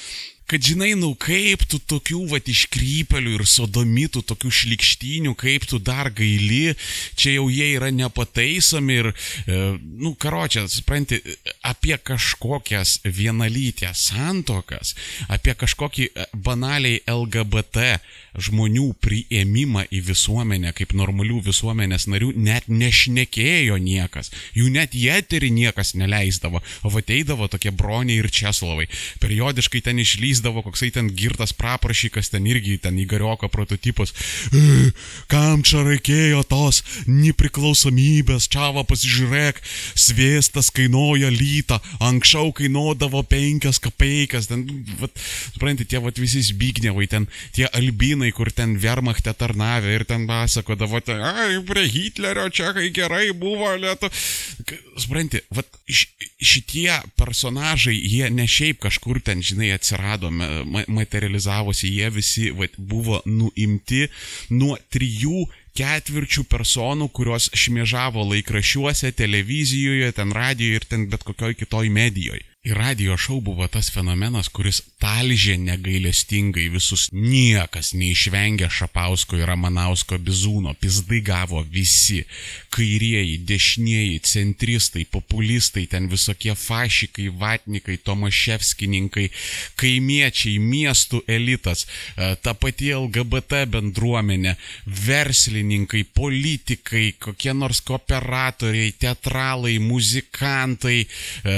kad 0.45 0.61
žinai, 0.61 0.93
nu 0.97 1.13
kaip 1.17 1.65
tu 1.69 1.79
tokių 1.81 2.21
va 2.29 2.39
iškrypelių 2.39 3.35
ir 3.39 3.45
sodomitų, 3.49 4.21
tokių 4.29 4.51
šlikštinių, 4.59 5.33
kaip 5.39 5.65
tu 5.69 5.79
dar 5.81 6.11
gaili, 6.13 6.75
čia 7.17 7.37
jau 7.37 7.47
jie 7.49 7.71
yra 7.75 7.89
nepataisomi 7.93 8.99
ir, 9.01 9.11
e, 9.11 9.61
nu, 9.81 10.13
karočią, 10.13 10.67
supranti, 10.69 11.21
apie 11.65 11.97
kažkokias 11.97 12.99
vienalytės 13.05 14.09
santokas, 14.11 14.93
apie 15.29 15.57
kažkokį 15.57 16.11
e, 16.11 16.29
banaliai 16.33 17.01
LGBT 17.09 17.97
žmonių 18.41 18.89
priėmimą 19.03 19.85
į 19.93 20.01
visuomenę 20.09 20.73
kaip 20.75 20.93
normalių 20.97 21.41
visuomenės 21.45 22.07
narių 22.11 22.33
net 22.35 22.67
nešnekėjo 22.71 23.77
niekas. 23.81 24.31
Jų 24.57 24.69
net 24.75 24.95
į 24.97 25.07
eterį 25.19 25.51
niekas 25.55 25.93
neleisdavo, 25.99 26.61
o 26.83 26.91
ateidavo 26.95 27.47
tokie 27.51 27.71
broniai 27.71 28.19
ir 28.21 28.29
česlovai. 28.31 28.87
Periodiškai 29.21 29.81
ten 29.85 29.99
išlyzdavo 30.01 30.63
koksai 30.65 30.91
ten 30.95 31.11
girtas 31.15 31.53
praprašykas, 31.53 32.31
ten 32.33 32.47
irgi 32.49 32.77
ten 32.81 32.97
įgarioko 32.99 33.49
prototipus. 33.53 34.13
E, 34.51 34.91
kam 35.31 35.63
čia 35.65 35.83
reikėjo 35.85 36.43
tos 36.49 36.81
nepriklausomybės, 37.07 38.49
čia 38.51 38.71
va 38.75 38.85
pasižiūrėk, 38.87 39.61
svėstas 39.95 40.71
kainuoja 40.75 41.29
lytą, 41.33 41.79
anksčiau 42.03 42.51
kainuodavo 42.55 43.23
penkias 43.29 43.79
kapeikas, 43.83 44.49
ten, 44.51 44.65
suprantate, 45.53 45.89
tie 45.91 46.01
vat 46.03 46.19
visi 46.21 46.41
zbignevai, 46.45 47.07
ten 47.11 47.29
tie 47.55 47.69
albinai 47.75 48.24
kaimynai, 48.25 48.31
kur 48.31 48.51
ten 48.51 48.77
Wehrmachte 48.77 49.33
tarnavę 49.33 49.93
ir 49.93 50.05
ten 50.05 50.27
pasakodavo, 50.27 51.01
ai, 51.07 51.63
prie 51.65 51.87
Hitlerio 51.87 52.49
čia 52.49 52.73
kai 52.73 52.89
gerai 52.91 53.33
buvo 53.33 53.75
lietu. 53.75 54.09
Supranti, 54.97 55.41
vat, 55.51 55.67
šitie 56.41 57.01
personažai, 57.17 57.95
jie 57.95 58.29
ne 58.29 58.47
šiaip 58.47 58.79
kažkur 58.79 59.21
ten, 59.21 59.41
žinai, 59.41 59.73
atsirado, 59.73 60.31
materializavosi, 60.87 61.89
jie 61.89 62.09
visi 62.09 62.51
vat, 62.51 62.71
buvo 62.77 63.21
nuimti 63.25 64.07
nuo 64.49 64.77
trijų 64.89 65.45
ketvirčių 65.75 66.45
personų, 66.47 67.09
kurios 67.11 67.49
šmėžavo 67.53 68.23
laikrašiuose, 68.31 69.11
televizijoje, 69.11 70.11
ten 70.15 70.31
radijoje 70.31 70.75
ir 70.75 70.85
ten 70.87 71.09
bet 71.09 71.23
kokioj 71.23 71.55
kitoj 71.55 71.89
medijoje. 71.89 72.54
Ir 72.65 72.77
radio 72.81 73.13
šou 73.17 73.43
buvo 73.45 73.67
tas 73.69 73.91
fenomenas, 73.93 74.47
kuris 74.49 74.79
talžė 74.97 75.53
negailestingai 75.61 76.63
visus. 76.73 77.03
Niekas 77.13 77.91
neišvengė 77.93 78.71
Šapausko 78.73 79.37
ir 79.37 79.45
Ramanausko 79.51 80.17
bizūno, 80.17 80.73
pizdai 80.81 81.19
gavo 81.27 81.61
visi. 81.61 82.23
Kairieji, 82.73 83.35
dešinieji, 83.45 84.15
centristai, 84.25 85.03
populistai, 85.05 85.83
ten 85.91 86.07
visokie 86.09 86.55
fašikai, 86.57 87.27
vatnikai, 87.37 87.99
tomaševskininkai, 88.07 89.27
kaimiečiai, 89.77 90.57
miestų 90.57 91.21
elitas, 91.37 91.85
e, 91.85 92.31
ta 92.41 92.55
pati 92.57 92.89
LGBT 92.97 93.61
bendruomenė, 93.75 94.55
verslininkai, 95.05 96.01
politikai, 96.17 97.11
kokie 97.21 97.53
nors 97.53 97.83
kooperatoriai, 97.85 98.97
teatralai, 99.05 99.77
muzikantai, 99.85 100.97
e, 101.05 101.55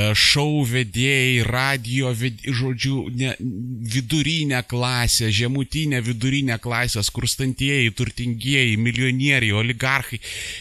vedėjai, 0.97 1.43
radio, 1.45 2.11
ved, 2.13 2.41
žodžiu, 2.41 3.09
ne, 3.13 3.35
vidurinę 3.39 4.63
klasę, 4.63 5.31
žemutinę 5.31 6.01
vidurinę 6.01 6.59
klasę, 6.59 7.03
skurstantieji, 7.03 7.91
turtingieji, 7.91 8.77
milijonieriai, 8.77 9.53
oligarchai, 9.53 10.19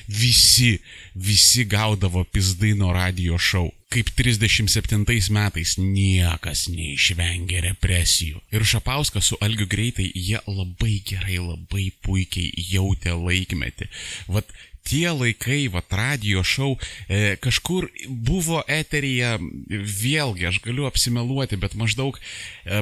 visi, 0.09 0.79
visi 1.15 1.65
gaudavo 1.65 2.25
pizdaino 2.25 2.93
radio 2.93 3.39
šou 3.39 3.73
kaip 3.87 4.11
37 4.19 5.07
metais 5.31 5.77
niekas 5.79 6.67
neišvengė 6.69 7.61
represijų. 7.69 8.41
Ir 8.53 8.65
Šapauskas 8.67 9.31
su 9.31 9.39
Algiu 9.41 9.65
greitai 9.71 10.11
jie 10.11 10.41
labai 10.45 10.99
gerai, 11.07 11.39
labai 11.39 11.93
puikiai 12.03 12.51
jautė 12.75 13.15
laikmetį. 13.15 13.87
Vat 14.27 14.51
tie 14.87 15.11
laikai, 15.11 15.67
va, 15.73 15.83
radio 15.91 16.43
šou, 16.47 16.77
e, 17.09 17.37
kažkur 17.43 17.89
buvo 18.09 18.63
eteryje, 18.71 19.39
vėlgi 19.71 20.47
aš 20.51 20.61
galiu 20.65 20.87
apsimeluoti, 20.89 21.57
bet 21.61 21.75
maždaug 21.79 22.19
e, 22.19 22.23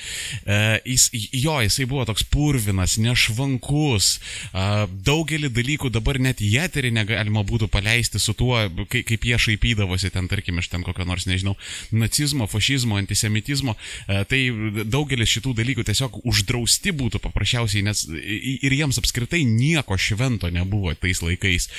e, 0.44 0.78
jis, 0.86 1.08
jo, 1.32 1.56
jisai 1.64 1.86
buvo 1.88 2.06
toks 2.08 2.24
purvinas, 2.28 2.98
nešvankus, 3.02 4.10
e, 4.18 4.66
daugelį 5.08 5.50
dalykų 5.54 5.92
dabar 5.94 6.20
net 6.22 6.42
į 6.44 6.52
eterį 6.64 6.92
negalima 6.94 7.44
būtų 7.46 7.70
paleisti 7.72 8.20
su 8.22 8.34
tuo, 8.38 8.60
kaip, 8.90 9.06
kaip 9.08 9.28
jie 9.30 9.40
šaipydavosi 9.48 10.12
ten, 10.14 10.28
tarkim, 10.30 10.60
iš 10.60 10.70
ten 10.72 10.86
kokio 10.86 11.06
nors, 11.08 11.28
nežinau, 11.30 11.56
nacizmo, 11.90 12.48
fašizmo, 12.50 12.98
antisemitizmo, 13.00 13.76
e, 14.06 14.22
tai 14.28 14.42
daugelis 14.84 15.30
šitų 15.36 15.54
dalykų 15.60 15.86
tiesiog 15.88 16.20
uždrausti 16.28 16.94
būtų 16.96 17.22
paprasčiausiai, 17.24 17.84
nes 17.86 18.04
ir 18.08 18.74
jiems 18.74 18.98
apskritai 19.00 19.44
nieko 19.48 19.98
švento 19.98 20.50
nebuvo 20.52 20.94
tais 20.98 21.22
laikais. 21.24 21.70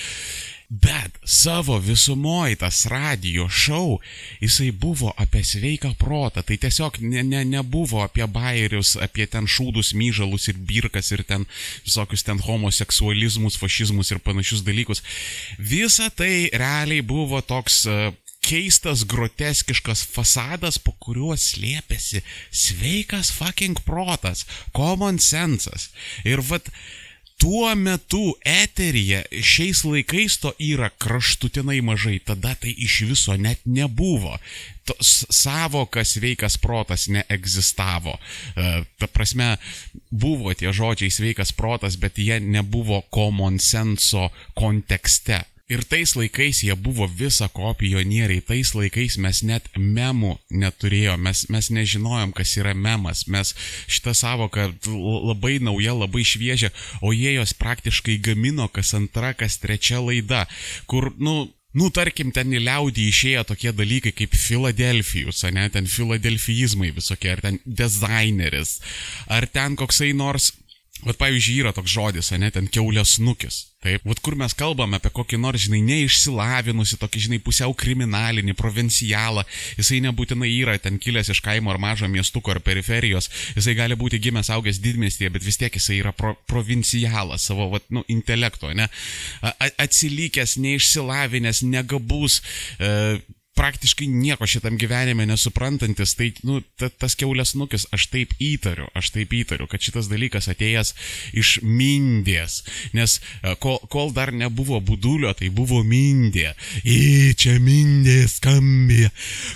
Bet 0.69 1.17
savo 1.25 1.79
visumoje 1.81 2.59
tas 2.61 2.85
radio 2.85 3.47
šou, 3.49 3.97
jisai 4.37 4.69
buvo 4.71 5.09
apie 5.17 5.41
sveiką 5.41 5.95
protą. 5.97 6.43
Tai 6.45 6.57
tiesiog 6.61 6.99
ne, 7.01 7.23
ne, 7.25 7.41
nebuvo 7.45 8.03
apie 8.05 8.27
bairius, 8.29 8.93
apie 9.01 9.25
ten 9.25 9.49
šūdus, 9.49 9.95
myžalus 9.97 10.45
ir 10.53 10.61
birkas 10.61 11.09
ir 11.09 11.25
ten 11.25 11.47
visokius 11.87 12.21
ten 12.27 12.37
homoseksualizmus, 12.45 13.57
fašizmus 13.57 14.13
ir 14.13 14.21
panašius 14.21 14.61
dalykus. 14.61 15.01
Visa 15.57 16.11
tai 16.13 16.51
realiai 16.53 17.01
buvo 17.01 17.41
toks 17.41 17.81
uh, 17.89 18.13
keistas, 18.45 19.03
groteskiškas 19.09 20.03
fasadas, 20.13 20.79
po 20.81 20.93
kuriuo 21.01 21.35
slėpėsi 21.37 22.23
sveikas 22.53 23.33
fucking 23.35 23.81
protas, 23.85 24.45
common 24.75 25.19
sensas. 25.21 25.89
Ir 26.25 26.41
vad, 26.45 26.69
tuo 27.39 27.75
metu 27.75 28.35
eteryje 28.45 29.23
šiais 29.41 29.83
laikais 29.87 30.37
to 30.43 30.51
yra 30.59 30.89
kraštutinai 30.89 31.79
mažai, 31.81 32.19
tada 32.19 32.51
tai 32.59 32.73
iš 32.75 33.01
viso 33.07 33.35
net 33.39 33.63
nebuvo. 33.65 34.35
To, 34.85 34.95
savoka 34.99 36.03
sveikas 36.03 36.57
protas 36.59 37.07
neegzistavo. 37.07 38.17
E, 38.19 38.83
ta 38.99 39.07
prasme, 39.07 39.55
buvo 40.11 40.51
tie 40.53 40.73
žodžiai 40.75 41.13
sveikas 41.13 41.55
protas, 41.55 41.95
bet 41.95 42.19
jie 42.19 42.41
nebuvo 42.43 43.01
common 43.13 43.59
senso 43.59 44.27
kontekste. 44.53 45.45
Ir 45.69 45.83
tais 45.85 46.15
laikais 46.17 46.63
jie 46.65 46.73
buvo 46.73 47.05
visa 47.05 47.45
ko 47.53 47.75
pionieriai, 47.77 48.41
tais 48.41 48.71
laikais 48.73 49.19
mes 49.21 49.43
net 49.45 49.69
memų 49.77 50.35
neturėjom, 50.49 51.21
mes, 51.21 51.43
mes 51.53 51.69
nežinojom, 51.69 52.33
kas 52.33 52.55
yra 52.57 52.73
memas, 52.73 53.27
mes 53.29 53.53
šitą 53.85 54.15
savoką 54.17 54.71
labai 55.29 55.59
nauja, 55.61 55.93
labai 55.93 56.25
šviežia, 56.25 56.73
o 57.05 57.13
jie 57.13 57.35
jos 57.37 57.53
praktiškai 57.53 58.17
gamino 58.25 58.65
kas 58.73 58.95
antra, 58.97 59.35
kas 59.37 59.59
trečia 59.61 60.01
laida, 60.01 60.47
kur, 60.89 61.13
nu, 61.17 61.47
Nu, 61.77 61.91
tarkim, 61.93 62.31
ten 62.33 62.49
į 62.49 62.63
liaudį 62.65 63.03
išėjo 63.11 63.43
tokie 63.51 63.69
dalykai 63.77 64.09
kaip 64.17 64.33
Filadelfijus, 64.33 65.43
ne, 65.53 65.67
ten 65.69 65.85
filadelfijizmai 65.85 66.89
visokie, 66.95 67.35
ar 67.35 67.43
ten 67.43 67.59
dizaineris, 67.61 68.79
ar 69.29 69.45
ten 69.45 69.77
koksai 69.77 70.09
nors 70.17 70.49
Vat 70.99 71.15
pavyzdžiui, 71.15 71.61
yra 71.63 71.71
toks 71.71 71.93
žodis, 71.93 72.33
ne, 72.35 72.49
ten 72.51 72.65
keulės 72.67 73.19
nukis. 73.23 73.69
Taip, 73.79 74.03
vat 74.03 74.19
kur 74.19 74.35
mes 74.35 74.51
kalbame 74.59 74.97
apie 74.97 75.07
kokį 75.15 75.37
nors, 75.39 75.63
žinai, 75.63 75.79
neišsilavinusi, 75.87 76.97
tokį, 76.99 77.21
žinai, 77.23 77.39
pusiau 77.39 77.71
kriminalinį, 77.79 78.51
provincialą, 78.59 79.45
jisai 79.79 80.01
nebūtinai 80.03 80.49
yra 80.57 80.75
ten 80.83 80.99
kilęs 80.99 81.31
iš 81.31 81.39
kaimo 81.45 81.71
ar 81.71 81.79
mažo 81.79 82.09
miestuko 82.11 82.51
ar 82.51 82.59
periferijos, 82.65 83.31
jisai 83.55 83.77
gali 83.79 83.95
būti 83.99 84.19
gimęs 84.19 84.51
augęs 84.51 84.81
didmiestyje, 84.83 85.31
bet 85.31 85.47
vis 85.47 85.61
tiek 85.61 85.79
jisai 85.79 86.01
yra 86.01 86.11
pro, 86.11 86.35
provincialas 86.51 87.47
savo, 87.47 87.69
vat, 87.77 87.87
nu, 87.95 88.03
intelekto, 88.11 88.73
ne, 88.75 88.89
atsilikęs, 89.79 90.57
neišsilavinęs, 90.59 91.63
negabus, 91.71 92.41
e, 92.75 93.21
praktiškai 93.59 94.07
nieko 94.07 94.47
šitam 94.47 94.77
gyvenime 94.79 95.25
nesuprantantis, 95.27 96.13
tai, 96.15 96.31
nu, 96.47 96.61
ta, 96.79 96.87
tas 96.89 97.17
keulės 97.19 97.55
nukis, 97.59 97.85
aš 97.95 98.07
taip 98.13 98.31
įtariu, 98.39 98.87
aš 98.95 99.11
taip 99.17 99.33
įtariu, 99.35 99.67
kad 99.67 99.83
šitas 99.83 100.07
dalykas 100.11 100.47
atėjęs 100.51 100.93
iš 101.37 101.57
mindės, 101.65 102.61
nes 102.95 103.17
e, 103.19 103.55
kol, 103.59 103.81
kol 103.91 104.13
dar 104.15 104.31
nebuvo 104.31 104.79
budulio, 104.79 105.33
tai 105.35 105.51
buvo 105.51 105.81
mindė. 105.83 106.53
Į 106.87 107.35
čia 107.39 107.57
mindė 107.63 108.21
skambė, 108.31 109.09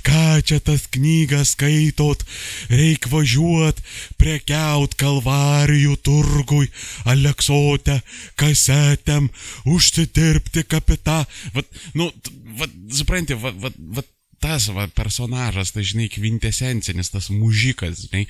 ką 0.04 0.26
čia 0.44 0.60
tas 0.64 0.84
knygas 0.92 1.54
skaitot, 1.56 2.26
reik 2.74 3.08
važiuot, 3.12 3.80
prekiaut 4.20 4.98
kalvarijų 5.00 5.96
turgui, 6.04 6.68
aleksote, 7.08 8.02
kasetėm, 8.40 9.30
užsidirbti 9.70 10.66
kapitą. 10.68 11.22
Vat, 11.56 11.70
nu, 11.96 12.10
vat, 12.60 12.74
supranti, 12.94 13.38
vat, 13.40 13.56
vat 13.64 13.78
tas 14.44 14.68
va, 14.76 14.88
personažas, 14.92 15.72
tai 15.72 15.86
žinai, 15.88 16.10
kvintesencinis, 16.12 17.12
tas 17.14 17.30
mužikas, 17.32 18.04
žinai, 18.08 18.26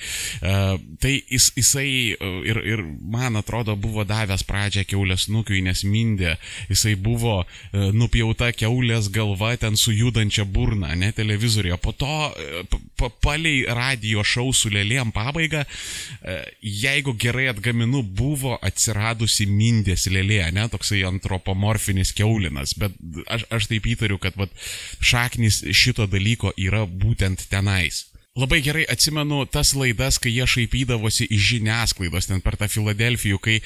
uh, 0.46 0.76
tai 1.02 1.16
jis, 1.32 1.50
jisai 1.58 1.90
uh, 2.14 2.40
ir, 2.46 2.60
ir, 2.70 2.84
man 3.02 3.40
atrodo, 3.40 3.74
buvo 3.80 4.06
davęs 4.06 4.46
pradžią 4.46 4.86
keulės 4.92 5.26
nukiui, 5.34 5.64
nes 5.66 5.82
mindė, 5.88 6.36
jisai 6.70 6.94
buvo 7.02 7.40
uh, 7.42 7.88
nupjauta 7.98 8.52
keulės 8.54 9.10
galva 9.14 9.56
ten 9.58 9.78
su 9.80 9.94
judančia 9.96 10.46
burna, 10.46 10.94
ne 11.00 11.10
televizoriuje, 11.16 11.80
po 11.82 11.96
to 11.98 12.12
uh, 12.30 13.10
paliai 13.24 13.66
radio 13.74 14.22
šau 14.28 14.54
su 14.54 14.70
lėlėm 14.74 15.16
pabaiga, 15.16 15.66
uh, 15.66 16.46
jeigu 16.62 17.16
gerai 17.18 17.50
atgaminu, 17.56 18.04
buvo 18.06 18.60
atsiradusi 18.62 19.50
mindės 19.50 20.06
lėlė, 20.14 20.44
ne 20.54 20.68
toksai 20.70 21.02
antropomorfinis 21.10 22.14
keulinas, 22.14 22.78
bet 22.78 22.94
aš, 23.26 23.50
aš 23.50 23.72
taip 23.74 23.90
įtariu, 23.96 24.22
kad 24.22 24.38
vat, 24.38 24.54
šaknis 25.02 25.64
šito 25.74 26.03
šito 26.04 26.12
dalyko 26.12 26.52
yra 26.58 26.86
būtent 26.86 27.48
tenais. 27.50 28.13
Labai 28.34 28.64
gerai 28.66 28.82
atsimenu 28.90 29.44
tas 29.46 29.76
laidas, 29.78 30.16
kai 30.18 30.32
jie 30.34 30.46
šaipydavosi 30.50 31.28
iš 31.36 31.44
žiniasklaidos, 31.52 32.26
ten 32.26 32.40
per 32.42 32.56
tą 32.58 32.66
Filadelfijų, 32.66 33.38
kai 33.38 33.60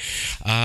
a, 0.44 0.58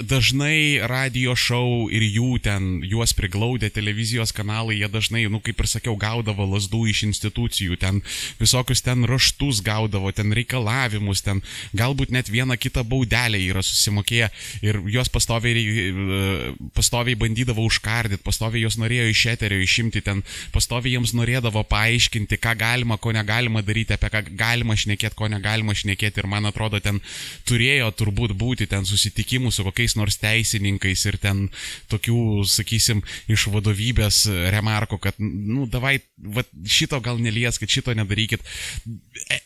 dažnai 0.00 0.80
radio 0.88 1.34
šou 1.36 1.90
ir 1.92 2.06
jų 2.06 2.38
ten, 2.40 2.70
juos 2.88 3.12
priglaudę 3.12 3.68
televizijos 3.68 4.32
kanalai, 4.32 4.78
jie 4.78 4.88
dažnai, 4.88 5.26
nu 5.28 5.42
kaip 5.44 5.60
ir 5.60 5.68
sakiau, 5.68 5.92
gaudavo 6.00 6.46
lasdų 6.54 6.86
iš 6.88 7.02
institucijų, 7.10 7.76
ten 7.82 8.00
visokius 8.38 8.80
ten 8.80 9.04
raštus 9.04 9.60
gaudavo, 9.60 10.08
ten 10.16 10.32
reikalavimus, 10.32 11.20
ten 11.28 11.44
galbūt 11.76 12.16
net 12.16 12.32
vieną 12.32 12.56
kitą 12.56 12.80
baudelę 12.80 13.42
yra 13.50 13.60
susimokėję 13.60 14.30
ir 14.64 14.80
juos 14.96 15.12
pastoviai, 15.12 15.66
e, 15.68 16.32
pastoviai 16.80 17.20
bandydavo 17.26 17.68
užkardyti, 17.68 18.24
pastoviai 18.24 18.64
juos 18.64 18.80
norėjo 18.80 19.12
iš 19.12 19.28
eterio 19.36 19.60
išimti, 19.60 20.00
ten 20.08 20.24
pastoviai 20.56 20.96
jiems 20.96 21.12
norėdavo 21.12 21.68
paaiškinti, 21.68 22.40
ką 22.40 22.56
galima, 22.64 22.96
ko 22.96 23.12
negalima 23.12 23.33
galima 23.34 23.62
daryti, 23.66 23.96
apie 23.96 24.10
ką 24.12 24.22
galima 24.38 24.76
šnekėti, 24.78 25.16
ko 25.18 25.28
negalima 25.32 25.74
šnekėti. 25.76 26.22
Ir 26.22 26.30
man 26.30 26.48
atrodo, 26.50 26.80
ten 26.82 27.00
turėjo 27.48 27.90
turbūt 27.98 28.34
būti 28.38 28.68
ten 28.70 28.86
susitikimų 28.88 29.52
su 29.54 29.66
kokiais 29.66 29.96
nors 29.98 30.18
teisininkais 30.22 31.04
ir 31.10 31.18
ten 31.22 31.46
tokių, 31.92 32.44
sakysim, 32.48 33.02
iš 33.30 33.48
vadovybės 33.54 34.24
remarko, 34.54 34.98
kad, 35.02 35.18
nu, 35.20 35.68
davai, 35.70 35.98
va, 36.16 36.46
šito 36.64 37.00
gal 37.04 37.20
nelieskit, 37.22 37.70
šito 37.70 37.94
nedarykit. 37.96 38.44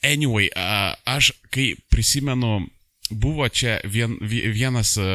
Anyway, 0.06 0.50
aš 0.54 1.32
kai 1.54 1.72
prisimenu 1.92 2.60
buvo 3.10 3.48
čia 3.48 3.78
vien, 3.84 4.16
vienas 4.20 4.96
uh, 4.96 5.06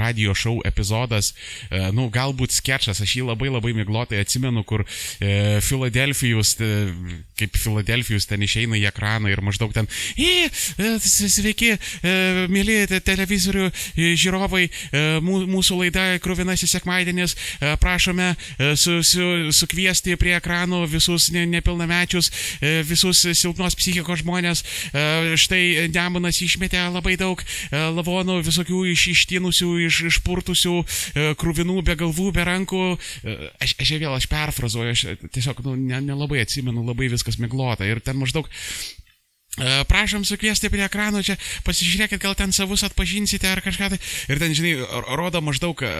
radio 0.00 0.34
šou 0.34 0.60
epizodas, 0.64 1.32
uh, 1.32 1.88
nu, 1.96 2.08
galbūt 2.12 2.54
sketšas, 2.56 3.02
aš 3.04 3.16
jį 3.18 3.26
labai 3.30 3.50
labai 3.52 3.72
miglotai 3.76 4.20
atsimenu, 4.22 4.62
kur 4.66 4.84
Filadelfijus, 5.16 6.54
kaip 7.38 7.56
Filadelfijus 7.58 8.26
ten 8.28 8.42
išeina 8.44 8.78
į 8.78 8.86
ekraną 8.90 9.30
ir 9.30 9.40
maždaug 9.44 9.72
ten, 9.74 9.88
į, 10.18 10.48
sveiki, 11.02 11.72
mėly 12.52 12.78
televizorių 13.04 13.68
žiūrovai, 13.96 14.64
mūsų 15.24 15.80
laida 15.80 16.06
Kruvinasis 16.22 16.74
sekmadienis, 16.76 17.36
prašome 17.82 18.32
su, 18.78 18.98
su, 19.06 19.28
sukviesti 19.56 20.16
prie 20.20 20.36
ekranų 20.38 20.84
visus 20.90 21.30
ne, 21.34 21.46
nepilnamečius, 21.56 22.30
visus 22.88 23.24
silpnos 23.38 23.76
psichikos 23.78 24.22
žmonės, 24.24 24.64
štai 25.42 25.88
Nemunas 25.94 26.40
išmetė 26.44 26.85
labai 26.92 27.16
daug 27.20 27.42
e, 27.42 27.80
lavonų 27.96 28.40
visokių 28.46 28.82
iš 28.92 29.06
ištinusių, 29.14 29.70
iš, 29.86 30.00
išpurtusių, 30.12 30.74
e, 30.82 31.28
krūvinų, 31.40 31.80
be 31.86 31.96
galvų, 31.98 32.30
be 32.36 32.46
rankų. 32.46 32.82
E, 32.96 33.36
aš, 33.62 33.76
aš 33.82 33.94
vėl, 33.96 34.12
aš 34.16 34.28
perfrazuoju, 34.32 34.94
aš 34.94 35.04
tiesiog 35.34 35.64
nu, 35.66 35.76
nelabai 35.76 36.40
ne 36.40 36.46
atsimenu, 36.46 36.84
labai 36.86 37.10
viskas 37.12 37.40
miglota. 37.42 37.88
Ir 37.88 38.02
ten 38.04 38.18
maždaug 38.20 38.50
prašom 39.88 40.24
sukviesti 40.28 40.70
prie 40.72 40.84
ekrano 40.86 41.22
čia, 41.24 41.36
pasižiūrėkit, 41.66 42.20
gal 42.22 42.36
ten 42.38 42.52
savus 42.56 42.84
atpažinsite 42.86 43.48
ar 43.48 43.62
kažką 43.64 43.90
tai. 43.94 44.00
Ir 44.28 44.40
ten, 44.42 44.54
žinai, 44.56 44.74
rodo 45.16 45.40
maždaug, 45.44 45.80
e, 45.86 45.92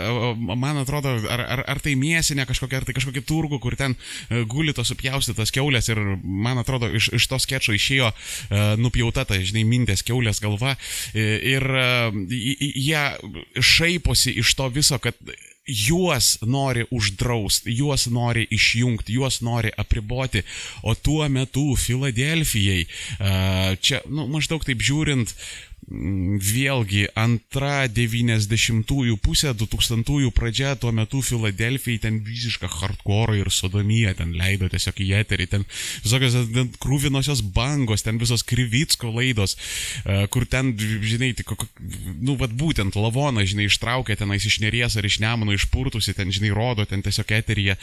man 0.57 0.83
atrodo, 0.83 1.17
ar, 1.33 1.45
ar, 1.57 1.65
ar 1.77 1.83
tai 1.85 1.97
mėsinė 1.99 2.47
kažkokia, 2.49 2.83
ar 2.83 2.89
tai 2.89 2.97
kažkokia 2.97 3.25
turgų, 3.27 3.61
kur 3.63 3.79
ten 3.79 3.97
e, 3.97 4.45
guli 4.49 4.77
tos 4.77 4.93
supjaustytos 4.93 5.55
keulės 5.55 5.91
ir, 5.93 6.01
man 6.23 6.61
atrodo, 6.63 6.91
iš, 6.93 7.11
iš 7.17 7.29
to 7.31 7.41
skečio 7.43 7.77
išėjo 7.77 8.13
nupjauta 8.81 9.25
ta, 9.29 9.39
žinai, 9.41 9.65
mintės 9.69 10.05
keulės 10.07 10.41
galva. 10.43 10.75
Ir 11.17 11.65
jie 12.31 13.03
šaiposi 13.61 14.37
iš 14.43 14.55
to 14.59 14.69
viso, 14.73 14.99
kad 15.03 15.17
juos 15.67 16.37
nori 16.47 16.87
uždrausti, 16.95 17.75
juos 17.75 18.07
nori 18.07 18.47
išjungti, 18.51 19.17
juos 19.19 19.41
nori 19.43 19.73
apriboti, 19.77 20.43
o 20.83 20.95
tuo 20.95 21.27
metu 21.29 21.75
Filadelfijai, 21.77 22.87
čia, 23.81 24.03
nu, 24.07 24.29
maždaug 24.31 24.65
taip 24.67 24.83
žiūrint, 24.83 25.35
vėlgi 25.87 27.05
antra 27.15 27.87
90-ųjų 27.87 29.17
pusė, 29.23 29.53
2000-ųjų 29.55 30.33
pradžia, 30.35 30.75
tuo 30.83 30.91
metu 30.91 31.21
Filadelfijai 31.23 32.01
ten 32.03 32.19
visišką 32.27 32.71
hardcore 32.81 33.39
ir 33.39 33.51
sodomiją 33.55 34.17
ten 34.19 34.35
leido 34.35 34.67
tiesiog 34.73 34.99
į 35.05 35.09
eterį, 35.21 35.47
ten 35.53 35.67
visokios 36.03 36.35
ten 36.51 36.73
krūvinosios 36.83 37.45
bangos, 37.55 38.03
ten 38.03 38.19
visos 38.19 38.43
Krivitsko 38.47 39.13
laidos, 39.15 39.55
e, 40.03 40.27
kur 40.33 40.49
ten, 40.51 40.75
žinai, 40.77 41.33
tik, 41.39 41.55
nu, 42.19 42.35
vad 42.41 42.57
būtent 42.59 42.99
lavoną, 42.99 43.47
žinai, 43.47 43.71
ištraukė 43.71 44.19
tenais 44.19 44.47
iš 44.47 44.59
neries 44.65 44.99
ar 44.99 45.07
iš 45.07 45.21
nemono 45.23 45.55
išpurtusi, 45.55 46.17
ten, 46.19 46.35
žinai, 46.35 46.51
rodo 46.57 46.87
ten 46.89 47.05
tiesiog 47.07 47.31
eteryje 47.39 47.79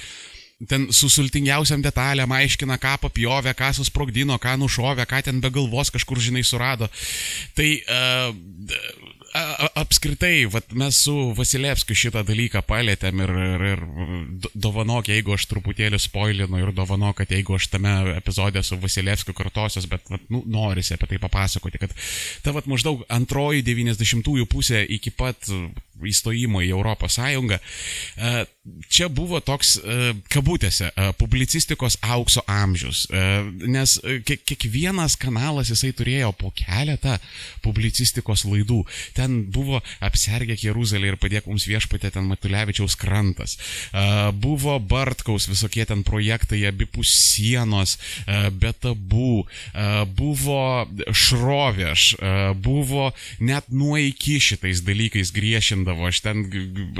ten 0.69 0.87
su 0.95 1.09
sultingiausiam 1.11 1.83
detalėm 1.83 2.33
aiškina, 2.39 2.77
ką 2.81 2.95
papjovė, 3.07 3.55
ką 3.57 3.73
susprogdino, 3.79 4.37
ką 4.41 4.55
nušovė, 4.61 5.07
ką 5.09 5.23
ten 5.29 5.41
be 5.43 5.51
galvos 5.53 5.93
kažkur, 5.93 6.21
žinai, 6.23 6.45
surado. 6.47 6.89
Tai 7.57 7.69
uh, 7.81 9.13
apskritai, 9.75 10.45
vat, 10.51 10.73
mes 10.77 10.97
su 11.05 11.13
Vasilevskiu 11.37 11.95
šitą 11.97 12.21
dalyką 12.27 12.61
palėtėm 12.69 13.23
ir, 13.25 13.31
ir, 13.45 13.63
ir 13.71 13.81
dovanok, 14.53 15.09
jeigu 15.09 15.33
aš 15.33 15.47
truputėlį 15.49 15.99
spoilinu 16.01 16.61
ir 16.61 16.73
dovanok, 16.75 17.17
kad 17.21 17.33
jeigu 17.33 17.57
aš 17.57 17.71
tame 17.73 17.93
epizode 18.13 18.61
su 18.63 18.77
Vasilevskiu 18.81 19.33
kartosios, 19.37 19.87
bet 19.89 20.05
vat, 20.11 20.25
nu, 20.33 20.43
norisi 20.45 20.93
apie 20.93 21.09
tai 21.09 21.21
papasakoti, 21.23 21.81
kad 21.81 21.95
ta 22.45 22.53
vat, 22.53 22.69
maždaug 22.69 23.01
antroji 23.13 23.65
90-ųjų 23.65 24.45
pusė 24.51 24.83
iki 24.99 25.13
pat 25.17 25.49
įstojimo 26.03 26.61
į 26.61 26.73
Europos 26.75 27.17
Sąjungą, 27.17 27.57
čia 28.87 29.09
buvo 29.11 29.41
toks, 29.43 29.75
kabutėse, 30.31 30.87
publicistikos 31.19 31.97
aukso 31.99 32.43
amžius, 32.47 33.05
nes 33.59 33.97
kiekvienas 34.23 35.17
kanalas 35.19 35.67
jisai 35.73 35.91
turėjo 35.95 36.29
po 36.39 36.51
keletą 36.55 37.17
publicistikos 37.65 38.45
laidų. 38.47 38.85
Ten 39.17 39.41
buvo 39.51 39.81
apsergę 40.03 40.55
Jeruzalę 40.61 41.11
ir 41.11 41.17
padėk 41.19 41.49
mums 41.49 41.67
viešpatė 41.67 42.13
ten 42.15 42.29
Matulevičiaus 42.29 42.95
krantas. 42.99 43.57
Buvo 44.39 44.77
Bartkaus 44.79 45.49
visokie 45.51 45.83
ten 45.89 46.05
projektai, 46.07 46.61
abipus 46.69 47.11
sienos, 47.11 47.97
be 48.55 48.71
tabų, 48.71 49.43
buvo 50.15 50.87
šrovėš, 51.11 52.07
buvo 52.63 53.11
net 53.43 53.67
nuo 53.75 53.99
iki 53.99 54.39
šitais 54.39 54.85
dalykais 54.87 55.35
griešindavo. 55.35 56.07
Aš 56.07 56.23
ten 56.23 56.47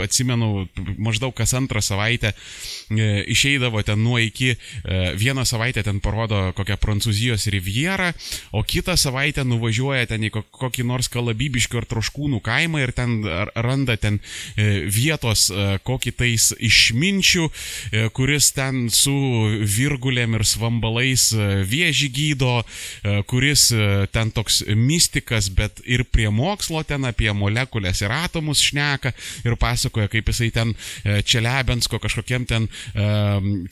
atsimenu, 0.04 0.68
maždaug 1.00 1.32
kas 1.38 1.53
antrą 1.58 1.82
savaitę 1.84 2.34
e, 2.34 3.24
išeidavo 3.34 3.84
ten 3.84 4.04
nuo 4.04 4.20
iki, 4.22 4.54
e, 4.56 5.14
vieną 5.20 5.46
savaitę 5.46 5.84
ten 5.84 6.00
parodo 6.00 6.54
kokią 6.56 6.80
Prancūzijos 6.84 7.50
rivjerą, 7.52 8.14
o 8.52 8.64
kitą 8.64 8.98
savaitę 8.98 9.44
nuvažiuoja 9.48 10.08
ten 10.08 10.24
į 10.24 10.34
kokį 10.34 10.88
nors 10.88 11.12
kalabybiškių 11.12 11.84
ar 11.84 11.90
troškų 11.90 12.14
Traškūnų 12.14 12.42
kaimą 12.46 12.82
ir 12.84 12.92
ten 12.94 13.24
randa 13.56 13.96
ten 13.98 14.20
e, 14.56 14.86
vietos 14.86 15.50
kokį 15.84 16.12
tais 16.14 16.52
išminčių, 16.60 17.48
kuris 18.14 18.52
ten 18.54 18.90
su 18.94 19.14
virgulėm 19.60 20.38
ir 20.38 20.46
svambalais 20.46 21.32
viežį 21.34 22.10
gydo, 22.14 22.64
kuris 23.28 23.72
ten 24.14 24.32
toks 24.32 24.64
mystikas, 24.76 25.50
bet 25.50 25.82
ir 25.86 26.06
prie 26.06 26.30
mokslo 26.30 26.84
ten 26.84 27.06
apie 27.06 27.32
molekulės 27.34 28.04
ir 28.04 28.14
atomus 28.14 28.62
šneka 28.62 29.14
ir 29.44 29.58
pasakoja, 29.58 30.08
kaip 30.12 30.30
jisai 30.30 30.52
ten 30.54 30.76
Čelebensko 31.44 32.00
kažkokiam 32.00 32.46
ten 32.48 32.68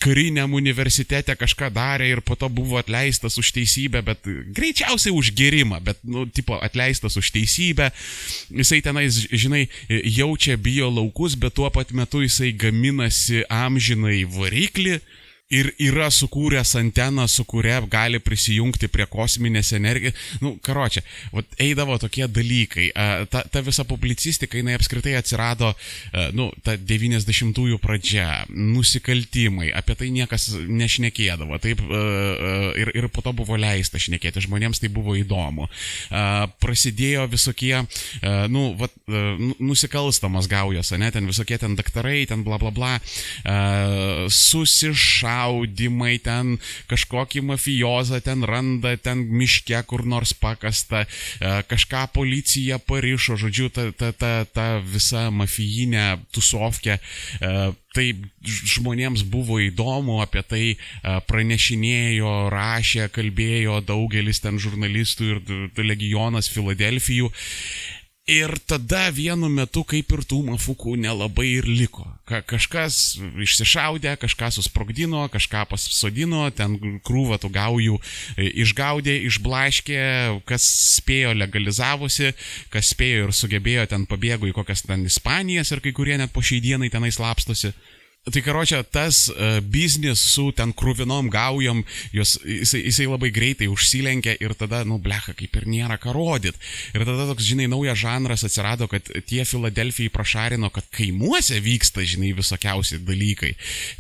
kariniam 0.03 0.51
universitete 0.53 1.35
kažką 1.39 1.71
darė 1.71 2.09
ir 2.11 2.21
po 2.21 2.35
to 2.35 2.49
buvo 2.51 2.75
atleistas 2.81 3.37
už 3.39 3.53
teisybę, 3.55 4.01
bet 4.03 4.27
greičiausiai 4.51 5.15
už 5.15 5.31
gerimą, 5.31 5.79
bet, 5.79 6.01
nu, 6.03 6.25
tipo, 6.27 6.59
atleistas 6.59 7.15
už 7.15 7.31
teisybę. 7.31 7.91
Jisai 8.51 8.81
tenais, 8.83 9.23
žinai, 9.31 9.69
jaučia 9.87 10.57
bio 10.57 10.91
laukus, 10.91 11.39
bet 11.39 11.55
tuo 11.55 11.69
pat 11.71 11.95
metu 11.95 12.21
jisai 12.25 12.51
gaminasi 12.51 13.45
amžinai 13.47 14.25
variklį 14.27 14.99
ir 15.51 15.71
yra 15.81 16.07
sukūręs 16.13 16.73
anteną, 16.79 17.27
su 17.27 17.43
kuria 17.49 17.81
gali 17.91 18.21
prisijungti 18.23 18.87
prie 18.91 19.05
kosminės 19.11 19.73
energijos. 19.75 20.15
Nu, 20.43 20.53
karočią, 20.63 21.03
eidavo 21.61 21.97
tokie 22.01 22.27
dalykai. 22.31 22.89
Ta, 23.31 23.43
ta 23.51 23.63
visa 23.65 23.83
publicistika, 23.87 24.57
jinai 24.59 24.77
apskritai 24.77 25.17
atsirado, 25.19 25.73
nu, 26.37 26.49
ta 26.63 26.77
90-ųjų 26.79 27.79
pradžia, 27.83 28.45
nusikaltimai, 28.49 29.71
apie 29.75 29.97
tai 29.99 30.11
niekas 30.15 30.51
nešnekėdavo. 30.55 31.59
Taip, 31.63 31.83
ir, 32.79 32.93
ir 32.95 33.09
po 33.11 33.23
to 33.25 33.35
buvo 33.35 33.59
leista 33.59 33.99
šnekėti, 34.01 34.45
žmonėms 34.47 34.81
tai 34.81 34.91
buvo 34.93 35.17
įdomu. 35.19 35.67
Prasidėjo 36.63 37.27
visokie, 37.31 37.75
nu, 38.51 38.65
vat, 38.79 38.95
nu, 39.11 39.55
nusikalstamas 39.59 40.47
gaujas, 40.51 40.93
ne, 40.95 41.11
ten 41.11 41.27
visokie 41.27 41.59
ten 41.61 41.75
daktarai, 41.79 42.23
ten 42.29 42.45
bla 42.47 42.61
bla 42.61 42.71
bla, 42.71 42.93
susišau 44.31 45.40
šaudimai, 45.41 46.19
ten 46.21 46.57
kažkokį 46.89 47.43
mafijozą 47.49 48.21
ten 48.23 48.43
randa, 48.43 48.95
ten 48.97 49.25
miške 49.29 49.81
kur 49.87 50.05
nors 50.05 50.33
pakasta, 50.33 51.05
e, 51.05 51.63
kažką 51.67 52.07
policija 52.13 52.79
parišo, 52.79 53.37
žodžiu, 53.37 53.69
ta, 53.69 53.91
ta, 53.91 54.11
ta, 54.11 54.45
ta 54.45 54.67
visa 54.79 55.29
mafijinė 55.31 56.21
tusovkė. 56.33 56.97
E, 56.97 57.71
tai 57.91 58.05
žmonėms 58.47 59.25
buvo 59.27 59.59
įdomu, 59.59 60.21
apie 60.23 60.43
tai 60.43 60.63
e, 60.71 60.77
pranešinėjo, 61.27 62.49
rašė, 62.53 63.09
kalbėjo 63.11 63.81
daugelis 63.83 64.39
ten 64.43 64.59
žurnalistų 64.61 65.31
ir 65.31 65.83
legionas 65.83 66.49
Filadelfijų. 66.51 67.31
Ir 68.31 68.53
tada 68.63 69.09
vienu 69.11 69.49
metu 69.51 69.81
kaip 69.83 70.13
ir 70.15 70.21
tų 70.23 70.37
mafukų 70.47 70.93
nelabai 71.03 71.49
ir 71.57 71.65
liko. 71.67 72.05
Ka 72.29 72.39
kažkas 72.47 73.17
išsišaudė, 73.19 74.13
kažką 74.21 74.47
susprogdino, 74.55 75.25
kažką 75.33 75.65
pasodino, 75.67 76.45
ten 76.55 76.77
krūvą 77.03 77.41
tų 77.43 77.51
gaujų 77.57 77.99
e, 77.99 78.47
išgaudė, 78.63 79.17
išblaškė, 79.27 79.99
kas 80.47 80.67
spėjo 81.01 81.33
legalizavosi, 81.35 82.31
kas 82.71 82.93
spėjo 82.95 83.27
ir 83.27 83.35
sugebėjo 83.35 83.89
ten 83.91 84.07
pabėgo 84.07 84.47
į 84.47 84.55
kokias 84.55 84.85
ten 84.87 85.03
Ispanijas 85.09 85.75
ir 85.75 85.83
kai 85.83 85.91
kurie 85.91 86.15
net 86.21 86.31
po 86.31 86.45
šiai 86.45 86.63
dienai 86.63 86.91
tenai 86.93 87.11
slapstosi. 87.11 87.73
Tai 88.21 88.41
karočią, 88.45 88.83
tas 88.85 89.31
uh, 89.31 89.55
biznis 89.65 90.21
su 90.21 90.51
ten 90.53 90.69
krūvinom 90.77 91.25
gaujom, 91.33 91.79
jos, 92.13 92.35
jisai, 92.45 92.83
jisai 92.85 93.07
labai 93.09 93.31
greitai 93.33 93.65
užsilenkė 93.65 94.35
ir 94.45 94.53
tada, 94.53 94.83
nu, 94.85 94.99
blecha, 95.01 95.33
kaip 95.33 95.57
ir 95.57 95.65
nėra 95.65 95.97
ką 95.97 96.13
rodyt. 96.13 96.59
Ir 96.93 97.01
tada 97.01 97.25
toks, 97.31 97.47
žinai, 97.49 97.65
naujas 97.71 97.97
žanras 98.03 98.45
atsirado, 98.45 98.85
kad 98.91 99.09
tie 99.25 99.41
Filadelfijai 99.41 100.13
prašarino, 100.13 100.69
kad 100.69 100.85
kaimuose 100.93 101.57
vyksta, 101.65 102.05
žinai, 102.05 102.29
visokiausi 102.37 102.99
dalykai. 103.01 103.55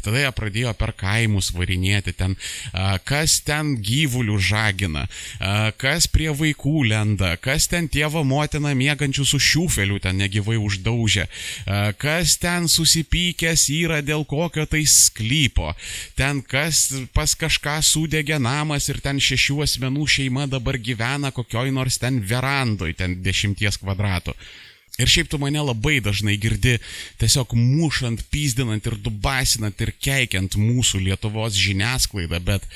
Tada 0.05 0.21
jie 0.21 0.29
pradėjo 0.37 0.75
per 0.77 0.93
kaimus 1.01 1.49
varinėti 1.57 2.13
ten, 2.21 2.37
uh, 2.37 3.01
kas 3.01 3.39
ten 3.41 3.73
gyvulių 3.81 4.37
žagina, 4.37 5.07
uh, 5.09 5.73
kas 5.81 6.05
prie 6.05 6.29
vaikų 6.29 6.85
lenda, 6.91 7.33
kas 7.41 7.65
ten 7.73 7.89
tėvo 7.89 8.21
motina 8.21 8.77
mėgančių 8.77 9.25
su 9.33 9.41
šiufeliu 9.41 9.97
ten 9.97 10.21
negyvai 10.21 10.61
uždaužė, 10.61 11.25
kas 11.97 12.37
ten 12.37 12.69
susipykęs 12.69 13.65
yra 13.73 14.03
dėl 14.11 14.25
kokio 14.27 14.67
tai 14.69 14.83
sklypo. 14.87 15.71
Ten 16.19 16.43
kas 16.43 16.89
pas 17.15 17.33
kažką 17.35 17.79
sudegė 17.85 18.39
namas 18.41 18.89
ir 18.91 19.01
ten 19.03 19.21
šešių 19.21 19.61
asmenų 19.65 20.07
šeima 20.15 20.49
dabar 20.51 20.77
gyvena 20.77 21.31
kokioj 21.35 21.71
nors 21.73 21.97
ten 22.01 22.19
verandoj, 22.21 22.93
ten 22.99 23.21
dešimties 23.25 23.81
kvadratų. 23.81 24.35
Ir 24.99 25.09
šiaip 25.09 25.29
tu 25.31 25.39
mane 25.41 25.61
labai 25.63 26.01
dažnai 26.03 26.35
girdi 26.41 26.75
tiesiog 27.21 27.55
mušant, 27.55 28.25
pyzdinant 28.33 28.85
ir 28.85 28.97
dubasinant 28.99 29.79
ir 29.81 29.93
keikiant 29.95 30.57
mūsų 30.59 31.01
Lietuvos 31.07 31.55
žiniasklaidą, 31.57 32.41
bet 32.43 32.67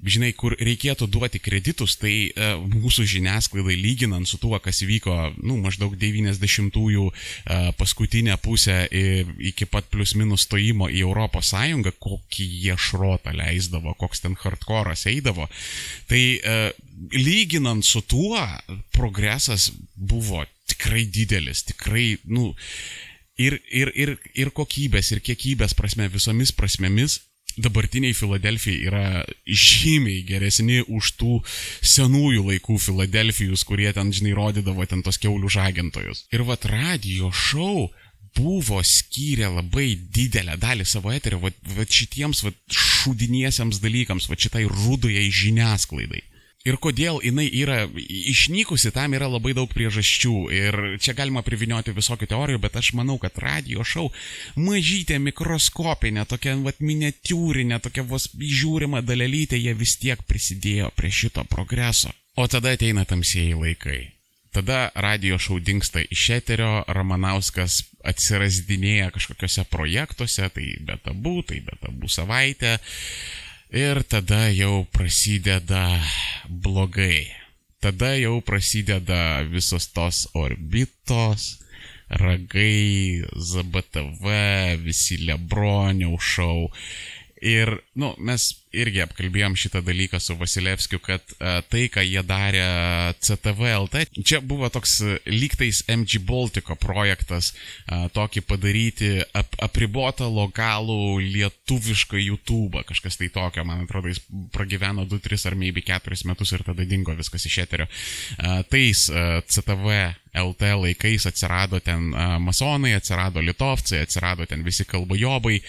žinai, 0.00 0.30
kur 0.36 0.54
reikėtų 0.58 1.08
duoti 1.10 1.40
kreditus, 1.42 1.96
tai 2.00 2.12
e, 2.30 2.50
mūsų 2.60 3.04
žiniasklaidai 3.10 3.76
lyginant 3.80 4.28
su 4.28 4.38
tuo, 4.40 4.56
kas 4.62 4.82
vyko, 4.86 5.16
nu, 5.42 5.58
maždaug 5.60 5.96
90-ųjų 6.00 7.06
e, 7.10 7.60
paskutinę 7.78 8.36
pusę 8.40 8.82
iki 8.90 9.68
pat 9.70 9.90
plus 9.92 10.14
minus 10.18 10.46
stojimo 10.48 10.88
į 10.88 11.04
Europos 11.04 11.52
Sąjungą, 11.52 11.92
kokį 12.00 12.48
jie 12.64 12.78
šrotą 12.80 13.34
leisdavo, 13.36 13.94
koks 14.00 14.24
ten 14.24 14.36
hardcore'as 14.40 15.06
eidavo, 15.10 15.48
tai 16.10 16.22
e, 16.38 16.58
lyginant 17.16 17.84
su 17.86 18.02
tuo, 18.02 18.40
progresas 18.96 19.70
buvo 19.94 20.44
tikrai 20.70 21.04
didelis, 21.10 21.64
tikrai, 21.68 22.14
nu, 22.30 22.54
ir, 23.40 23.58
ir, 23.68 23.92
ir, 23.96 24.14
ir 24.38 24.52
kokybės, 24.56 25.12
ir 25.14 25.24
kiekybės 25.24 25.76
prasme, 25.76 26.08
visomis 26.12 26.52
prasmėmis 26.56 27.20
dabartiniai 27.58 28.14
Filadelfijai 28.16 28.86
yra 28.90 29.24
žymiai 29.46 30.22
geresni 30.28 30.80
už 30.86 31.14
tų 31.20 31.40
senųjų 31.82 32.46
laikų 32.50 32.78
Filadelfijus, 32.82 33.64
kurie 33.68 33.90
ten, 33.96 34.12
žinai, 34.14 34.34
rodydavo 34.36 34.86
ten 34.86 35.02
tos 35.06 35.20
keulių 35.22 35.50
žagintojus. 35.50 36.26
Ir 36.34 36.46
vat 36.48 36.66
radio 36.70 37.32
šou 37.34 37.90
buvo 38.36 38.78
skyrę 38.86 39.50
labai 39.50 39.94
didelę 40.14 40.56
dalį 40.60 40.86
savo 40.86 41.12
eterio 41.12 41.40
va, 41.42 41.50
va 41.74 41.86
šitiems 41.86 42.44
va, 42.46 42.52
šudiniesiams 42.70 43.80
dalykams, 43.82 44.28
va 44.30 44.38
šitai 44.38 44.66
rudojai 44.70 45.26
žiniasklaidai. 45.34 46.22
Ir 46.68 46.76
kodėl 46.76 47.22
jinai 47.24 47.46
yra 47.56 47.86
išnykusi, 47.88 48.90
tam 48.92 49.14
yra 49.16 49.30
labai 49.32 49.54
daug 49.56 49.70
priežasčių. 49.72 50.34
Ir 50.52 50.76
čia 51.00 51.14
galima 51.16 51.40
privinioti 51.40 51.94
visokių 51.96 52.28
teorijų, 52.28 52.60
bet 52.60 52.76
aš 52.76 52.92
manau, 52.98 53.16
kad 53.22 53.38
radio 53.40 53.80
šou 53.80 54.10
mažytė, 54.60 55.16
mikroskopinė, 55.24 56.26
tokia 56.28 56.58
vat, 56.60 56.82
miniatūrinė, 56.84 57.80
tokia 57.80 58.04
vos 58.04 58.28
žiūrima 58.36 59.00
dalelytė, 59.00 59.56
jie 59.56 59.72
vis 59.72 59.96
tiek 60.02 60.20
prisidėjo 60.28 60.92
prie 61.00 61.08
šito 61.08 61.48
progreso. 61.48 62.12
O 62.36 62.44
tada 62.44 62.76
ateina 62.76 63.06
tamsieji 63.08 63.56
laikai. 63.56 64.00
Tada 64.52 64.90
radio 64.98 65.38
šou 65.40 65.60
dinksta 65.62 66.02
iš 66.10 66.24
eterio, 66.34 66.82
Ramanauskas 66.90 67.84
atsirasdinėja 68.04 69.12
kažkokiuose 69.14 69.64
projektuose, 69.70 70.48
tai 70.52 70.72
be 70.84 70.96
tabų, 71.04 71.36
tai 71.48 71.60
be 71.64 71.76
tabų 71.80 72.10
savaitė. 72.10 72.76
Ir 73.70 74.02
tada 74.02 74.50
jau 74.50 74.82
prasideda 74.90 76.02
blogai. 76.50 77.30
Tada 77.78 78.16
jau 78.18 78.40
prasideda 78.42 79.46
visos 79.46 79.86
tos 79.94 80.26
orbitos, 80.34 81.62
ragai, 82.10 83.22
ZBTV, 83.38 84.26
visi 84.82 85.22
Lebroniau 85.22 86.18
šau. 86.18 86.66
Ir, 87.40 87.72
nu, 87.96 88.10
mes 88.20 88.50
irgi 88.76 89.00
apkalbėjom 89.00 89.54
šitą 89.58 89.80
dalyką 89.82 90.18
su 90.20 90.34
Vasilevskiu, 90.36 90.98
kad 91.02 91.24
a, 91.38 91.56
e, 91.58 91.62
tai, 91.72 91.86
ką 91.92 92.04
jie 92.04 92.20
darė 92.26 92.66
CTVLT, 93.24 94.02
čia 94.28 94.42
buvo 94.44 94.68
toks 94.72 94.98
e, 95.00 95.16
lygtais 95.30 95.80
MG 95.90 96.20
Baltico 96.28 96.76
projektas, 96.78 97.54
a, 97.86 98.04
e, 98.04 98.10
tokį 98.12 98.44
padaryti 98.44 99.10
ap, 99.24 99.56
apribotą 99.64 100.28
lokalų 100.28 101.16
lietuvišką 101.24 102.20
YouTube, 102.20 102.84
kažkas 102.92 103.16
tai 103.16 103.30
tokio, 103.32 103.64
man 103.64 103.86
atrodo, 103.86 104.12
jis 104.12 104.20
pragyveno 104.52 105.08
2-3 105.08 105.48
ar 105.48 105.58
maybe 105.58 105.82
4 105.88 106.28
metus 106.28 106.52
ir 106.52 106.66
tada 106.68 106.84
dingo 106.84 107.16
viskas 107.16 107.48
iš 107.48 107.62
eterio. 107.64 107.88
A, 108.36 108.60
tais 108.68 109.08
a, 109.08 109.40
CTV 109.48 109.96
LT 110.44 110.76
laikais 110.84 111.26
atsirado 111.26 111.80
ten 111.80 112.12
a, 112.12 112.34
masonai, 112.38 112.94
atsirado 113.00 113.40
litovcai, 113.40 114.04
atsirado 114.04 114.44
ten 114.44 114.60
visi 114.66 114.84
kalbajobai. 114.84 115.62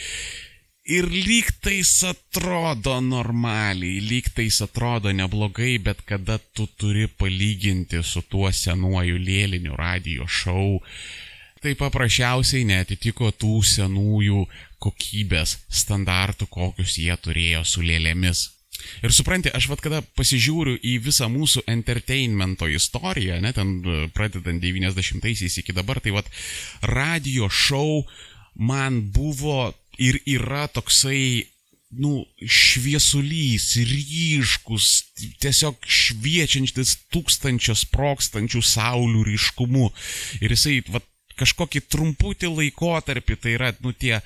Ir 0.83 1.05
lygtais 1.05 2.01
atrodo 2.03 2.95
normaliai, 3.05 3.99
lygtais 4.01 4.63
atrodo 4.65 5.11
neblogai, 5.13 5.75
bet 5.77 6.01
kada 6.09 6.39
tu 6.41 6.65
turi 6.65 7.05
palyginti 7.05 8.01
su 8.01 8.23
tuo 8.25 8.49
senuoju 8.49 9.19
lėliniu 9.21 9.77
radio 9.77 10.25
šou, 10.25 10.79
tai 11.61 11.75
paprasčiausiai 11.77 12.65
netitiko 12.65 13.29
tų 13.29 13.59
senųjų 13.61 14.47
kokybės 14.81 15.59
standartų, 15.69 16.47
kokius 16.49 16.97
jie 16.97 17.13
turėjo 17.13 17.61
su 17.61 17.85
lėlėmis. 17.85 18.47
Ir 19.05 19.13
supranti, 19.13 19.51
aš 19.53 19.67
vad 19.69 19.83
kada 19.85 20.01
pasižiūriu 20.17 20.79
į 20.81 20.95
visą 21.05 21.27
mūsų 21.29 21.61
entertainmento 21.69 22.65
istoriją, 22.65 23.37
net 23.37 23.59
ten 23.59 23.77
pradedant 24.15 24.57
90-aisiais 24.63 25.59
iki 25.61 25.77
dabar, 25.77 26.01
tai 26.01 26.15
vad 26.17 26.25
radio 26.81 27.51
šou 27.53 28.01
man 28.57 29.03
buvo 29.13 29.75
ir 29.99 30.19
yra 30.29 30.67
toksai, 30.71 31.47
nu, 31.91 32.21
šviesulys, 32.39 33.73
ryškus, 33.89 34.87
tiesiog 35.43 35.81
šviečiantis 35.83 36.95
tūkstančio 37.11 37.75
sprokstančių 37.75 38.61
saulių 38.63 39.25
ryškumu. 39.27 39.89
Ir 40.39 40.55
jisai, 40.55 40.77
va, 40.87 41.03
kažkokį 41.41 41.83
trumputį 41.91 42.51
laikotarpį, 42.53 43.37
tai 43.43 43.57
yra, 43.57 43.73
nu, 43.83 43.91
tie 43.91 44.21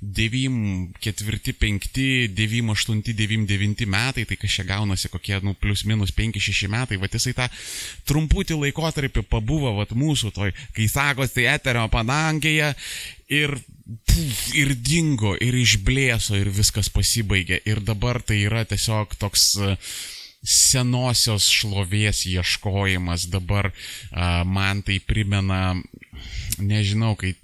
9, 0.00 0.92
4, 1.00 1.52
5, 1.58 1.88
9, 2.34 2.70
8, 2.74 3.02
9, 3.14 3.46
9 3.46 3.86
metai, 3.90 4.24
tai 4.24 4.36
kas 4.38 4.58
čia 4.58 4.66
gaunasi 4.68 5.10
kokie, 5.12 5.38
nu, 5.42 5.54
plus 5.58 5.84
minus 5.88 6.12
5, 6.14 6.38
6 6.42 6.70
metai, 6.72 7.00
va 7.00 7.10
jisai 7.10 7.34
tą 7.38 7.48
trumputį 8.08 8.60
laikotarpį 8.62 9.24
pabuvo, 9.30 9.74
va 9.80 9.88
mūsų 9.90 10.34
toj, 10.36 10.54
kai 10.76 10.86
sakosi 10.90 11.48
eterio 11.50 11.86
padangėje 11.92 12.74
ir, 13.32 13.56
puf, 14.06 14.44
ir 14.54 14.76
dingo, 14.76 15.34
ir 15.42 15.58
išblėso, 15.58 16.38
ir 16.38 16.52
viskas 16.54 16.92
pasibaigė. 16.92 17.62
Ir 17.66 17.82
dabar 17.82 18.22
tai 18.22 18.42
yra 18.46 18.62
tiesiog 18.68 19.18
toks 19.18 19.50
uh, 19.58 19.76
senosios 20.44 21.48
šlovės 21.50 22.24
ieškojimas 22.30 23.26
dabar 23.32 23.70
a, 24.12 24.44
man 24.44 24.82
tai 24.86 24.98
primena 25.02 25.74
nežinau, 26.60 27.14
kai 27.18 27.34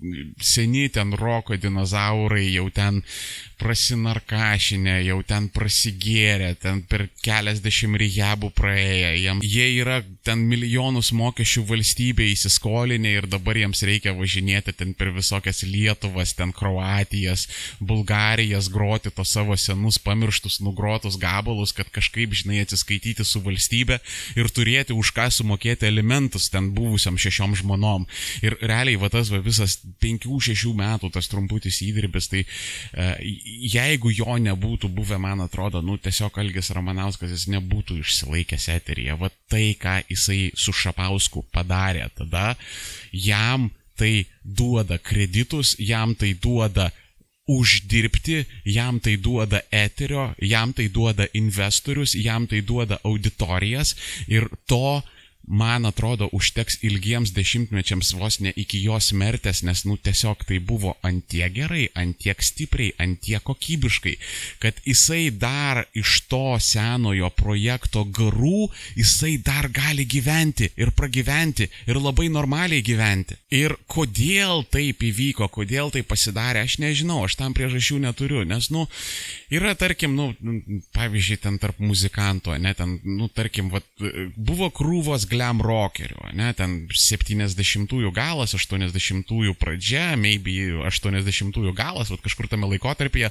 seni 0.42 0.88
ten 0.92 1.14
roko 1.18 1.56
dinozaurai 1.60 2.46
jau 2.52 2.68
ten 2.74 3.02
prasinarkašinę, 3.64 4.98
jau 5.06 5.20
ten 5.26 5.46
prasigėrę, 5.52 6.50
ten 6.60 6.82
per 6.88 7.06
keliasdešimt 7.24 7.98
rejabų 8.00 8.50
praėję, 8.56 9.12
jiem, 9.22 9.42
jie 9.46 9.68
yra 9.78 10.00
ten 10.26 10.42
milijonus 10.50 11.12
mokesčių 11.16 11.64
valstybė 11.68 12.26
įsiskolinę 12.32 13.14
ir 13.18 13.28
dabar 13.30 13.58
jiems 13.60 13.84
reikia 13.86 14.14
važinėti 14.16 14.74
ten 14.76 14.94
per 14.98 15.12
visokias 15.14 15.62
Lietuvas, 15.64 16.34
ten 16.36 16.52
Kroatijas, 16.56 17.46
Bulgarijas, 17.80 18.68
groti 18.72 19.12
tos 19.14 19.32
savo 19.36 19.56
senus 19.60 20.00
pamirštus, 20.02 20.60
nugrotus 20.64 21.18
gabalus, 21.20 21.72
kad 21.76 21.88
kažkaip, 21.94 22.34
žinai, 22.34 22.64
atsiskaityti 22.64 23.24
su 23.24 23.42
valstybė 23.44 24.00
ir 24.36 24.50
turėti 24.52 24.96
už 24.96 25.14
ką 25.16 25.30
sumokėti 25.32 25.88
alimentus 25.88 26.50
ten 26.52 26.72
buvusiam 26.76 27.18
šešiom 27.20 27.56
žmonom. 27.62 28.08
Ir 28.44 28.58
realiai 28.60 28.98
va 29.04 29.10
tas 29.12 29.30
va, 29.32 29.42
visas 29.44 29.76
5-6 30.02 30.72
metų 30.78 31.12
tas 31.14 31.28
trumputis 31.30 31.82
įdirbis, 31.84 32.30
tai 32.32 32.42
e, 32.44 33.08
jeigu 33.74 34.12
jo 34.14 34.38
nebūtų 34.48 34.90
buvę, 34.96 35.20
man 35.20 35.44
atrodo, 35.44 35.84
nu 35.84 35.98
tiesiog 36.00 36.40
Algis 36.42 36.72
Ramanauskas 36.74 37.36
jis 37.36 37.46
nebūtų 37.54 38.00
išsilaikęs 38.02 38.68
eteryje. 38.74 39.20
Va 39.20 39.30
tai, 39.52 39.66
ką 39.78 40.00
jisai 40.08 40.50
su 40.56 40.74
Šapausku 40.74 41.44
padarė 41.54 42.08
tada, 42.16 42.54
jam 43.12 43.70
tai 43.98 44.26
duoda 44.42 44.98
kreditus, 44.98 45.76
jam 45.78 46.14
tai 46.18 46.34
duoda 46.34 46.90
uždirbti, 47.46 48.44
jam 48.64 49.00
tai 49.00 49.16
duoda 49.20 49.60
eterio, 49.70 50.32
jam 50.40 50.72
tai 50.72 50.88
duoda 50.88 51.26
investorius, 51.36 52.14
jam 52.16 52.46
tai 52.48 52.62
duoda 52.64 52.98
auditorijas 53.04 53.94
ir 54.28 54.48
to 54.66 55.02
man 55.46 55.86
atrodo, 55.86 56.28
užteks 56.32 56.78
ilgiems 56.86 57.32
dešimtmečiams 57.36 58.12
vos 58.18 58.38
ne 58.40 58.52
iki 58.56 58.80
jos 58.84 59.12
mertės, 59.16 59.62
nes, 59.66 59.84
nu, 59.88 59.96
tiesiog 59.96 60.44
tai 60.48 60.58
buvo 60.58 60.94
antie 61.04 61.46
gerai, 61.52 61.88
antiek 61.94 62.40
stipriai, 62.42 62.94
antie 62.98 63.38
kokybiškai, 63.38 64.14
kad 64.62 64.80
jisai 64.88 65.28
dar 65.30 65.84
iš 65.94 66.24
to 66.30 66.56
senojo 66.60 67.30
projekto 67.36 68.04
garų, 68.04 68.70
jisai 68.96 69.36
dar 69.44 69.68
gali 69.74 70.06
gyventi 70.08 70.70
ir 70.80 70.94
pragyventi 70.96 71.68
ir 71.88 72.00
labai 72.00 72.30
normaliai 72.32 72.84
gyventi. 72.84 73.36
Ir 73.54 73.76
kodėl 73.90 74.64
taip 74.72 75.04
įvyko, 75.04 75.48
kodėl 75.52 75.92
tai 75.94 76.04
pasidarė, 76.06 76.64
aš 76.64 76.78
nežinau, 76.82 77.24
aš 77.28 77.36
tam 77.40 77.54
priežasčių 77.56 78.00
neturiu, 78.06 78.44
nes, 78.48 78.70
nu, 78.74 78.86
yra, 79.52 79.74
tarkim, 79.78 80.16
nu, 80.16 80.32
pavyzdžiui, 80.96 81.40
ten 81.44 81.60
tarp 81.62 81.78
muzikantų, 81.82 82.56
ne, 82.64 82.74
ten, 82.76 82.98
nu, 83.04 83.28
tarkim, 83.32 83.70
vat, 83.74 83.86
buvo 84.36 84.70
krūvos 84.74 85.28
glam 85.34 85.60
rockerių, 85.64 86.30
ne, 86.38 86.50
ten 86.56 86.76
70-ųjų 86.94 88.12
galas, 88.14 88.54
80-ųjų 88.56 89.54
pradžia, 89.58 90.14
maybe 90.20 90.54
80-ųjų 90.86 91.74
galas, 91.76 92.12
vat, 92.12 92.22
kažkur 92.24 92.48
tame 92.50 92.68
laikotarpyje 92.70 93.30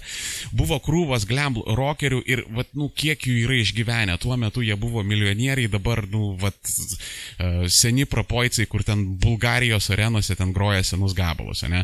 buvo 0.56 0.80
krūvos 0.84 1.28
glam 1.30 1.58
rockerių 1.64 2.22
ir, 2.30 2.44
vat, 2.54 2.72
nu, 2.78 2.90
kiek 2.90 3.28
jų 3.28 3.38
yra 3.46 3.60
išgyvenę, 3.62 4.18
tuo 4.22 4.38
metu 4.40 4.64
jie 4.66 4.76
buvo 4.80 5.04
milijonieriai, 5.08 5.72
dabar, 5.72 6.04
nu, 6.12 6.34
vat, 6.42 6.60
e, 6.68 7.70
seni 7.72 8.08
prapoicai, 8.10 8.68
kur 8.70 8.84
ten 8.86 9.06
Bulgarijos 9.24 9.90
arenose 9.94 10.36
ten 10.40 10.54
groja 10.56 10.84
senus 10.86 11.16
gabalus, 11.18 11.64
ne. 11.70 11.84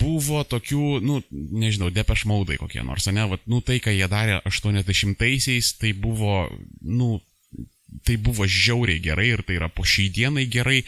Buvo 0.00 0.42
tokių, 0.48 0.98
nu, 1.04 1.20
nežinau, 1.30 1.90
depešmaudai 1.94 2.58
kokie 2.60 2.82
nors, 2.86 3.06
ne, 3.12 3.28
vat, 3.30 3.44
nu, 3.50 3.60
tai, 3.64 3.80
ką 3.84 3.92
jie 3.94 4.08
darė 4.10 4.40
80-aisiais, 4.48 5.74
tai 5.80 5.92
buvo, 5.96 6.46
nu, 6.80 7.18
tai 8.02 8.18
buvo 8.18 8.48
žiauriai 8.48 9.02
gerai 9.02 9.30
ir 9.32 9.44
tai 9.46 9.58
yra 9.60 9.70
po 9.70 9.86
šiai 9.86 10.10
dienai 10.14 10.48
gerai, 10.50 10.82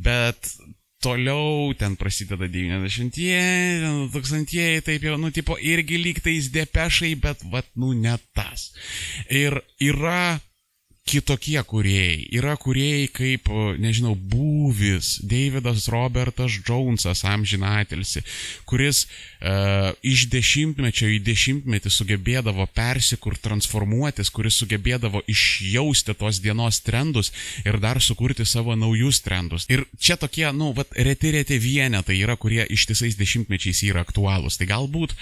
bet 0.00 0.54
toliau 1.02 1.70
ten 1.78 1.94
prasideda 1.98 2.48
90-ieji, 2.50 4.10
2000-ieji, 4.14 4.82
taip 4.86 5.06
jau, 5.06 5.14
nu, 5.20 5.30
tipo, 5.34 5.54
irgi 5.62 6.00
lygtais 6.00 6.50
depešai, 6.54 7.14
bet, 7.22 7.44
vat, 7.52 7.68
nu, 7.78 7.92
ne 7.94 8.16
tas. 8.34 8.72
Ir 9.30 9.60
yra 9.78 10.40
kitokie 11.08 11.60
kuriejai. 11.64 12.26
Yra 12.36 12.54
kuriejai 12.60 13.08
kaip, 13.12 13.48
nežinau, 13.80 14.14
Būvis, 14.14 15.18
Davidas 15.24 15.88
Robertas 15.92 16.58
Jonesas, 16.66 17.24
amžinatelsi, 17.24 18.22
kuris 18.68 19.04
uh, 19.06 19.90
iš 20.04 20.26
dešimtmečio 20.32 21.08
į 21.14 21.20
dešimtmetį 21.24 21.92
sugebėdavo 21.92 22.68
persikur, 22.76 23.38
transformuotis, 23.40 24.32
kuris 24.34 24.60
sugebėdavo 24.60 25.24
išjausti 25.30 26.16
tos 26.18 26.42
dienos 26.44 26.82
trendus 26.84 27.32
ir 27.64 27.80
dar 27.82 28.02
sukurti 28.04 28.46
savo 28.48 28.76
naujus 28.76 29.22
trendus. 29.24 29.68
Ir 29.72 29.86
čia 29.98 30.18
tokie, 30.20 30.46
nu, 30.52 30.74
vat, 30.76 30.92
reti 30.92 31.32
reti 31.34 31.60
vienetai 31.62 32.20
yra, 32.20 32.36
kurie 32.36 32.66
ištisais 32.68 33.16
dešimtmečiais 33.18 33.82
yra 33.88 34.04
aktualūs. 34.04 34.60
Tai 34.60 34.68
galbūt 34.68 35.16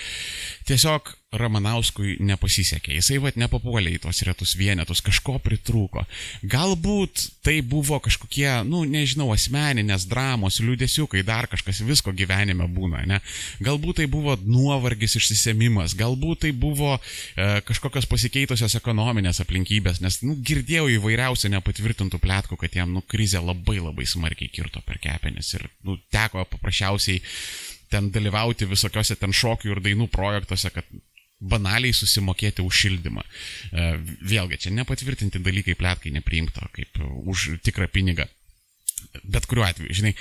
tiesiog 0.66 1.14
Ramanauskui 1.35 2.16
nepasisekė. 2.22 2.95
Jisai 3.01 3.16
vad 3.18 3.35
nepapuolė 3.41 3.97
į 3.97 4.03
tos 4.05 4.20
retus 4.27 4.53
vienetus, 4.55 5.01
kažko 5.05 5.41
pritrūko. 5.43 6.05
Galbūt 6.47 7.24
tai 7.43 7.57
buvo 7.66 7.99
kažkokie, 8.05 8.47
nu, 8.68 8.85
nežinau, 8.87 9.33
asmeninės 9.35 10.07
dramos, 10.07 10.61
liūdėsiukai, 10.62 11.24
dar 11.27 11.49
kažkas 11.51 11.83
visko 11.87 12.14
gyvenime 12.16 12.68
būna, 12.70 13.03
ne? 13.11 13.18
Galbūt 13.64 13.99
tai 14.01 14.07
buvo 14.11 14.37
nuovargis 14.45 15.18
išsisėmimas, 15.18 15.97
galbūt 15.99 16.45
tai 16.47 16.53
buvo 16.55 16.95
e, 16.95 17.49
kažkokios 17.66 18.07
pasikeitusios 18.11 18.79
ekonominės 18.79 19.43
aplinkybės, 19.43 19.99
nes, 20.05 20.20
nu, 20.22 20.39
girdėjau 20.47 20.87
įvairiausių 20.95 21.51
nepatvirtintų 21.57 22.22
plėtkų, 22.22 22.61
kad 22.62 22.79
jam, 22.79 22.95
nu, 22.95 23.03
krizė 23.03 23.43
labai 23.43 23.81
labai 23.81 24.07
smarkiai 24.07 24.53
kirto 24.53 24.85
per 24.87 25.03
kepenis 25.03 25.57
ir, 25.59 25.66
nu, 25.83 25.99
teko 26.14 26.47
paprasčiausiai 26.55 27.18
ten 27.91 28.09
dalyvauti 28.14 28.66
visokiose 28.70 29.18
ten 29.18 29.35
šokių 29.35 29.74
ir 29.74 29.83
dainų 29.83 30.09
projektuose, 30.11 30.70
kad 30.74 30.87
banaliai 31.41 31.95
susimokėti 31.97 32.64
už 32.64 32.82
šildymą. 32.84 33.22
E, 33.22 33.89
vėlgi, 34.24 34.61
čia 34.66 34.74
nepatvirtinti 34.76 35.43
dalykai 35.45 35.76
plėtkai 35.78 36.14
nepriimto 36.16 36.68
kaip 36.76 37.01
už 37.03 37.59
tikrą 37.66 37.91
pinigą 37.93 38.28
bet 39.22 39.47
kuriuo 39.47 39.64
atveju, 39.66 39.94
žinai, 39.94 40.12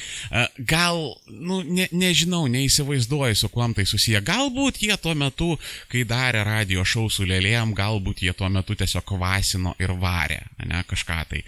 gal, 0.58 1.00
nu, 1.28 1.60
ne, 1.64 1.88
nežinau, 1.92 2.46
neįsivaizduoju, 2.52 3.36
su 3.36 3.50
kuo 3.54 3.68
tai 3.76 3.86
susiję. 3.88 4.22
Galbūt 4.26 4.82
jie 4.84 4.96
tuo 5.02 5.16
metu, 5.18 5.56
kai 5.92 6.06
darė 6.08 6.44
radio 6.48 6.86
šou 6.88 7.08
su 7.12 7.26
lėlėjom, 7.28 7.74
galbūt 7.78 8.24
jie 8.26 8.34
tuo 8.38 8.50
metu 8.50 8.76
tiesiog 8.78 9.06
kvasino 9.08 9.76
ir 9.82 9.94
varė, 10.00 10.42
ne, 10.66 10.84
kažką 10.88 11.20
tai. 11.32 11.44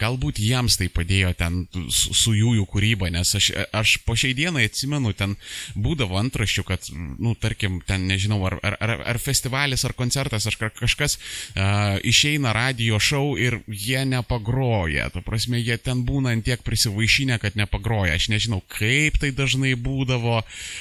Galbūt 0.00 0.40
jiems 0.42 0.78
tai 0.80 0.90
padėjo 0.92 1.32
ten 1.38 1.62
su, 1.88 2.14
su 2.16 2.34
jų 2.36 2.56
jų 2.60 2.66
kūryba, 2.70 3.10
nes 3.12 3.34
aš, 3.38 3.50
aš 3.76 3.96
po 4.06 4.16
šiai 4.18 4.34
dienai 4.36 4.66
atsimenu, 4.68 5.14
ten 5.16 5.36
būdavo 5.74 6.18
antraščių, 6.20 6.66
kad, 6.68 6.90
nu, 6.92 7.34
tarkim, 7.38 7.80
ten, 7.86 8.06
nežinau, 8.10 8.40
ar, 8.50 8.58
ar, 8.62 8.96
ar, 9.14 9.20
festivalis, 9.22 9.84
ar 9.86 9.96
koncertas, 9.98 10.48
ar 10.50 10.58
kažkas 10.76 11.16
uh, 11.16 11.98
išeina 12.06 12.54
radio 12.56 13.00
šou 13.00 13.36
ir 13.40 13.60
jie 13.66 14.04
nepagroja. 14.08 15.10
Tu 15.14 15.22
prasme, 15.26 15.60
jie 15.60 15.78
ten 15.80 16.04
būna 16.06 16.34
ant 16.34 16.46
tiek 16.46 16.62
prisivaišinę, 16.70 17.40
kad 17.42 17.58
nepagroja. 17.58 18.14
Aš 18.14 18.30
nežinau, 18.32 18.62
kaip 18.78 19.18
tai 19.20 19.34
dažnai 19.34 19.74
būdavo, 19.74 20.38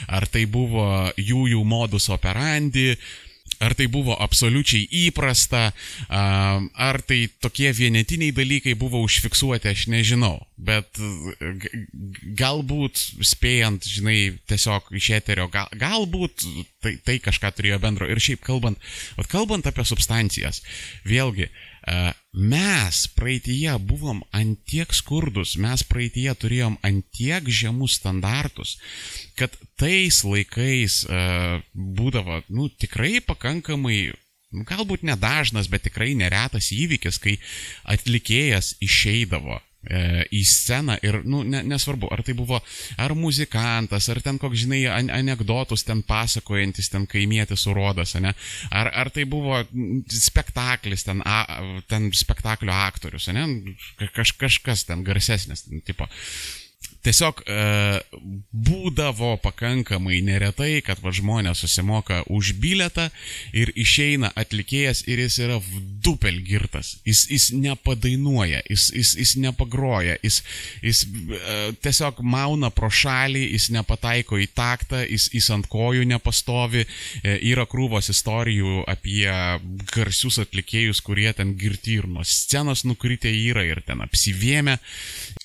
ar 0.08 0.30
tai 0.30 0.46
buvo 0.46 0.86
jų 1.18 1.50
jų 1.56 1.66
modus 1.66 2.10
operandi, 2.14 2.94
Ar 3.60 3.74
tai 3.76 3.90
buvo 3.92 4.14
absoliučiai 4.16 4.86
įprasta, 5.10 5.74
ar 6.08 7.00
tai 7.04 7.26
tokie 7.44 7.72
vienetiniai 7.76 8.32
dalykai 8.36 8.76
buvo 8.80 9.02
užfiksuoti, 9.04 9.72
aš 9.74 9.88
nežinau. 9.92 10.38
Bet 10.56 11.02
galbūt 12.40 13.02
spėjant, 13.26 13.90
žinai, 13.90 14.38
tiesiog 14.48 14.94
iš 14.96 15.10
eterio, 15.18 15.50
gal, 15.52 15.68
galbūt 15.82 16.46
tai, 16.86 16.96
tai 17.04 17.18
kažką 17.24 17.52
turėjo 17.58 17.82
bendro. 17.84 18.08
Ir 18.08 18.22
šiaip 18.24 18.46
kalbant, 18.48 18.80
kalbant 19.28 19.68
apie 19.68 19.84
substancijas, 19.88 20.62
vėlgi, 21.10 21.50
uh, 21.50 21.70
mes 22.34 23.02
praeitie 23.18 23.72
buvom 23.80 24.22
antiek 24.36 24.94
skurdus, 24.94 25.56
mes 25.58 25.84
praeitie 25.88 26.30
turėjom 26.36 26.78
antiek 26.86 27.48
žemus 27.50 28.00
standartus, 28.00 28.78
kad 29.40 29.56
tais 29.80 30.24
laikais 30.24 31.06
būdavo, 31.74 32.44
nu, 32.50 32.70
tikrai 32.70 33.20
pakankamai 33.26 34.12
nu, 34.52 34.66
galbūt 34.68 35.08
nedažnas, 35.08 35.70
bet 35.72 35.88
tikrai 35.88 36.14
neretas 36.18 36.72
įvykis, 36.76 37.22
kai 37.24 37.40
atlikėjas 37.96 38.76
išeidavo 38.84 39.60
E, 39.60 39.69
į 39.80 40.42
sceną 40.44 40.98
ir, 41.08 41.22
nu, 41.24 41.40
ne, 41.48 41.62
nesvarbu, 41.64 42.10
ar 42.12 42.20
tai 42.28 42.36
buvo 42.36 42.60
ar 43.00 43.14
muzikantas, 43.16 44.10
ar 44.12 44.20
ten 44.22 44.40
koks, 44.42 44.66
žinai, 44.66 44.82
an, 44.92 45.12
anegdotus 45.16 45.86
ten 45.88 46.04
pasakojantis, 46.04 46.92
ten 46.92 47.08
kaimėtis 47.08 47.64
urodas, 47.72 48.16
ne? 48.20 48.34
Ar, 48.76 48.92
ar 48.92 49.12
tai 49.16 49.24
buvo 49.30 49.62
spektaklis, 50.12 51.08
ten, 51.08 51.24
a, 51.24 51.46
ten 51.88 52.10
spektaklio 52.12 52.76
aktorius, 52.76 53.30
ne? 53.32 53.48
Kaž, 54.16 54.36
kažkas 54.42 54.84
ten 54.90 55.06
garsesnis, 55.08 55.64
ten, 55.64 55.80
tipo 55.88 56.10
tiesiog 57.06 57.42
e, 57.46 57.60
būdavo 58.52 59.36
pakankamai 59.44 60.20
neretai, 60.26 60.82
kad 60.86 61.00
va 61.04 61.14
žmonės 61.16 61.64
susimoka 61.64 62.22
už 62.28 62.54
biletą 62.60 63.08
ir 63.56 63.72
išeina 63.80 64.32
atlikėjas 64.40 65.06
ir 65.08 65.22
jis 65.24 65.40
yra 65.46 65.60
dupel 66.04 66.42
girtas. 66.46 66.98
Jis, 67.08 67.26
jis 67.32 67.50
nepadainuoja, 67.56 68.62
jis, 68.70 68.90
jis, 68.96 69.14
jis 69.20 69.36
nepagroja, 69.40 70.18
jis, 70.24 70.42
jis 70.84 71.06
e, 71.06 71.58
tiesiog 71.84 72.20
mauna 72.24 72.72
pro 72.76 72.92
šalį, 72.92 73.46
jis 73.54 73.70
nepataiko 73.76 74.40
į 74.42 74.50
taktą, 74.56 75.04
jis, 75.08 75.30
jis 75.36 75.50
ant 75.56 75.70
kojų 75.72 76.08
nepastovi. 76.10 76.86
E, 77.24 77.38
yra 77.52 77.66
krūvos 77.70 78.12
istorijų 78.12 78.84
apie 78.90 79.30
garsius 79.94 80.42
atlikėjus, 80.44 81.04
kurie 81.06 81.32
ten 81.38 81.56
girti 81.60 82.00
ir 82.00 82.10
nuo 82.12 82.26
scenos 82.28 82.84
nukritę 82.88 83.32
yra 83.32 83.64
ir 83.68 83.84
ten 83.88 84.04
apsivėmę. 84.04 84.80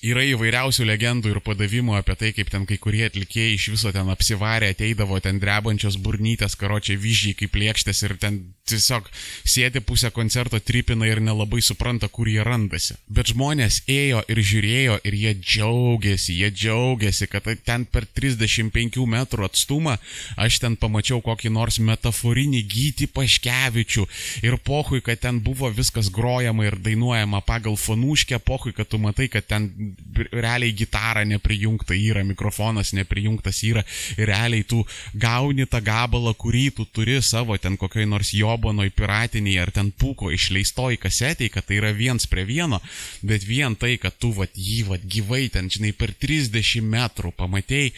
Yra 0.05 0.21
įvairiausių 0.21 0.85
legendų 0.85 1.31
ir 1.33 1.39
padavimų 1.41 1.95
apie 1.97 2.13
tai, 2.19 2.29
kaip 2.37 2.51
ten 2.53 2.67
kai 2.69 2.75
kurie 2.77 3.07
atlikėjai 3.07 3.55
iš 3.55 3.69
viso 3.73 3.93
ten 3.95 4.11
apsivarė, 4.13 4.69
ateidavo 4.75 5.17
ten 5.23 5.39
drebančios 5.41 5.97
burnytės, 5.97 6.53
karočiai 6.61 6.99
vyžiai 7.01 7.33
kaip 7.39 7.57
lėkštės 7.57 8.03
ir 8.05 8.13
ten 8.21 8.37
tiesiog 8.69 9.07
sėdi 9.45 9.81
pusę 9.85 10.11
koncerto 10.13 10.59
tripina 10.61 11.07
ir 11.09 11.21
nelabai 11.25 11.61
supranta, 11.65 12.09
kur 12.09 12.29
jie 12.29 12.43
randasi. 12.45 12.99
Bet 13.09 13.31
žmonės 13.33 13.79
ėjo 13.89 14.21
ir 14.29 14.41
žiūrėjo 14.51 14.99
ir 15.09 15.17
jie 15.23 15.33
džiaugiasi, 15.41 16.37
jie 16.37 16.51
džiaugiasi, 16.53 17.29
kad 17.31 17.49
ten 17.65 17.87
per 17.89 18.05
35 18.05 19.05
metrų 19.09 19.49
atstumą 19.49 19.97
aš 20.37 20.59
ten 20.61 20.77
pamačiau 20.77 21.21
kokį 21.25 21.53
nors 21.57 21.79
metaforinį 21.81 22.61
gyti 22.69 23.09
paškevičių 23.09 24.05
ir 24.45 24.59
pohui, 24.61 25.01
kad 25.05 25.23
ten 25.25 25.41
buvo 25.41 25.71
viskas 25.73 26.11
grojama 26.13 26.69
ir 26.69 26.77
dainuojama 26.77 27.41
pagal 27.45 27.77
fanuškę, 27.79 28.41
pohui, 28.45 28.73
kad 28.77 28.89
tu 28.89 29.01
matai, 29.01 29.29
kad 29.33 29.49
ten 29.49 29.94
realiai 30.31 30.73
gitara 30.73 31.23
neprijungta 31.27 31.95
yra, 31.95 32.23
mikrofonas 32.23 32.93
neprijungtas 32.95 33.61
yra 33.67 33.83
ir 34.17 34.29
realiai 34.29 34.63
tu 34.63 34.83
gauni 35.13 35.67
tą 35.67 35.81
gabalą, 35.83 36.33
kurį 36.39 36.65
tu 36.77 36.85
turi 36.85 37.17
savo 37.21 37.57
ten 37.61 37.77
kokioj 37.77 38.07
nors 38.09 38.33
jo 38.33 38.55
Obonoj 38.55 38.87
piratiniai 38.95 39.59
ar 39.59 39.71
ten 39.75 39.89
pūko 39.91 40.29
išleistoj 40.31 40.95
kasetėje, 41.03 41.51
kad 41.57 41.67
tai 41.67 41.81
yra 41.81 41.91
viens 41.95 42.27
prie 42.31 42.45
vieno, 42.47 42.79
bet 43.21 43.43
vien 43.43 43.75
tai, 43.75 43.95
kad 43.99 44.15
tu 44.21 44.31
vat, 44.37 44.53
jį 44.55 44.85
vat, 44.87 45.03
gyvai 45.03 45.49
ten, 45.51 45.67
žinai, 45.71 45.91
per 45.97 46.13
30 46.15 46.85
metrų 46.85 47.33
pamatėjai, 47.35 47.91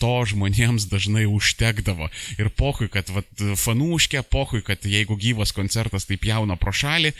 to 0.00 0.14
žmonėms 0.32 0.88
dažnai 0.88 1.26
užtekdavo. 1.28 2.08
Ir 2.40 2.48
pohui, 2.56 2.88
kad 2.92 3.10
vat, 3.12 3.28
fanūškė, 3.36 4.24
pohui, 4.32 4.62
kad 4.64 4.86
jeigu 4.88 5.18
gyvas 5.20 5.52
koncertas 5.52 6.08
taip 6.08 6.24
jauna 6.30 6.56
pro 6.56 6.72
šalį, 6.72 7.12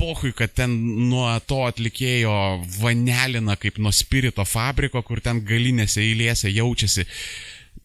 pohui, 0.00 0.32
kad 0.36 0.52
ten 0.56 0.72
nuo 1.10 1.28
to 1.46 1.62
atlikėjo 1.68 2.34
vanelina 2.80 3.56
kaip 3.60 3.78
nuo 3.78 3.92
spirito 3.94 4.44
fabriko, 4.48 5.02
kur 5.06 5.20
ten 5.24 5.42
galinėse 5.46 6.00
eilėse 6.02 6.50
jaučiasi 6.50 7.06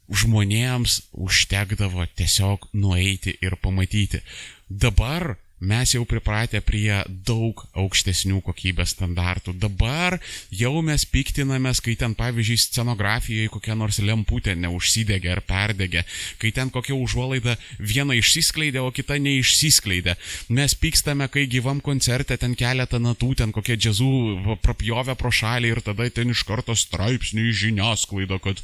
žmonėms 0.09 0.99
užtekdavo 1.25 2.05
tiesiog 2.15 2.69
nueiti 2.77 3.35
ir 3.41 3.57
pamatyti. 3.61 4.21
Dabar 4.69 5.35
mes 5.65 5.95
jau 5.95 6.03
pripratę 6.07 6.61
prie 6.65 7.01
daug 7.27 7.63
aukštesnių 7.73 8.41
kokybės 8.45 8.93
standartų. 8.95 9.55
Dabar 9.59 10.19
jau 10.53 10.73
mes 10.85 11.05
piktinamės, 11.09 11.81
kai 11.83 11.95
ten, 11.99 12.15
pavyzdžiui, 12.17 12.59
scenografijoje 12.67 13.51
kokia 13.53 13.77
nors 13.77 13.99
lemputė 14.03 14.55
neužsidegė 14.59 15.33
ar 15.35 15.41
perdegė, 15.45 16.05
kai 16.41 16.51
ten 16.55 16.71
kokia 16.73 16.95
užuolaida 16.97 17.57
viena 17.79 18.17
išsiskleidė, 18.17 18.83
o 18.85 18.93
kita 18.95 19.17
neišsiskleidė. 19.21 20.15
Mes 20.53 20.77
pykstame, 20.77 21.27
kai 21.31 21.47
gyvam 21.51 21.81
koncerte 21.83 22.37
ten 22.37 22.55
keletą 22.57 23.01
natų, 23.01 23.33
ten 23.41 23.55
kokie 23.55 23.77
džiazų 23.79 24.59
prapjovė 24.63 25.17
pro 25.19 25.33
šalį 25.33 25.75
ir 25.75 25.83
tada 25.85 26.09
ten 26.13 26.33
iš 26.33 26.45
karto 26.47 26.75
straipsnių 26.77 27.49
į 27.49 27.55
žiniasklaidą, 27.65 28.39
kad 28.43 28.61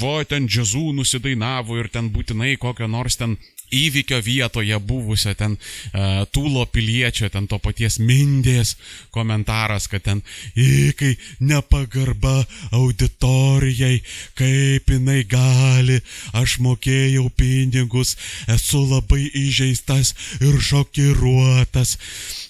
va, 0.00 0.18
ten 0.28 0.48
džiazų 0.50 0.90
nusidainavo 0.96 1.78
ir 1.80 1.90
ten 1.92 2.10
būtinai 2.12 2.56
kokio 2.60 2.88
nors 2.90 3.18
ten 3.20 3.36
įvykio 3.74 4.20
vietoje 4.22 4.78
buvusio 4.78 5.34
ten 5.34 5.56
uh, 5.56 6.24
Tūlo 6.32 6.66
piliečio, 6.70 7.28
ten 7.32 7.46
to 7.50 7.58
paties 7.62 7.98
Mindės 7.98 8.76
komentaras, 9.14 9.88
kad 9.90 10.04
ten 10.06 10.22
įkai 10.54 11.14
nepagarba 11.40 12.44
auditorijai, 12.76 14.00
kaip 14.38 14.90
jinai 14.90 15.22
gali, 15.28 15.98
aš 16.36 16.58
mokėjau 16.64 17.26
pinigus, 17.36 18.16
esu 18.52 18.84
labai 18.86 19.26
įžeistas 19.34 20.14
ir 20.40 20.60
šokiruotas. 20.62 21.96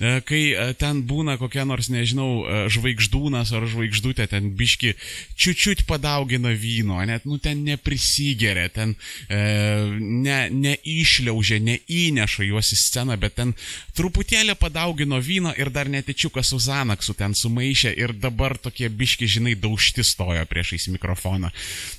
Uh, 0.00 0.18
kai 0.26 0.42
uh, 0.52 0.74
ten 0.78 1.02
būna 1.08 1.38
kokia 1.40 1.66
nors, 1.68 1.90
nežinau, 1.92 2.42
uh, 2.44 2.66
žvaigždūnas 2.72 3.54
ar 3.56 3.66
žvaigždutė, 3.70 4.28
ten 4.30 4.52
biški 4.56 4.94
čiučiut 5.36 5.86
padaugina 5.88 6.52
vyno, 6.56 7.00
net, 7.08 7.24
nu, 7.28 7.40
ten 7.42 7.64
neprisigeria, 7.66 8.68
ten 8.72 8.96
uh, 8.96 9.96
ne, 9.96 10.40
neiš 10.52 11.05
neišliaužia, 11.07 11.61
neįneša 11.62 12.44
juos 12.46 12.72
į 12.74 12.78
sceną, 12.80 13.16
bet 13.16 13.36
ten 13.38 13.54
truputėlį 13.96 14.57
padaugino 14.59 15.20
vyno 15.22 15.54
ir 15.57 15.70
dar 15.70 15.88
netičiuką 15.88 16.42
su 16.42 16.59
Zanaksu 16.59 17.14
ten 17.14 17.34
sumaišė 17.34 17.94
ir 17.96 18.12
dabar 18.12 18.59
tokie 18.59 18.88
biški, 18.88 19.26
žinai, 19.26 19.54
daužti 19.54 20.04
stojo 20.04 20.44
priešais 20.46 20.88
mikrofoną. 20.90 21.52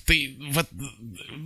Tai, 0.05 0.17
vad, 0.51 0.67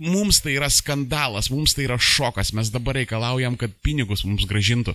mums 0.00 0.42
tai 0.42 0.56
yra 0.56 0.68
skandalas, 0.70 1.50
mums 1.50 1.74
tai 1.74 1.86
yra 1.86 1.98
šokas, 1.98 2.52
mes 2.52 2.70
dabar 2.70 2.98
reikalaujam, 2.98 3.56
kad 3.56 3.70
pinigus 3.82 4.24
mums 4.24 4.46
gražintų. 4.48 4.94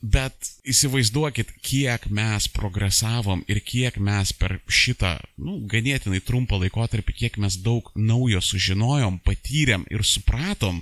Bet 0.00 0.34
įsivaizduokit, 0.66 1.50
kiek 1.62 2.06
mes 2.10 2.48
progresavom 2.48 3.42
ir 3.50 3.60
kiek 3.60 3.98
mes 3.98 4.32
per 4.32 4.60
šitą, 4.68 5.16
nu, 5.42 5.60
ganėtinai 5.70 6.22
trumpą 6.24 6.60
laikotarpį, 6.62 7.18
kiek 7.24 7.38
mes 7.42 7.58
daug 7.62 7.90
naujo 7.98 8.40
sužinojom, 8.42 9.20
patyrėm 9.26 9.86
ir 9.90 10.06
supratom, 10.06 10.80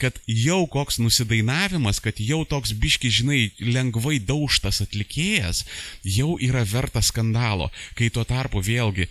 kad 0.00 0.18
jau 0.26 0.62
koks 0.70 1.00
nusidainavimas, 1.02 2.00
kad 2.02 2.20
jau 2.22 2.44
toks 2.48 2.72
biški, 2.78 3.10
žinai, 3.12 3.40
lengvai 3.60 4.18
daužtas 4.22 4.80
atlikėjas, 4.84 5.64
jau 6.06 6.36
yra 6.42 6.64
vertas 6.68 7.10
skandalo. 7.12 7.70
Kai 7.98 8.10
tuo 8.14 8.24
tarpu 8.28 8.62
vėlgi 8.64 9.08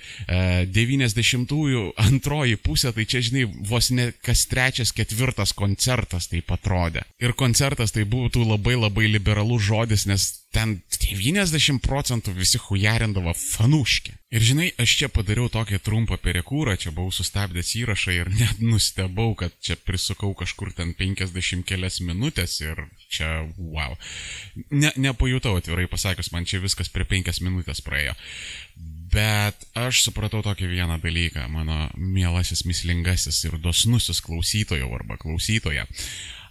90-ųjų 0.73 1.83
e, 1.89 1.93
antroji 2.07 2.59
pusė, 2.63 2.93
tai 2.95 3.07
čia, 3.09 3.23
žinai, 3.29 3.45
vos 3.67 3.91
ne 3.91 4.09
kas 4.25 4.45
trečias, 4.49 4.93
ketvirtas 4.95 5.53
koncertas 5.57 6.29
taip 6.31 6.51
atrodė. 6.55 7.05
Ir 7.23 7.35
koncertas 7.37 7.95
tai 7.95 8.07
būtų 8.07 8.45
labai 8.47 8.77
labai 8.79 9.07
liberalus 9.11 9.67
žodis, 9.67 10.07
nes 10.09 10.29
ten 10.55 10.77
90 10.89 11.81
procentų 11.83 12.33
visi 12.37 12.59
hujarindavo 12.61 13.33
fanuškė. 13.37 14.13
Ir 14.35 14.43
žinai, 14.43 14.67
aš 14.79 14.93
čia 14.99 15.09
padariau 15.11 15.47
tokį 15.51 15.79
trumpą 15.83 16.17
perekūrą, 16.19 16.75
čia 16.79 16.91
buvau 16.95 17.13
sustabdęs 17.15 17.73
įrašą 17.79 18.15
ir 18.15 18.31
net 18.31 18.61
nustebau, 18.63 19.35
kad 19.39 19.55
čia 19.63 19.77
prisukau 19.79 20.33
kažkur 20.37 20.73
ten 20.75 20.93
50 20.97 21.67
kelias 21.67 21.99
minutės 22.03 22.57
ir 22.63 22.81
čia 23.11 23.45
wow. 23.57 23.95
Ne, 24.71 24.91
nepajutau 24.95 25.55
atvirai 25.59 25.87
pasakius, 25.91 26.31
man 26.35 26.47
čia 26.47 26.59
viskas 26.63 26.91
per 26.91 27.07
5 27.07 27.43
minutės 27.45 27.83
praėjo. 27.85 28.15
Bet 29.07 29.63
aš 29.79 30.01
supratau 30.09 30.41
tokį 30.43 30.67
vieną 30.73 30.97
dalyką, 31.03 31.45
mano 31.51 31.85
mielasis 31.95 32.65
mislingasis 32.67 33.39
ir 33.47 33.55
dosnusis 33.63 34.19
klausytojo 34.23 34.89
arba 34.95 35.15
klausytoja. 35.21 35.87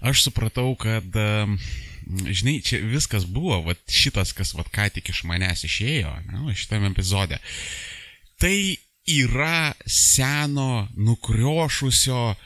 Aš 0.00 0.24
supratau, 0.28 0.72
kad 0.80 1.20
uh, 1.20 1.52
žinai, 2.06 2.60
čia 2.62 2.80
viskas 2.86 3.26
buvo, 3.26 3.60
va 3.66 3.74
šitas, 3.90 4.32
kas 4.36 4.54
va 4.54 4.64
ką 4.64 4.88
tik 4.94 5.10
iš 5.10 5.24
manęs 5.28 5.66
išėjo, 5.66 6.12
na, 6.30 6.44
šitame 6.54 6.92
epizode. 6.92 7.40
Tai 8.40 8.56
yra 9.06 9.72
seno, 9.86 10.86
nukriošusio, 10.98 12.36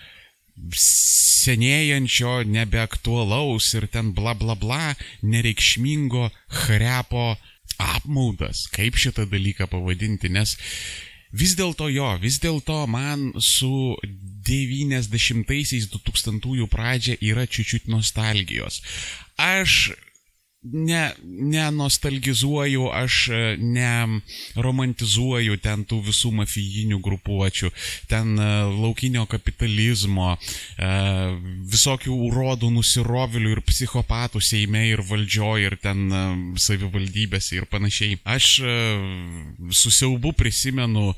senėjančio, 0.76 2.40
nebeaktualaus 2.52 3.70
ir 3.78 3.88
ten 3.92 4.12
bla 4.16 4.34
bla 4.36 4.56
bla, 4.60 4.94
nereikšmingo 5.24 6.28
chrepo 6.64 7.34
apmaudas, 7.80 8.66
kaip 8.74 8.98
šitą 9.00 9.24
dalyką 9.30 9.70
pavadinti, 9.72 10.28
nes 10.32 10.56
vis 11.32 11.54
dėlto 11.56 11.88
jo, 11.92 12.10
vis 12.20 12.40
dėlto 12.42 12.82
man 12.90 13.30
su 13.40 13.96
90-aisiais 14.50 15.88
2000-ųjų 15.92 16.68
pradžia 16.70 17.16
yra 17.22 17.46
čiučiut 17.46 17.88
nostalgijos. 17.92 18.80
Aš 19.40 19.92
ne, 20.62 21.12
nenostalgizuoju, 21.24 22.88
aš 22.92 23.28
e, 23.28 23.56
ne 23.56 24.20
romantizuoju 24.60 25.56
ten 25.64 25.86
tų 25.88 26.02
visų 26.10 26.32
mafijinių 26.36 26.98
grupuočių, 27.00 27.70
ten 28.10 28.34
e, 28.36 28.48
laukinio 28.68 29.24
kapitalizmo, 29.30 30.34
e, 30.36 30.90
visokių 31.72 32.16
urodų, 32.28 32.70
nusirovilių 32.76 33.54
ir 33.56 33.62
psichopatų 33.64 34.42
Seime 34.50 34.84
ir 34.90 35.00
valdžioje 35.06 35.70
ir 35.70 35.76
ten 35.80 36.08
savivaldybėse 36.60 37.56
ir 37.56 37.66
panašiai. 37.70 38.18
Aš 38.24 38.46
su 39.76 39.92
siaubu 39.92 40.32
prisimenu 40.36 41.12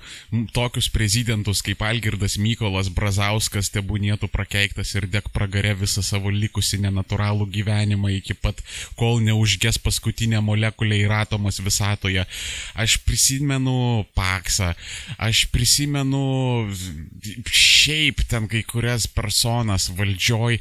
tokius 0.54 0.88
prezidentus 0.92 1.62
kaip 1.64 1.82
Algirdas 1.86 2.36
Mykolas 2.38 2.90
Brazauskas, 2.92 3.70
tebūnėtų 3.74 4.28
prakeiktas 4.32 4.94
ir 4.98 5.06
dek 5.10 5.30
pragare 5.34 5.74
visą 5.78 6.02
savo 6.04 6.30
likusi 6.34 6.80
nenatūralų 6.82 7.48
gyvenimą 7.54 8.12
iki 8.18 8.36
pat 8.38 8.60
kol 8.98 9.22
ne 9.24 9.31
neužges 9.32 9.80
paskutinė 9.82 10.42
molekulė 10.44 11.02
ir 11.02 11.14
atomas 11.16 11.60
visatoje. 11.64 12.24
Aš 12.78 12.98
prisimenu 13.06 14.04
Paksą, 14.16 14.72
aš 15.18 15.46
prisimenu 15.52 16.68
šiaip 17.48 18.22
ten 18.30 18.48
kai 18.52 18.62
kurias 18.68 19.08
personas 19.10 19.88
valdžioj, 19.96 20.60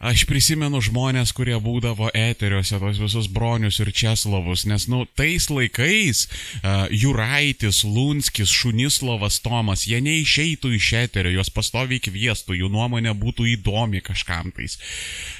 Aš 0.00 0.22
prisimenu 0.24 0.78
žmonės, 0.80 1.28
kurie 1.36 1.58
būdavo 1.60 2.06
eteriuose, 2.16 2.78
tos 2.80 2.96
visus 3.02 3.26
bronius 3.28 3.82
ir 3.82 3.90
česlovus, 3.92 4.62
nes, 4.64 4.86
nu, 4.88 5.02
tais 5.18 5.44
laikais 5.52 6.22
uh, 6.24 6.86
Juraitis, 6.88 7.82
Lunskis, 7.84 8.48
Šunislovas, 8.48 9.42
Tomas, 9.44 9.84
jie 9.84 10.00
neišeitų 10.00 10.72
iš 10.78 10.88
eterio, 11.02 11.34
juos 11.36 11.52
pastoviai 11.52 12.00
kvieštų, 12.00 12.56
jų 12.62 12.72
nuomonė 12.72 13.12
būtų 13.12 13.50
įdomi 13.58 14.00
kažkam 14.06 14.48
tais. 14.56 14.78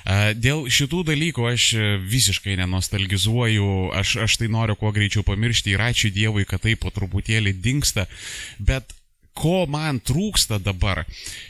Uh, 0.05 0.37
dėl 0.37 0.67
šitų 0.69 1.07
dalykų 1.09 1.49
aš 1.55 1.73
visiškai 2.13 2.61
nenostalgizuoju, 2.61 3.73
aš, 3.97 4.19
aš 4.29 4.41
tai 4.43 4.53
noriu 4.53 4.77
kuo 4.77 4.93
greičiau 4.93 5.25
pamiršti 5.25 5.73
ir 5.73 5.89
ačiū 5.89 6.13
Dievui, 6.13 6.45
kad 6.45 6.67
tai 6.69 6.77
po 6.77 6.93
truputėlį 6.93 7.57
dinksta, 7.65 8.11
bet 8.61 8.93
ko 9.41 9.65
man 9.71 10.03
trūksta 10.05 10.61
dabar, 10.61 11.07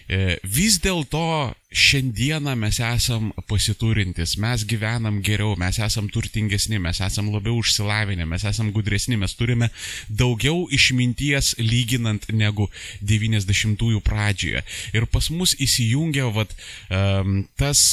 e, 0.06 0.38
vis 0.44 0.78
dėlto 0.78 1.50
šiandieną 1.70 2.56
mes 2.58 2.80
esam 2.82 3.28
pasiturintis, 3.46 4.34
mes 4.42 4.64
gyvenam 4.66 5.20
geriau, 5.22 5.54
mes 5.54 5.76
esam 5.78 6.08
turtingesni, 6.10 6.80
mes 6.82 6.98
esam 7.06 7.28
labiau 7.30 7.60
užsilavinę, 7.60 8.26
mes 8.26 8.42
esam 8.50 8.72
gudresni, 8.74 9.14
mes 9.16 9.36
turime 9.38 9.68
daugiau 10.08 10.64
išminties 10.74 11.52
lyginant 11.62 12.26
negu 12.34 12.66
90-ųjų 13.06 14.02
pradžioje. 14.02 14.64
Ir 14.98 15.06
pas 15.14 15.28
mus 15.30 15.54
įsijungia 15.62 16.26
vat, 16.34 16.56
tas, 17.60 17.84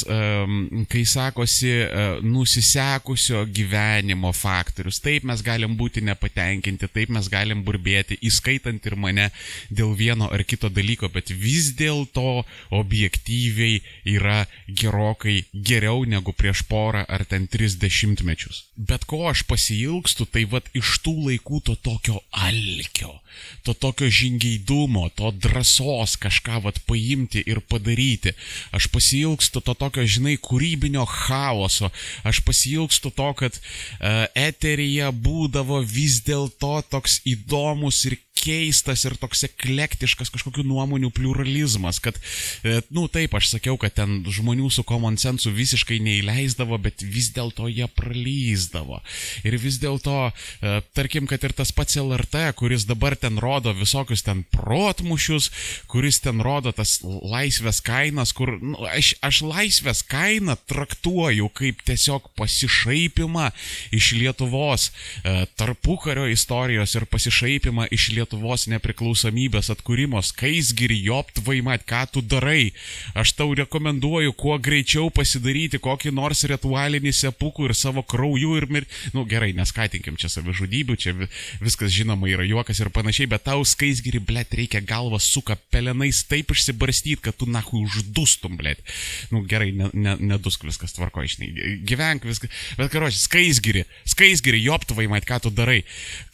kai 0.90 1.04
sakosi, 1.06 1.70
uh, 1.86 2.18
nusisekusio 2.26 3.44
gyvenimo 3.54 4.34
faktorius. 4.34 4.98
Taip 5.04 5.22
mes 5.30 5.44
galim 5.46 5.78
būti 5.78 6.02
nepatenkinti, 6.02 6.90
taip 6.90 7.14
mes 7.14 7.30
galim 7.30 7.62
burbėti, 7.62 8.18
įskaitant 8.26 8.90
ir 8.90 8.98
mane 8.98 9.30
dėl 9.70 9.94
vieno 9.94 10.26
ar 10.34 10.42
kito 10.42 10.66
dalyko, 10.66 11.12
bet 11.14 11.30
vis 11.30 11.70
dėlto 11.78 12.42
objektyviai 12.74 13.67
tikrai 13.68 13.80
yra 14.04 14.46
gerokai 14.68 15.44
geriau 15.52 16.04
negu 16.04 16.32
prieš 16.32 16.64
porą 16.68 17.04
ar 17.08 17.24
ten 17.24 17.46
tris 17.46 17.76
dešimtmečius. 17.76 18.64
Bet 18.76 19.04
ko 19.04 19.28
aš 19.28 19.44
pasilgstu, 19.44 20.26
tai 20.26 20.44
vad 20.44 20.64
iš 20.74 21.00
tų 21.04 21.14
laikų 21.28 21.60
to 21.64 21.74
tokio 21.76 22.20
alkio, 22.32 23.20
to 23.64 23.74
tokio 23.74 24.08
žingeidumo, 24.08 25.10
to 25.14 25.30
drąsos 25.32 26.16
kažką 26.16 26.62
vad 26.64 26.80
paimti 26.86 27.42
ir 27.46 27.60
padaryti. 27.60 28.34
Aš 28.72 28.88
pasilgstu 28.88 29.60
to 29.60 29.74
tokio, 29.74 30.04
žinai, 30.04 30.38
kūrybinio 30.38 31.06
chaoso. 31.06 31.90
Aš 32.24 32.42
pasilgstu 32.46 33.10
to, 33.10 33.32
kad 33.34 33.58
uh, 33.58 34.26
eteryje 34.34 35.10
būdavo 35.12 35.82
vis 35.82 36.22
dėlto 36.26 36.82
toks 36.90 37.20
įdomus 37.26 38.04
ir 38.08 38.18
keistas 38.38 39.04
ir 39.08 39.16
toks 39.20 39.44
eklektiškas 39.48 40.30
kažkokių 40.34 40.64
nuomonių 40.68 41.10
pluralizmas, 41.14 42.00
kad, 42.02 42.18
e, 42.62 42.80
nu 42.94 43.06
taip, 43.12 43.34
aš 43.38 43.52
sakiau, 43.54 43.76
kad 43.80 43.96
ten 43.98 44.22
žmonių 44.26 44.70
su 44.72 44.84
common 44.86 45.18
sensu 45.20 45.52
visiškai 45.54 45.98
neįleisdavo, 46.04 46.78
bet 46.82 47.02
vis 47.02 47.30
dėlto 47.36 47.68
jie 47.70 47.88
pralyzdavo. 47.98 49.00
Ir 49.46 49.58
vis 49.60 49.80
dėlto, 49.82 50.30
e, 50.30 50.78
tarkim, 50.96 51.26
kad 51.30 51.44
ir 51.44 51.54
tas 51.56 51.72
pats 51.74 51.98
LRT, 51.98 52.52
kuris 52.58 52.86
dabar 52.88 53.16
ten 53.18 53.38
rodo 53.42 53.74
visokius 53.76 54.24
ten 54.26 54.44
protmušius, 54.54 55.50
kuris 55.90 56.20
ten 56.24 56.42
rodo 56.44 56.72
tas 56.72 56.98
laisvės 57.04 57.82
kainas, 57.84 58.32
kur 58.36 58.56
nu, 58.62 58.76
aš, 58.88 59.14
aš 59.24 59.42
laisvės 59.46 60.04
kainą 60.06 60.56
traktuoju 60.68 61.50
kaip 61.54 61.82
tiesiog 61.86 62.30
pasišaipimą 62.38 63.50
iš 63.94 64.12
Lietuvos 64.18 64.88
e, 64.88 65.46
tarpukario 65.58 66.28
istorijos 66.30 66.94
ir 66.98 67.06
pasišaipimą 67.10 67.88
iš 67.94 68.10
Lietuvos 68.16 68.27
Lietuvos 68.28 68.66
nepriklausomybės 68.68 69.70
atkūrimo, 69.72 70.20
skaisgiri, 70.20 70.98
joptvai, 71.06 71.62
mat, 71.64 71.86
ką 71.88 72.02
tu 72.12 72.20
darai. 72.20 72.74
Aš 73.16 73.32
tau 73.38 73.54
rekomenduoju 73.56 74.34
kuo 74.36 74.58
greičiau 74.60 75.08
pasidaryti 75.08 75.80
kokį 75.80 76.12
nors 76.12 76.44
ritualinį 76.44 77.08
sepukų 77.16 77.70
ir 77.70 77.74
savo 77.74 78.02
krauju 78.04 78.58
ir 78.58 78.66
mir... 78.68 78.84
Nu 79.16 79.24
gerai, 79.24 79.54
neskatinkim 79.56 80.18
čia 80.20 80.28
savižudybių, 80.28 80.96
čia 81.00 81.14
viskas 81.62 81.94
žinoma 81.94 82.28
yra 82.28 82.44
juokas 82.44 82.82
ir 82.82 82.90
panašiai, 82.92 83.30
bet 83.32 83.46
tau 83.48 83.64
skaisgiri, 83.64 84.20
blėt, 84.20 84.52
reikia 84.52 84.84
galvą 84.84 85.16
suka 85.16 85.56
pelenais 85.72 86.20
taip 86.28 86.52
išsibarstyti, 86.52 87.22
kad 87.30 87.40
tu 87.40 87.48
nahui 87.48 87.86
uždustum, 87.86 88.60
blėt. 88.60 88.84
Nu 89.32 89.40
gerai, 89.48 89.70
ne, 89.72 89.88
ne, 89.96 90.18
nedusk 90.34 90.68
viskas 90.68 90.92
tvarko, 90.98 91.24
išnai. 91.24 91.48
Gyvenk 91.88 92.28
viskas. 92.28 92.52
Bet 92.76 92.92
karočią, 92.92 93.24
skaisgiri, 93.24 93.88
skaisgiri, 94.04 94.60
joptvai, 94.68 95.08
mat, 95.08 95.24
ką 95.24 95.40
tu 95.46 95.54
darai. 95.54 95.80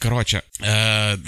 Karočią, 0.03 0.43
e, 0.59 0.77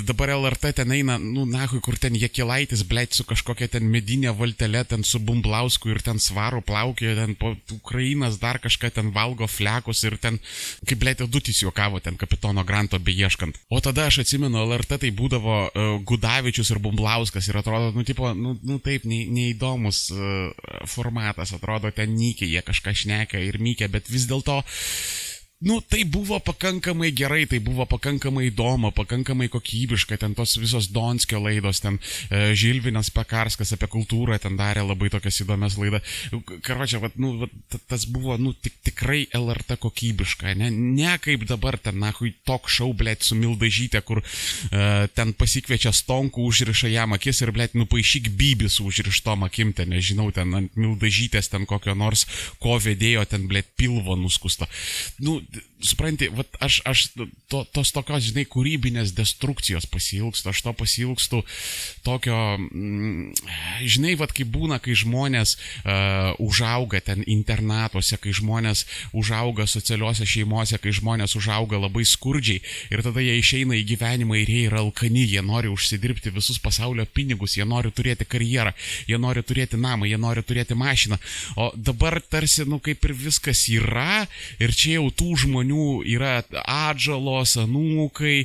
dabar 0.04 0.36
LR 0.36 0.57
LRT 0.58 0.74
ten 0.74 0.92
eina, 0.92 1.18
nu, 1.22 1.46
nahui, 1.46 1.78
kur 1.86 1.98
ten 2.02 2.16
Jekilaitis, 2.18 2.82
blėt, 2.90 3.14
su 3.14 3.24
kažkokia 3.28 3.68
ten 3.76 3.86
medinė 3.94 4.32
valtelė, 4.34 4.82
ten 4.90 5.04
su 5.06 5.20
Bumblausku 5.22 5.92
ir 5.92 6.00
ten 6.02 6.18
svaru 6.18 6.64
plaukė, 6.66 7.14
ten 7.14 7.36
po 7.38 7.52
Ukrainas 7.76 8.40
dar 8.42 8.58
kažką 8.64 8.90
ten 8.96 9.12
valgo 9.14 9.46
flekus 9.46 10.02
ir 10.08 10.18
ten, 10.18 10.40
kaip 10.88 10.98
blėt, 11.04 11.22
dutis 11.30 11.62
juokavo 11.62 12.02
ten 12.02 12.18
kapitono 12.18 12.66
Granto 12.66 12.98
beieškant. 12.98 13.60
O 13.70 13.82
tada 13.86 14.08
aš 14.10 14.24
atsimenu, 14.24 14.64
LRT 14.66 14.98
tai 15.06 15.14
būdavo 15.14 15.60
uh, 15.68 15.94
Gudavičius 16.10 16.74
ir 16.74 16.82
Bumblauskas 16.82 17.52
ir 17.52 17.62
atrodo, 17.62 17.94
nu, 17.94 18.08
tipo, 18.08 18.34
nu, 18.34 18.58
nu 18.66 18.82
taip, 18.82 19.06
ne, 19.06 19.28
neįdomus 19.30 20.08
uh, 20.16 20.82
formatas, 20.90 21.54
atrodo, 21.54 21.94
ten 21.94 22.18
nykiai 22.18 22.56
jie 22.56 22.66
kažką 22.66 22.98
šneka 23.04 23.46
ir 23.46 23.62
mykia, 23.62 23.92
bet 23.94 24.10
vis 24.10 24.26
dėlto 24.26 24.64
Nu, 25.60 25.82
tai 25.82 26.04
buvo 26.04 26.40
pakankamai 26.40 27.12
gerai, 27.12 27.48
tai 27.50 27.58
buvo 27.58 27.82
pakankamai 27.90 28.52
įdomu, 28.52 28.92
pakankamai 28.94 29.48
kokybiška, 29.50 30.20
ten 30.22 30.36
tos 30.38 30.52
visos 30.62 30.86
Donskio 30.94 31.40
laidos, 31.42 31.80
ten 31.82 31.96
e, 32.30 32.52
Žilvinas 32.54 33.10
Pekarskas 33.10 33.74
apie 33.74 33.90
kultūrą 33.90 34.38
ten 34.38 34.54
darė 34.54 34.84
labai 34.86 35.10
tokias 35.10 35.42
įdomias 35.42 35.80
laidas. 35.82 36.06
Karočią, 36.62 37.00
vat, 37.02 37.18
nu, 37.18 37.32
vat, 37.42 37.80
tas 37.90 38.06
buvo, 38.06 38.36
nu, 38.38 38.52
tik, 38.54 38.76
tikrai 38.86 39.24
LRT 39.34 39.80
kokybiška, 39.82 40.54
ne, 40.62 40.70
ne 40.70 41.16
kaip 41.26 41.48
dabar 41.50 41.80
ten, 41.82 41.98
na, 42.06 42.14
hui, 42.20 42.36
tok 42.46 42.70
šau, 42.70 42.92
blėt, 42.94 43.26
su 43.26 43.34
Mildažytė, 43.42 44.04
kur 44.06 44.22
e, 44.22 45.10
ten 45.18 45.34
pasikviečia 45.42 45.90
stonkų, 45.90 46.46
užriša 46.52 46.94
jam 46.94 47.18
akis 47.18 47.42
ir, 47.42 47.56
blėt, 47.58 47.74
nupaišyk 47.74 48.30
bybis 48.38 48.78
užrištom 48.86 49.50
akim, 49.50 49.74
ten, 49.74 49.90
nežinau, 49.90 50.30
ten 50.38 50.54
ant 50.62 50.78
Mildažytės 50.78 51.50
ten 51.50 51.66
kokio 51.66 51.98
nors 51.98 52.28
ko 52.62 52.78
vedėjo, 52.78 53.26
ten, 53.26 53.50
blėt, 53.50 53.74
pilvo 53.74 54.14
nuskusto. 54.22 54.70
Nu, 55.18 55.40
supranti, 55.80 56.28
vat, 56.34 56.48
aš, 56.60 56.82
aš 56.86 57.04
to, 57.48 57.62
tos 57.74 57.92
tokios, 57.94 58.26
žinai, 58.26 58.48
kūrybinės 58.50 59.14
destrukcijos 59.18 59.86
pasilgstu, 59.90 60.50
aš 60.50 60.62
to 60.66 60.74
pasilgstu 60.74 61.42
tokio, 62.06 62.58
mm, 62.58 63.38
žinai, 63.86 64.16
vat, 64.20 64.34
kaip 64.36 64.50
būna, 64.54 64.80
kai 64.84 64.96
žmonės 64.98 65.56
uh, 65.58 66.34
užauga 66.42 67.02
ten 67.06 67.22
internatuose, 67.30 68.18
kai 68.22 68.34
žmonės 68.36 68.86
užauga 69.18 69.68
socialiuose 69.70 70.26
šeimuose, 70.26 70.80
kai 70.82 70.96
žmonės 70.98 71.38
užauga 71.38 71.80
labai 71.84 72.06
skurdžiai 72.10 72.64
ir 72.94 73.06
tada 73.06 73.24
jie 73.24 73.38
išeina 73.38 73.78
į 73.78 73.86
gyvenimą 73.94 74.42
ir 74.42 74.52
jie 74.52 74.66
yra 74.72 74.82
alkani, 74.82 75.28
jie 75.30 75.46
nori 75.46 75.72
užsidirbti 75.72 76.34
visus 76.34 76.58
pasaulio 76.64 77.06
pinigus, 77.06 77.58
jie 77.60 77.68
nori 77.70 77.94
turėti 77.94 78.26
karjerą, 78.26 78.74
jie 79.08 79.22
nori 79.22 79.46
turėti 79.46 79.78
namą, 79.80 80.10
jie 80.10 80.18
nori 80.22 80.42
turėti 80.42 80.78
mašiną, 80.78 81.22
o 81.56 81.70
dabar 81.78 82.18
tarsi, 82.22 82.66
nu, 82.66 82.82
kaip 82.84 83.06
ir 83.06 83.16
viskas 83.18 83.68
yra 83.72 84.26
ir 84.58 84.74
čia 84.74 84.98
jau 84.98 85.08
tų 85.14 85.37
žmonių 85.38 86.02
yra 86.10 86.42
atžalos, 86.64 87.56
anūkai 87.62 88.36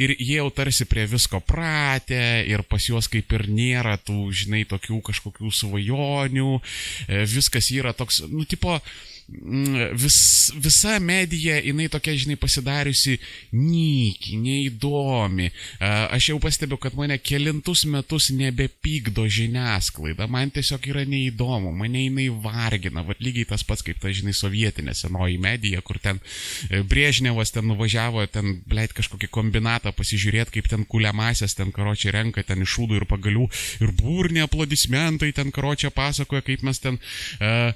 ir 0.00 0.14
jie 0.18 0.38
jau 0.40 0.50
tarsi 0.54 0.86
prie 0.90 1.06
visko 1.10 1.40
pratę 1.44 2.42
ir 2.50 2.64
pas 2.68 2.88
juos 2.88 3.08
kaip 3.10 3.32
ir 3.36 3.46
nėra 3.48 3.96
tų, 4.02 4.28
žinai, 4.34 4.64
tokių 4.68 5.00
kažkokių 5.08 5.52
svajonių, 5.54 6.52
e, 7.08 7.24
viskas 7.30 7.70
yra 7.74 7.94
toks, 7.96 8.24
nu, 8.30 8.46
tipo, 8.48 8.78
vis, 9.92 10.52
visa 10.54 10.98
medija, 11.00 11.56
jinai 11.62 11.88
tokia, 11.88 12.14
žinai, 12.18 12.36
pasidariusi 12.40 13.16
nyki, 13.56 14.36
neįdomi. 14.40 15.50
Aš 15.80 16.28
jau 16.32 16.38
pastebiu, 16.42 16.78
kad 16.80 16.96
mane 16.98 17.16
kelintus 17.18 17.84
metus 17.88 18.30
nebepykdo 18.34 19.24
žiniasklaida, 19.30 20.28
man 20.30 20.52
tiesiog 20.54 20.88
yra 20.92 21.04
neįdomu, 21.08 21.72
mane 21.76 22.04
jinai 22.04 22.28
vargina, 22.44 23.04
va 23.06 23.16
lygiai 23.20 23.48
tas 23.54 23.64
pats 23.66 23.84
kaip 23.84 24.00
ta, 24.02 24.12
žinai, 24.14 24.34
sovietinė 24.36 24.94
senoji 24.96 25.38
medija, 25.40 25.80
kur 25.84 25.98
ten 26.02 26.20
e, 26.68 26.82
Briežnevas 26.84 27.54
ten 27.54 27.66
nuvažiavo, 27.70 28.26
ten, 28.32 28.58
bleit, 28.68 28.92
kažkokį 28.96 29.30
kombinatą 29.32 29.94
pasižiūrėti, 29.96 30.58
kaip 30.58 30.70
ten 30.72 30.84
kuliamasės, 30.88 31.56
ten 31.56 31.72
karočiai 31.74 32.14
renka, 32.18 32.44
ten 32.46 32.64
iš 32.64 32.76
šūdų 32.76 33.00
ir 33.00 33.08
pagalių, 33.08 33.48
ir 33.84 33.94
būrni 33.98 34.44
aplodismentai, 34.44 35.32
ten 35.36 35.52
karočiai 35.54 35.92
pasakoja, 35.94 36.44
kaip 36.44 36.64
mes 36.66 36.80
ten 36.82 36.98
uh, 36.98 37.72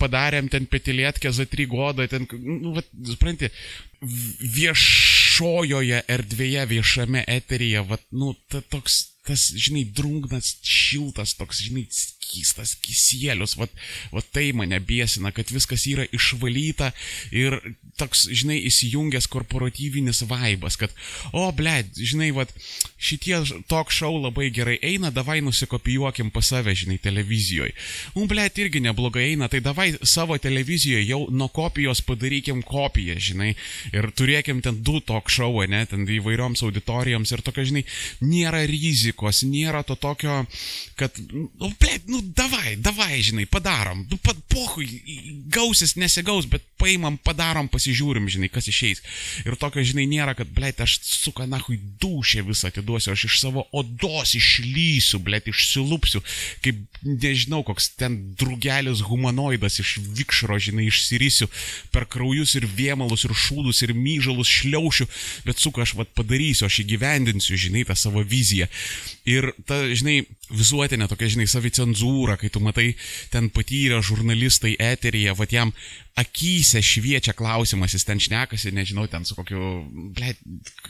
padarėm 0.00 0.50
ten 0.52 0.59
ten 0.60 0.68
petilėtkė, 0.70 1.32
zatrigoda, 1.32 2.06
ten, 2.10 2.28
nu, 2.36 2.74
va, 2.76 2.84
supranti, 3.08 3.48
viešojoje 4.58 6.02
erdvėje, 6.08 6.66
viešame 6.74 7.24
eteryje, 7.28 7.84
va, 7.88 8.00
nu, 8.12 8.34
ta, 8.52 8.60
toks, 8.60 9.09
tas, 9.26 9.50
žinai, 9.52 9.84
drungnas, 9.84 10.54
šiltas, 10.64 11.34
toks, 11.38 11.60
žinai, 11.66 11.84
skystas 12.30 12.76
kisėlius, 12.80 13.56
va, 13.58 13.66
va 14.14 14.22
tai 14.32 14.50
mane 14.56 14.78
biesina, 14.80 15.32
kad 15.34 15.50
viskas 15.52 15.84
yra 15.90 16.06
išvalyta 16.14 16.92
ir 17.34 17.58
toks, 18.00 18.28
žinai, 18.30 18.60
įsijungęs 18.70 19.28
korporatyvinis 19.30 20.22
vaibas, 20.30 20.78
kad, 20.80 20.94
o, 21.34 21.48
ble, 21.56 21.82
žinai, 21.98 22.30
va, 22.36 22.46
šitie 23.00 23.40
talk 23.70 23.92
show 23.94 24.14
labai 24.16 24.48
gerai 24.54 24.78
eina, 24.92 25.10
davai 25.14 25.40
nusikopijuokim 25.44 26.30
pas 26.34 26.52
save, 26.52 26.74
žinai, 26.78 27.00
televizijoje. 27.02 27.74
Um, 28.14 28.28
ble, 28.30 28.46
irgi 28.60 28.82
neblogai 28.84 29.30
eina, 29.32 29.50
tai 29.52 29.62
davai 29.64 29.90
savo 30.06 30.38
televizijoje 30.40 31.04
jau 31.08 31.22
nuo 31.34 31.50
kopijos 31.52 32.02
padarykim 32.06 32.62
kopiją, 32.66 33.18
žinai, 33.20 33.52
ir 33.92 34.10
turėkim 34.16 34.62
ten 34.64 34.80
du 34.86 35.00
talk 35.04 35.30
show, 35.32 35.60
ne, 35.70 35.82
ten 35.90 36.06
įvairioms 36.08 36.64
auditorijoms 36.66 37.34
ir 37.34 37.44
tokio, 37.44 37.66
žinai, 37.68 37.84
nėra 38.24 38.62
rizikos, 39.10 39.42
nėra 39.42 39.82
to 39.84 39.96
tokio, 39.96 40.46
kad, 40.96 41.12
nu, 41.32 41.72
ble, 41.80 41.98
nu, 42.06 42.20
davai, 42.22 42.76
davai, 42.76 43.20
žinai, 43.22 43.46
padarom, 43.46 44.06
nu, 44.10 44.16
pa, 44.22 44.34
pohui, 44.48 45.02
gausis, 45.50 45.96
nesigaus, 45.96 46.46
bet 46.46 46.62
paimam, 46.78 47.18
padarom, 47.18 47.68
pasižiūrim, 47.68 48.28
žinai, 48.28 48.48
kas 48.48 48.68
išeis. 48.68 49.02
Ir 49.44 49.56
tokio, 49.56 49.82
žinai, 49.82 50.06
nėra, 50.08 50.34
kad, 50.34 50.48
blėt, 50.48 50.80
aš 50.80 51.00
suka, 51.04 51.46
nahui, 51.46 51.78
dušę 52.00 52.44
visą 52.46 52.70
atiduosiu, 52.70 53.12
aš 53.12 53.26
iš 53.28 53.40
savo 53.40 53.66
odos 53.72 54.34
išlysiu, 54.34 55.20
blėt, 55.20 55.50
išsilupsiu, 55.50 56.22
kaip, 56.64 56.80
nežinau, 57.04 57.62
koks 57.66 57.92
ten 58.00 58.34
drugelis 58.38 59.02
humanoidas 59.06 59.80
iš 59.82 59.98
vikšro, 60.16 60.58
žinai, 60.60 60.88
išsirysiu 60.88 61.50
per 61.92 62.06
kraujus 62.10 62.56
ir 62.58 62.68
vėmalus 62.68 63.26
ir 63.26 63.36
šūdus 63.36 63.82
ir 63.86 63.94
myžalus 63.96 64.50
šliaušiu, 64.60 65.08
bet 65.46 65.60
suka, 65.60 65.84
aš 65.84 65.96
vad 65.98 66.10
padarysiu, 66.16 66.66
aš 66.68 66.82
įgyvendinsiu, 66.84 67.58
žinai, 67.60 67.84
tą 67.88 67.96
savo 67.98 68.24
viziją. 68.26 68.68
Ir 69.28 69.52
ta, 69.66 69.82
žinai, 69.88 70.24
visuotinė 70.50 71.08
tokia, 71.10 71.30
žinai, 71.34 71.48
savicenzūra, 71.50 72.36
kai 72.40 72.50
tu 72.52 72.62
matai 72.64 72.92
ten 73.32 73.50
patyrę 73.54 74.00
žurnalistai 74.04 74.76
eteryje, 74.90 75.34
va 75.38 75.48
jam 75.50 75.74
akise 76.20 76.82
šviečia 76.84 77.32
klausimas, 77.36 77.94
jis 77.94 78.04
ten 78.04 78.20
šnekasi, 78.20 78.72
nežinau, 78.74 79.06
ten 79.08 79.24
su 79.24 79.36
kokiu, 79.38 79.84
ble, 80.16 80.34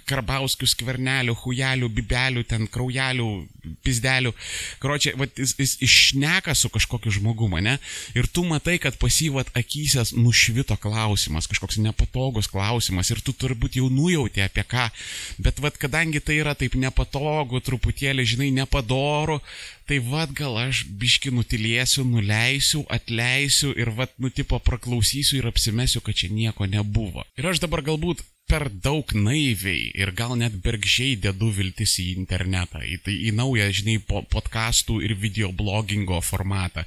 karbauskiu, 0.08 0.66
skverneliu, 0.70 1.36
hujeliu, 1.42 1.90
bibeliu, 1.92 2.42
ten 2.48 2.66
kraujeliu, 2.70 3.28
pizdeliu. 3.84 4.32
Karočią, 4.82 5.14
va, 5.20 5.28
jis, 5.38 5.54
jis 5.60 5.76
išneka 5.86 6.54
su 6.58 6.70
kažkokiu 6.72 7.12
žmogumu, 7.20 7.60
ne? 7.62 7.76
Ir 8.16 8.26
tu 8.32 8.44
matai, 8.48 8.78
kad 8.82 8.96
pasyvat 9.00 9.52
akysės 9.58 10.14
nušvito 10.16 10.76
klausimas, 10.80 11.48
kažkoks 11.50 11.78
nepatogus 11.84 12.50
klausimas 12.50 13.12
ir 13.12 13.22
tu 13.22 13.36
turbūt 13.36 13.78
jau 13.78 13.90
nujauti 13.92 14.42
apie 14.44 14.64
ką. 14.66 14.88
Bet 15.38 15.62
vad, 15.62 15.78
kadangi 15.80 16.24
tai 16.24 16.40
yra 16.40 16.56
taip 16.58 16.74
nepatogu, 16.80 17.62
truputėlį, 17.64 18.26
žinai, 18.34 18.50
nepadoru, 18.56 19.38
tai 19.88 19.98
vad 20.04 20.34
gal 20.38 20.58
aš 20.60 20.84
biški 21.00 21.32
nutilėsiu, 21.34 22.04
nuleisiu, 22.06 22.84
atleisiu 22.88 23.72
ir 23.74 23.90
vad 23.96 24.12
nutipo 24.22 24.60
praklausysiu 24.62 25.40
ir 25.40 25.48
apsimesiu, 25.50 26.02
kad 26.04 26.14
čia 26.14 26.30
nieko 26.30 26.68
nebuvo. 26.70 27.24
Ir 27.38 27.50
aš 27.50 27.62
dabar 27.64 27.82
galbūt 27.86 28.22
per 28.50 28.66
daug 28.82 29.12
naiviai 29.14 29.92
ir 29.94 30.10
gal 30.18 30.32
net 30.38 30.56
bergžiai 30.64 31.14
dedu 31.22 31.52
viltis 31.54 31.92
į 32.02 32.06
internetą, 32.18 32.80
į, 32.82 32.96
tai, 33.04 33.14
į 33.28 33.30
naują, 33.38 33.68
žinai, 33.78 34.00
po, 34.02 34.24
podcastų 34.26 34.96
ir 35.06 35.14
video 35.22 35.52
blogingo 35.54 36.18
formatą. 36.24 36.82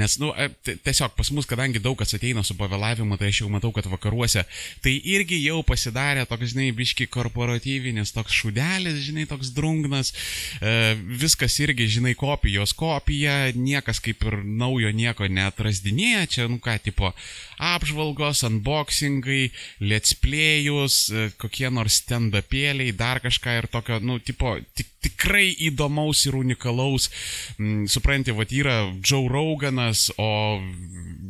Nes, 0.00 0.16
nu, 0.18 0.32
e, 0.34 0.48
tiesiog 0.66 1.14
pas 1.14 1.30
mus, 1.36 1.46
kadangi 1.46 1.82
daug 1.82 1.94
kas 2.00 2.16
ateina 2.18 2.42
su 2.42 2.56
pavėlavimu, 2.58 3.18
tai 3.20 3.30
aš 3.30 3.44
jau 3.44 3.50
matau, 3.52 3.70
kad 3.76 3.86
vakaruose 3.90 4.42
tai 4.82 4.96
irgi 5.14 5.38
jau 5.44 5.60
pasidarė 5.66 6.26
toks, 6.26 6.50
žinai, 6.54 6.72
biški 6.74 7.06
korporatyvinis, 7.14 8.14
toks 8.16 8.34
šudelis, 8.34 8.98
žinai, 9.06 9.28
toks 9.30 9.52
drungnas, 9.54 10.10
e, 10.58 10.94
viskas 11.22 11.60
irgi, 11.62 11.86
žinai, 12.00 12.16
kopijos 12.18 12.74
kopija, 12.74 13.52
niekas 13.54 14.02
kaip 14.02 14.26
ir 14.26 14.40
naujo 14.42 14.90
nieko 14.90 15.30
neatrasdinėja, 15.30 16.26
čia, 16.26 16.50
nu 16.50 16.58
ką, 16.64 16.74
tipo, 16.82 17.14
apžvalgos, 17.62 18.42
unboxingai, 18.50 19.52
let's 19.78 20.18
playus, 20.18 21.03
kokie 21.40 21.70
nors 21.74 22.00
stand-upėliai, 22.02 22.94
dar 22.96 23.20
kažką 23.24 23.58
ir 23.60 23.68
tokio, 23.72 24.00
nu, 24.04 24.18
tipo, 24.22 24.56
tik 24.76 24.93
tikrai 25.04 25.48
įdomaus 25.68 26.24
ir 26.28 26.38
unikalaus. 26.38 27.10
Mm, 27.58 27.86
supranti, 27.90 28.34
va 28.34 28.46
yra 28.50 28.78
Joe 29.04 29.28
Roganas, 29.28 30.08
o 30.18 30.60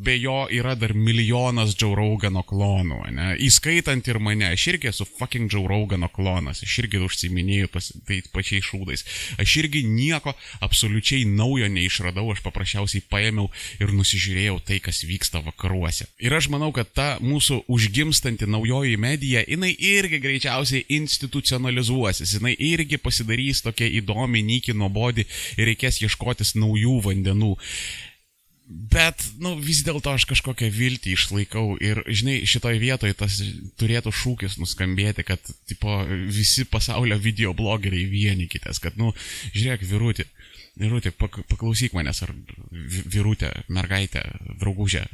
be 0.05 0.18
jo 0.20 0.45
yra 0.53 0.75
dar 0.75 0.93
milijonas 0.95 1.75
Joe 1.81 1.95
Rogano 1.97 2.45
klonų, 2.47 3.01
ne? 3.14 3.29
įskaitant 3.41 4.07
ir 4.11 4.20
mane. 4.22 4.51
Aš 4.53 4.66
irgi 4.75 4.91
esu 4.91 5.07
fucking 5.09 5.53
Joe 5.53 5.66
Rogano 5.70 6.11
klonas, 6.12 6.62
aš 6.64 6.77
irgi 6.85 7.01
užsiminėjau 7.05 7.70
pas, 7.72 7.91
tai 8.07 8.20
pačiais 8.35 8.66
šūdais. 8.68 9.05
Aš 9.41 9.57
irgi 9.62 9.85
nieko 9.89 10.35
absoliučiai 10.64 11.25
naujo 11.29 11.68
neišradau, 11.72 12.27
aš 12.35 12.45
paprasčiausiai 12.45 13.05
paėmiau 13.11 13.49
ir 13.81 13.95
nusižiūrėjau 13.97 14.61
tai, 14.68 14.81
kas 14.85 15.03
vyksta 15.09 15.43
vakaruose. 15.47 16.09
Ir 16.22 16.37
aš 16.37 16.51
manau, 16.53 16.70
kad 16.77 16.93
ta 16.93 17.09
mūsų 17.25 17.62
užgimstanti 17.72 18.49
naujoji 18.51 19.01
medija, 19.01 19.45
jinai 19.49 19.72
irgi 19.75 20.20
greičiausiai 20.22 20.85
institucionalizuosis, 20.99 22.37
jinai 22.39 22.55
irgi 22.59 23.01
pasidarys 23.01 23.64
tokia 23.65 23.91
įdomi, 24.01 24.45
nyki, 24.47 24.77
nuobodi 24.77 25.27
ir 25.59 25.71
reikės 25.71 26.03
ieškotis 26.05 26.55
naujų 26.59 27.01
vandenų. 27.09 27.55
Bet, 28.65 29.21
nu, 29.45 29.53
vis 29.61 29.83
dėlto 29.85 30.15
aš 30.17 30.25
kažkokią 30.31 30.71
viltį 30.73 31.12
išlaikau 31.12 31.75
ir, 31.85 32.01
žinai, 32.09 32.39
šitoje 32.49 32.81
vietoje 32.81 33.17
tas 33.21 33.37
turėtų 33.77 34.12
šūkis 34.17 34.57
nuskambėti, 34.57 35.27
kad, 35.29 35.51
tipo, 35.69 35.99
visi 36.33 36.65
pasaulio 36.65 37.19
video 37.21 37.53
blogeriai 37.57 38.09
vienykitės, 38.09 38.81
kad, 38.81 38.97
nu, 38.97 39.12
žiūrėk, 39.53 39.85
virūti, 39.91 40.25
virūti, 40.81 41.12
paklausyk 41.12 41.93
manęs, 41.93 42.23
ar 42.25 42.33
virūtė, 42.73 43.53
mergaitė, 43.69 44.25
draugužė, 44.62 45.05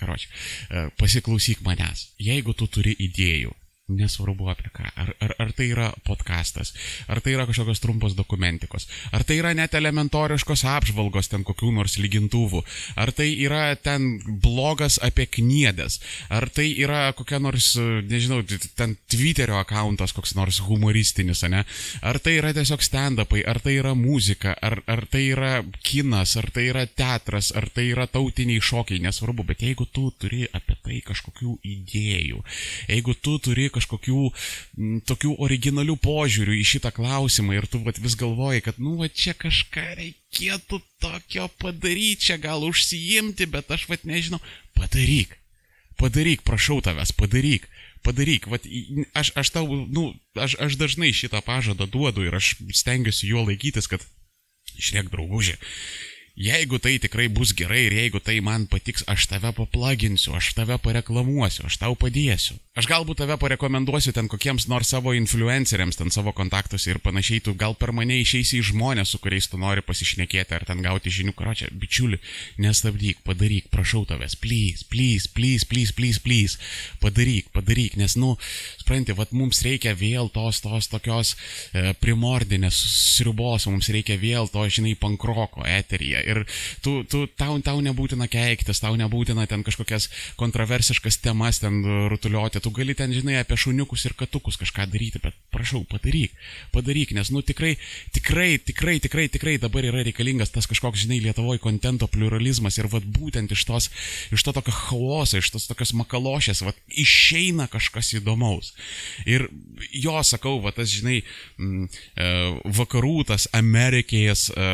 karoči, 0.00 0.30
e, 0.72 0.88
pasiklausyk 0.96 1.60
manęs. 1.66 2.08
Jeigu 2.16 2.56
tu 2.56 2.64
turi 2.64 2.96
idėjų, 2.96 3.52
Nesvarbu 3.90 4.50
apie 4.52 4.70
ką. 4.74 4.86
Ar, 4.94 5.10
ar, 5.20 5.34
ar 5.42 5.52
tai 5.56 5.70
yra 5.72 5.88
podkastas, 6.06 6.72
ar 7.10 7.20
tai 7.24 7.34
yra 7.34 7.46
kažkokios 7.48 7.82
trumpos 7.82 8.14
dokumentikos, 8.18 8.86
ar 9.10 9.24
tai 9.26 9.40
yra 9.40 9.52
net 9.56 9.74
elementoriškos 9.74 10.62
apžvalgos 10.70 11.30
ten 11.32 11.44
kokių 11.46 11.72
nors 11.74 11.96
lygintuvų, 11.98 12.62
ar 13.00 13.10
tai 13.16 13.28
yra 13.42 13.74
ten 13.74 14.20
blogas 14.42 15.00
apie 15.02 15.26
kniedas, 15.26 15.98
ar 16.30 16.46
tai 16.54 16.68
yra 16.78 17.08
kokia 17.18 17.40
nors, 17.42 17.72
nežinau, 18.06 18.42
ten 18.78 18.96
Twitterio 19.10 19.58
akantas 19.58 20.14
koks 20.14 20.36
nors 20.38 20.60
humoristinis, 20.68 21.42
ne? 21.50 21.64
Ar 22.06 22.20
tai 22.22 22.36
yra 22.38 22.54
tiesiog 22.54 22.84
stand-upai, 22.84 23.42
ar 23.48 23.58
tai 23.64 23.76
yra 23.80 23.96
muzika, 23.98 24.54
ar, 24.62 24.80
ar 24.90 25.04
tai 25.10 25.26
yra 25.32 25.52
kinas, 25.82 26.36
ar 26.38 26.50
tai 26.54 26.68
yra 26.70 26.86
teatras, 26.86 27.50
ar 27.56 27.66
tai 27.74 27.90
yra 27.90 28.06
tautiniai 28.10 28.62
šokiai, 28.62 29.02
nesvarbu, 29.02 29.48
bet 29.50 29.64
jeigu 29.66 29.88
tu 29.90 30.10
turi 30.20 30.46
apie 30.54 30.78
tai 30.84 31.00
kažkokių 31.06 31.56
idėjų, 31.66 32.44
jeigu 32.90 33.16
tu 33.18 33.38
turi 33.42 33.66
kažkokių 33.72 33.79
kažkokių 33.80 34.22
m, 34.30 35.00
tokių 35.08 35.34
originalių 35.42 35.96
požiūrių 36.04 36.56
į 36.60 36.64
šitą 36.74 36.92
klausimą 36.94 37.56
ir 37.56 37.66
tu 37.70 37.82
vat, 37.84 37.98
vis 37.98 38.16
galvoji, 38.20 38.62
kad, 38.68 38.78
nu, 38.78 38.96
va 39.00 39.08
čia 39.08 39.34
kažką 39.34 39.86
reikėtų 39.98 40.80
tokio 41.02 41.48
padaryti, 41.60 42.30
čia 42.30 42.38
gal 42.40 42.64
užsijimti, 42.68 43.48
bet 43.50 43.72
aš 43.72 43.88
vat 43.90 44.06
nežinau, 44.08 44.40
padaryk, 44.78 45.36
padaryk, 46.00 46.44
prašau 46.46 46.80
tavęs, 46.84 47.16
padaryk. 47.16 47.68
Padaryk, 48.00 48.46
vat, 48.48 48.64
aš, 49.12 49.28
aš 49.36 49.50
tau, 49.52 49.66
nu, 49.68 50.06
aš, 50.32 50.54
aš 50.56 50.78
dažnai 50.80 51.10
šitą 51.12 51.42
pažadą 51.44 51.84
duodu 51.84 52.24
ir 52.24 52.32
aš 52.32 52.54
stengiuosi 52.72 53.28
juo 53.28 53.42
laikytis, 53.44 53.90
kad, 53.92 54.00
žiūrėk, 54.80 55.10
draugužė, 55.12 55.58
Jeigu 56.40 56.78
tai 56.80 56.96
tikrai 56.96 57.28
bus 57.28 57.50
gerai 57.52 57.82
ir 57.84 57.92
jeigu 57.92 58.16
tai 58.24 58.38
man 58.40 58.62
patiks, 58.64 59.02
aš 59.04 59.26
tave 59.28 59.50
paplaginsiu, 59.52 60.32
aš 60.38 60.54
tave 60.56 60.78
pareklamuosiu, 60.80 61.66
aš 61.68 61.76
tau 61.82 61.92
padėsiu. 61.92 62.56
Aš 62.80 62.86
galbūt 62.88 63.18
tave 63.20 63.34
parekomenduosiu 63.36 64.14
ten 64.16 64.24
kokiems 64.30 64.64
nors 64.70 64.88
savo 64.88 65.12
influenceriams, 65.12 65.98
ten 66.00 66.08
savo 66.08 66.32
kontaktuose 66.32 66.94
ir 66.94 67.00
panašiai, 67.04 67.42
tu 67.44 67.52
gal 67.60 67.74
per 67.76 67.92
mane 67.92 68.16
išeisi 68.22 68.56
į 68.56 68.70
žmonės, 68.70 69.12
su 69.12 69.20
kuriais 69.20 69.50
tu 69.52 69.60
nori 69.60 69.84
pasišnekėti 69.84 70.56
ar 70.56 70.64
ten 70.64 70.80
gauti 70.80 71.12
žinių, 71.12 71.34
karočią, 71.36 71.68
bičiuli, 71.76 72.16
nestabdyk, 72.64 73.20
padaryk, 73.26 73.68
prašau 73.74 74.06
tavęs, 74.08 74.38
please, 74.40 74.86
please, 74.88 75.28
please, 75.28 75.68
please, 75.68 75.92
please, 75.92 76.22
please, 76.24 76.56
padaryk, 77.04 77.52
padaryk, 77.52 77.98
nes, 78.00 78.16
nu, 78.16 78.32
supranti, 78.80 79.12
vad 79.18 79.36
mums 79.36 79.60
reikia 79.66 79.92
vėl 79.92 80.32
tos, 80.32 80.62
tos 80.64 80.88
tokios 80.88 81.34
e, 81.74 81.90
primordinės 82.00 82.80
sriubos, 83.18 83.68
mums 83.68 83.92
reikia 83.92 84.16
vėl 84.16 84.48
to, 84.48 84.64
žinai, 84.72 84.96
pankroko 84.96 85.68
eteryje 85.68 86.29
Ir 86.30 86.42
tu, 86.84 87.00
tu, 87.10 87.24
tau, 87.38 87.58
tau 87.64 87.80
nebūtina 87.84 88.28
keiktis, 88.30 88.82
tau 88.82 88.96
nebūtina 88.98 89.46
ten 89.50 89.64
kažkokias 89.66 90.08
kontroversiškas 90.40 91.20
temas 91.24 91.60
ten 91.62 91.82
rutuliuoti, 92.10 92.62
tu 92.62 92.72
gali 92.74 92.94
ten, 92.96 93.12
žinai, 93.14 93.40
apie 93.40 93.58
šuniukus 93.60 94.06
ir 94.08 94.16
katukus 94.18 94.58
kažką 94.60 94.86
daryti, 94.90 95.20
bet 95.22 95.36
prašau, 95.54 95.82
padaryk, 95.90 96.34
padaryk, 96.74 97.14
nes, 97.16 97.32
nu, 97.34 97.42
tikrai, 97.46 97.74
tikrai, 98.14 98.58
tikrai, 98.62 98.98
tikrai, 99.02 99.26
tikrai 99.32 99.56
dabar 99.62 99.86
yra 99.86 100.04
reikalingas 100.06 100.52
tas 100.54 100.68
kažkoks, 100.70 101.04
žinai, 101.04 101.20
Lietuvoje 101.20 101.60
kontento 101.62 102.08
pluralizmas 102.10 102.78
ir 102.80 102.88
vad 102.90 103.04
būtent 103.04 103.52
iš 103.52 103.66
tos, 103.68 103.90
iš 104.32 104.44
to 104.46 104.54
tokio 104.56 104.74
chaoso, 104.74 105.40
iš 105.40 105.50
tos 105.52 105.68
tokios 105.68 105.92
makalošės, 105.98 106.62
vad 106.64 106.78
išeina 106.88 107.68
kažkas 107.70 108.14
įdomaus. 108.18 108.72
Ir 109.28 109.48
jo, 109.92 110.16
sakau, 110.26 110.58
va 110.64 110.72
tas, 110.74 110.90
žinai, 110.92 111.20
m, 111.60 111.86
e, 112.16 112.30
vakarų, 112.80 113.26
tas 113.30 113.46
Amerikės 113.56 114.48
e, 114.50 114.70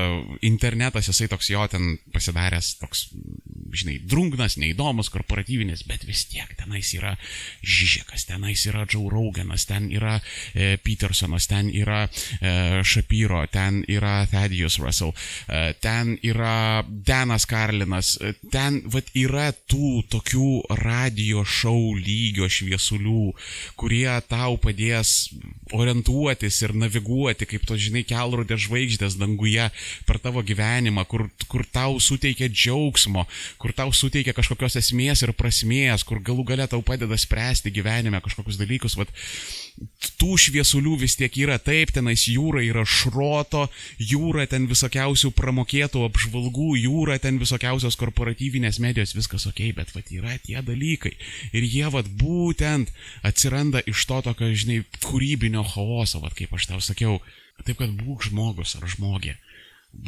internetas, 0.46 1.10
jisai 1.10 1.28
toks 1.32 1.45
jo 1.50 1.64
ten 1.70 1.96
pasidaręs 2.14 2.72
toks, 2.80 3.06
žinai, 3.76 3.98
drungnas, 4.08 4.56
neįdomus, 4.60 5.10
korporatyvinis, 5.12 5.84
bet 5.88 6.06
vis 6.08 6.24
tiek 6.30 6.52
tenais 6.58 6.92
yra 6.96 7.14
Žižekas, 7.66 8.26
tenais 8.28 8.64
yra 8.68 8.86
Joe 8.88 9.10
Roganas, 9.12 9.66
ten 9.68 9.88
yra 9.94 10.18
e, 10.54 10.76
Petersonas, 10.82 11.48
ten 11.50 11.70
yra 11.70 12.04
e, 12.06 12.82
Shapiro, 12.86 13.42
ten 13.52 13.82
yra 13.88 14.26
Thaddeus 14.30 14.78
Russell, 14.82 15.14
e, 15.48 15.74
ten 15.82 16.16
yra 16.26 16.84
Danas 16.86 17.46
Karlinas, 17.46 18.16
e, 18.20 18.34
ten 18.52 18.82
vat, 18.92 19.10
yra 19.16 19.50
tų 19.68 20.04
tokių 20.12 20.50
radio 20.82 21.44
šou 21.46 21.96
lygio 21.98 22.48
šviesulių, 22.50 23.32
kurie 23.78 24.08
tau 24.28 24.56
padės 24.60 25.30
orientuotis 25.74 26.60
ir 26.62 26.74
naviguoti, 26.78 27.48
kaip 27.48 27.66
to, 27.68 27.78
žinai, 27.80 28.04
kelrodė 28.06 28.58
žvaigždės 28.60 29.18
danguje 29.20 29.68
per 30.06 30.20
tavo 30.22 30.42
gyvenimą, 30.46 31.06
kur 31.08 31.25
kur 31.50 31.64
tau 31.72 32.00
suteikia 32.02 32.48
džiaugsmo, 32.52 33.26
kur 33.60 33.74
tau 33.76 33.92
suteikia 33.94 34.34
kažkokios 34.36 34.78
esmės 34.80 35.22
ir 35.24 35.32
prasmės, 35.36 36.04
kur 36.06 36.20
galų 36.24 36.46
gale 36.52 36.66
tau 36.70 36.82
padeda 36.86 37.16
spręsti 37.18 37.72
gyvenime 37.74 38.20
kažkokius 38.24 38.58
dalykus. 38.60 38.96
Vat, 38.98 39.12
tų 40.20 40.36
šviesulių 40.40 40.96
vis 41.02 41.16
tiek 41.18 41.32
yra 41.42 41.58
taip, 41.62 41.92
tenais 41.94 42.26
jūra 42.30 42.62
yra 42.64 42.84
šroto, 42.88 43.66
jūra 44.00 44.46
ten 44.50 44.68
visokiausių 44.70 45.32
pramokėtų 45.36 46.04
apžvalgų, 46.08 46.70
jūra 46.80 47.18
ten 47.22 47.40
visokiausios 47.42 47.98
korporatyvinės 48.00 48.80
medijos, 48.82 49.14
viskas 49.16 49.46
ok, 49.50 49.62
bet 49.76 49.92
vat 49.96 50.12
yra 50.14 50.36
tie 50.44 50.60
dalykai. 50.64 51.16
Ir 51.52 51.66
jie 51.66 51.88
vat 51.92 52.08
būtent 52.20 52.92
atsiranda 53.26 53.84
iš 53.86 54.06
to 54.08 54.22
tokio, 54.30 54.52
žinai, 54.52 54.82
kūrybinio 55.04 55.66
chaoso, 55.74 56.22
vat 56.24 56.36
kaip 56.38 56.54
aš 56.56 56.70
tau 56.72 56.80
sakiau. 56.84 57.20
Taip 57.64 57.78
kad 57.80 57.92
būk 57.96 58.26
žmogus 58.28 58.76
ar 58.76 58.84
žmogė 58.84 59.38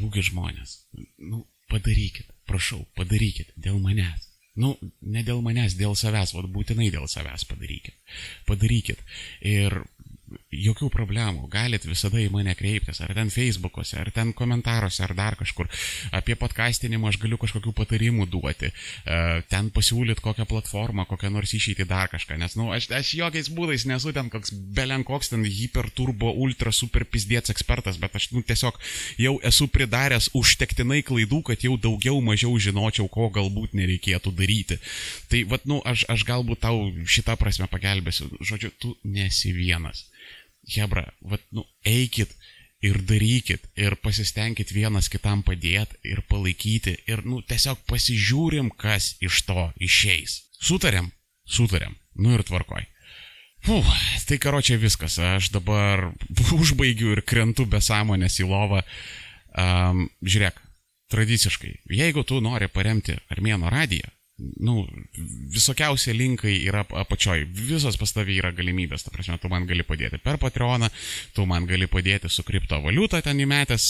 būkit 0.01 0.31
žmonės. 0.31 0.75
Nu, 1.19 1.45
padarykit, 1.73 2.31
prašau, 2.49 2.85
padarykit 2.99 3.53
dėl 3.57 3.79
manęs. 3.83 4.27
Nu, 4.59 4.73
ne 5.03 5.23
dėl 5.23 5.41
manęs, 5.45 5.77
dėl 5.79 5.95
savęs, 5.99 6.35
vad 6.35 6.49
būtinai 6.51 6.91
dėl 6.91 7.07
savęs 7.11 7.47
padarykit. 7.47 7.95
Padarykit. 8.49 9.03
Ir 9.47 9.85
jokių 10.55 10.89
problemų, 10.93 11.49
galit 11.53 11.85
visada 11.85 12.21
į 12.23 12.31
mane 12.33 12.55
kreiptis, 12.57 13.03
ar 13.05 13.13
ten 13.17 13.29
Facebook'ose, 13.33 13.99
ar 14.01 14.09
ten 14.15 14.33
komentaruose, 14.37 15.03
ar 15.05 15.13
dar 15.17 15.37
kažkur. 15.37 15.69
Apie 16.17 16.39
podcastinimą 16.41 17.11
aš 17.11 17.19
galiu 17.21 17.37
kažkokių 17.41 17.75
patarimų 17.77 18.29
duoti, 18.33 18.71
e, 18.73 19.19
ten 19.53 19.69
pasiūlyt 19.75 20.23
kokią 20.25 20.47
platformą, 20.49 21.05
kokią 21.11 21.31
nors 21.35 21.53
išeitį 21.53 21.89
dar 21.89 22.09
kažką, 22.09 22.39
nes, 22.41 22.57
na, 22.57 22.65
nu, 22.65 22.73
aš, 22.73 22.89
aš 22.97 23.13
jokiais 23.21 23.53
būdais 23.53 23.85
nesu 23.91 24.15
ten 24.17 24.33
koks 24.33 24.55
belenkoks 24.55 25.35
ten 25.35 25.45
hiperturbo 25.45 26.33
ultra 26.33 26.73
super 26.73 27.05
pizdėts 27.05 27.53
ekspertas, 27.53 28.01
bet 28.01 28.17
aš, 28.17 28.31
nu, 28.33 28.43
tiesiog 28.43 28.81
jau 29.21 29.37
esu 29.45 29.69
pridaręs 29.69 30.31
užtektinai 30.39 31.03
klaidų, 31.05 31.43
kad 31.53 31.65
jau 31.65 31.77
daugiau 31.77 32.23
mažiau 32.25 32.57
žinočiau, 32.57 33.09
ko 33.13 33.29
galbūt 33.35 33.77
nereikėtų 33.77 34.33
daryti. 34.33 34.81
Tai, 35.29 35.45
vad, 35.53 35.69
nu, 35.69 35.83
aš, 35.85 36.07
aš 36.09 36.25
galbūt 36.29 36.65
tau 36.65 36.89
šitą 37.05 37.37
prasme 37.37 37.69
pagelbėsiu. 37.69 38.31
Žodžiu, 38.41 38.73
tu 38.81 38.95
nesi 39.05 39.53
vienas. 39.53 40.07
Hebra, 40.77 41.07
vat, 41.21 41.45
nu, 41.55 41.65
eikit 41.87 42.35
ir 42.85 43.01
darykit 43.03 43.65
ir 43.79 43.97
pasistengkit 44.03 44.71
vienas 44.75 45.09
kitam 45.11 45.43
padėti 45.47 45.99
ir 46.07 46.23
palaikyti 46.31 46.95
ir, 47.11 47.25
nu, 47.27 47.41
tiesiog 47.43 47.83
pasižiūrim, 47.91 48.71
kas 48.79 49.17
iš 49.25 49.43
to 49.49 49.71
išeis. 49.83 50.45
Sutarėm? 50.63 51.11
Sutarėm. 51.49 51.97
Nu 52.19 52.37
ir 52.37 52.45
tvarkoj. 52.47 52.87
Uf, 53.67 53.89
tai 54.29 54.39
karo 54.39 54.61
čia 54.63 54.79
viskas. 54.79 55.19
Aš 55.19 55.51
dabar 55.55 56.11
užbaigiu 56.61 57.17
ir 57.17 57.25
krentu 57.27 57.67
be 57.67 57.81
sąmonės 57.83 58.39
į 58.43 58.49
lovą. 58.51 58.85
Um, 59.59 60.07
žiūrėk, 60.23 60.61
tradiciškai, 61.11 61.73
jeigu 61.91 62.23
tu 62.29 62.39
nori 62.45 62.69
paremti 62.71 63.17
Armėno 63.33 63.73
radiją, 63.73 64.11
nu, 64.39 64.87
visokiausi 65.51 66.13
linkai 66.15 66.53
yra 66.69 66.85
apačioj, 67.01 67.43
visos 67.59 67.97
pas 67.99 68.13
tavį 68.15 68.37
yra 68.39 68.53
galimybės, 68.55 69.03
ta 69.03 69.11
prasme, 69.11 69.35
tu 69.43 69.51
man 69.51 69.67
gali 69.67 69.83
padėti 69.87 70.21
per 70.23 70.39
Patreoną, 70.39 70.91
tu 71.35 71.47
man 71.51 71.67
gali 71.67 71.89
padėti 71.91 72.31
su 72.31 72.45
kriptovaliuta 72.47 73.21
ten 73.27 73.43
įmetęs, 73.43 73.89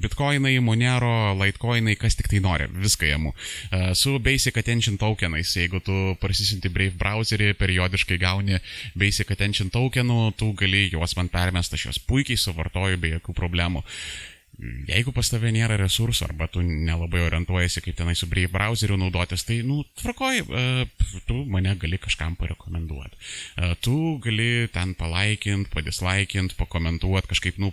bitkoinai, 0.00 0.54
monero, 0.64 1.34
litecoinai, 1.36 1.98
kas 2.00 2.16
tik 2.16 2.30
tai 2.32 2.40
nori, 2.44 2.70
viską 2.80 3.12
jėmu. 3.12 3.34
E, 3.34 3.82
su 3.98 4.16
Basic 4.24 4.56
Attention 4.62 4.96
tokenais, 5.00 5.52
jeigu 5.60 5.82
tu 5.84 6.16
prasisinti 6.22 6.72
Brave 6.72 6.96
browserį, 7.00 7.52
periodiškai 7.60 8.20
gauni 8.24 8.60
Basic 8.96 9.36
Attention 9.36 9.68
tokenų, 9.74 10.20
tu 10.40 10.54
gali 10.56 10.86
juos 10.88 11.16
man 11.20 11.28
permesti, 11.28 11.76
aš 11.76 11.90
juos 11.90 12.02
puikiai 12.08 12.40
suvartoju 12.40 13.00
be 13.00 13.16
jokių 13.18 13.36
problemų 13.36 13.84
jeigu 14.88 15.12
pas 15.16 15.28
tave 15.30 15.52
nėra 15.54 15.78
resursų 15.80 16.26
arba 16.28 16.48
tu 16.52 16.62
nelabai 16.64 17.22
orientuojasi, 17.26 17.82
kaip 17.84 17.98
tenai 17.98 18.16
su 18.18 18.28
browseriu 18.30 18.98
naudotis, 19.00 19.44
tai, 19.48 19.60
nu, 19.66 19.82
tvarkoj, 20.00 20.42
uh, 20.46 21.20
tu 21.28 21.42
mane 21.50 21.74
gali 21.80 22.00
kažkam 22.02 22.36
parekomenduoti. 22.40 23.16
Uh, 23.56 23.74
tu 23.80 24.18
gali 24.24 24.68
ten 24.72 24.94
palaikint, 24.98 25.70
padislaikint, 25.74 26.56
pakomentuoti, 26.60 27.32
kažkaip, 27.34 27.60
nu, 27.62 27.72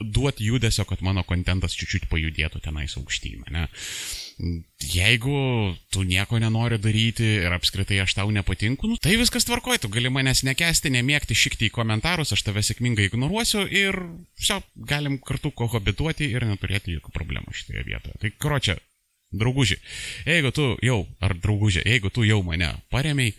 duoti 0.00 0.50
judesio, 0.50 0.86
kad 0.88 1.02
mano 1.02 1.24
kontentas 1.26 1.76
čiūčiut 1.78 2.08
pajudėtų 2.12 2.62
tenais 2.64 2.98
aukštyn, 3.00 3.48
ne? 3.54 3.68
Jeigu 4.38 5.36
tu 5.92 6.02
nieko 6.02 6.38
nenori 6.42 6.78
daryti 6.82 7.26
ir 7.44 7.54
apskritai 7.54 8.00
aš 8.02 8.16
tau 8.18 8.30
nepatinku, 8.34 8.88
nu, 8.90 8.98
tai 9.02 9.16
viskas 9.20 9.46
tvarkoja, 9.46 9.82
tu 9.82 9.90
gali 9.92 10.10
manęs 10.12 10.42
nekesti, 10.46 10.92
nemėgti, 10.94 11.36
šikti 11.38 11.68
į 11.68 11.74
komentarus, 11.74 12.34
aš 12.34 12.44
tave 12.46 12.64
sėkmingai 12.66 13.08
ignoruosiu 13.08 13.64
ir 13.68 13.98
šio, 14.40 14.60
galim 14.74 15.20
kartu 15.22 15.52
kohobituoti 15.54 16.30
ir 16.34 16.46
neturėti 16.48 16.96
jokių 16.96 17.14
problemų 17.14 17.54
šitoje 17.54 17.84
vietoje. 17.86 18.18
Tai 18.22 18.32
kročia, 18.42 18.78
drauguži, 19.34 19.78
jeigu 20.26 20.54
tu 20.54 20.70
jau, 20.82 21.04
ar 21.22 21.36
draugužė, 21.38 21.84
jeigu 21.86 22.10
tu 22.14 22.26
jau 22.26 22.40
mane 22.46 22.72
paremiai 22.94 23.34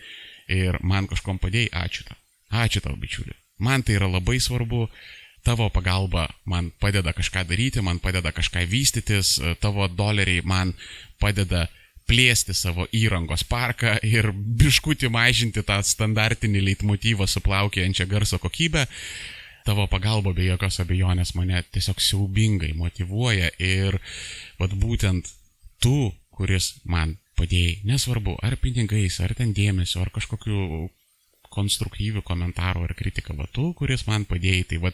ir 0.52 0.80
man 0.84 1.10
kažkom 1.12 1.42
padėjai, 1.44 1.72
ačiū 1.86 2.08
tau. 2.08 2.20
Ačiū 2.56 2.82
tau, 2.84 2.96
bičiuli. 3.00 3.34
Man 3.60 3.84
tai 3.84 3.98
yra 3.98 4.08
labai 4.12 4.38
svarbu 4.44 4.86
tavo 5.46 5.70
pagalba 5.70 6.28
man 6.50 6.72
padeda 6.82 7.14
kažką 7.14 7.46
daryti, 7.48 7.82
man 7.86 8.00
padeda 8.02 8.34
kažką 8.34 8.66
vystytis, 8.70 9.38
e, 9.40 9.56
tavo 9.62 9.88
doleriai 9.88 10.42
man 10.44 10.74
padeda 11.22 11.68
plėsti 12.10 12.54
savo 12.54 12.86
įrangos 12.94 13.46
parką 13.50 13.96
ir 14.06 14.32
biškutį 14.34 15.10
mažinti 15.14 15.64
tą 15.66 15.80
standartinį 15.86 16.62
leitmotyvą 16.70 17.28
su 17.30 17.42
plaukėjančia 17.46 18.06
garso 18.10 18.40
kokybė. 18.42 18.86
Tavo 19.66 19.88
pagalba 19.90 20.34
be 20.38 20.46
jokios 20.46 20.78
abejonės 20.84 21.34
mane 21.38 21.64
tiesiog 21.74 22.02
siaubingai 22.02 22.74
motivuoja 22.78 23.50
ir 23.58 23.98
vad 24.60 24.76
būtent 24.78 25.32
tu, 25.82 26.14
kuris 26.30 26.76
man 26.86 27.18
padėjai, 27.40 27.80
nesvarbu, 27.90 28.38
ar 28.46 28.56
pinigais, 28.62 29.18
ar 29.26 29.34
ten 29.38 29.54
dėmesio, 29.58 30.04
ar 30.04 30.14
kažkokiu 30.14 30.90
konstruktyvių 31.56 32.24
komentarų 32.28 32.86
ar 32.90 32.96
kritiką, 33.00 33.36
va 33.40 33.50
tu, 33.52 33.72
kuris 33.78 34.06
man 34.10 34.28
padėjai, 34.30 34.64
tai 34.70 34.82
va 34.84 34.94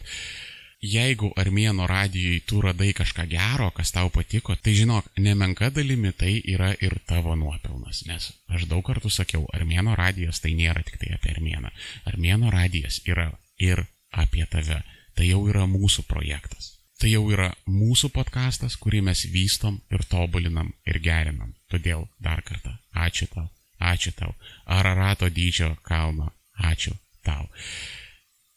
jeigu 0.82 1.30
Armėno 1.38 1.86
radijui 1.88 2.41
tu 2.47 2.62
radai 2.62 2.89
kažką 2.97 3.28
gero, 3.30 3.70
kas 3.76 3.93
tau 3.93 4.09
patiko, 4.09 4.55
tai 4.55 4.74
žinok, 4.78 5.12
nemenka 5.22 5.70
dalimi 5.70 6.12
tai 6.18 6.39
yra 6.41 6.72
ir 6.82 6.97
tavo 7.07 7.36
nuopelnas, 7.38 8.03
nes 8.09 8.32
aš 8.49 8.66
daug 8.70 8.84
kartų 8.86 9.14
sakiau, 9.14 9.45
Armėno 9.53 9.95
radijas 9.95 10.41
tai 10.41 10.55
nėra 10.57 10.84
tik 10.88 10.97
tai 11.01 11.14
apie 11.16 11.36
Armėną. 11.36 11.72
Armėno 12.09 12.51
radijas 12.53 13.01
yra 13.05 13.32
ir 13.62 13.86
apie 14.12 14.45
tave. 14.49 14.82
Tai 15.16 15.28
jau 15.28 15.43
yra 15.51 15.68
mūsų 15.70 16.07
projektas. 16.09 16.78
Tai 17.01 17.09
jau 17.09 17.24
yra 17.34 17.49
mūsų 17.70 18.12
podkastas, 18.14 18.78
kurį 18.78 19.01
mes 19.09 19.26
vystom 19.34 19.80
ir 19.91 20.03
tobulinam 20.09 20.72
ir 20.86 21.01
gerinam. 21.01 21.55
Todėl 21.70 22.05
dar 22.22 22.43
kartą 22.45 22.76
ačiū 22.93 23.28
tau, 23.34 23.47
ačiū 23.80 24.14
tau. 24.18 24.36
Ararato 24.66 25.30
dydžio 25.30 25.76
kalno 25.84 26.30
Ačiū 26.62 26.93
tau. 27.26 27.47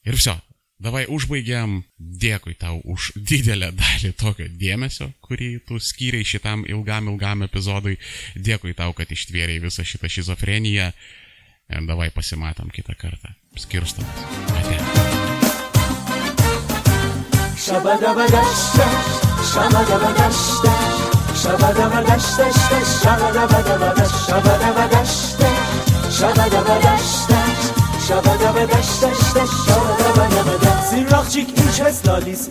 Ir 0.04 0.16
viso, 0.18 0.34
davai 0.80 1.04
užbaigiam. 1.08 1.82
Dėkui 1.98 2.54
tau 2.60 2.80
už 2.84 3.12
didelę 3.16 3.70
dalį 3.76 4.12
tokio 4.20 4.48
dėmesio, 4.60 5.10
kurį 5.24 5.58
tu 5.68 5.80
skyriai 5.80 6.26
šitam 6.26 6.64
ilgam, 6.68 7.08
ilgam 7.12 7.46
epizodui. 7.46 7.96
Dėkui 8.36 8.76
tau, 8.76 8.92
kad 8.96 9.10
ištvėriai 9.10 9.62
visą 9.64 9.86
šitą 9.86 10.10
šizofreniją. 10.12 10.92
Ir 11.72 11.86
davai 11.88 12.10
pasimatom 12.12 12.68
kitą 12.68 12.96
kartą. 13.00 13.32
Skirstomas. 13.56 14.24
Ate. 14.58 14.76
Shabadabadashta, 17.64 18.86
shabadabadashta, 19.48 20.72
shabadabadashta, 21.40 22.48
shabadabadashta, 23.00 24.10
shabadabadashta, 24.26 25.48
shabadabadashta. 26.18 27.43
شبا 28.08 28.20
دبه 28.20 28.66
دشت 28.66 29.04
دشت 29.04 29.34
دشت. 29.34 29.52
شبا 29.66 29.94
دبه 30.00 30.26
دبه 30.36 30.56
دبه 30.56 30.82
سیراخ 30.90 31.28
چیک 31.28 31.52
این 31.56 31.70
چه 31.70 31.90
سلالیست 31.90 32.42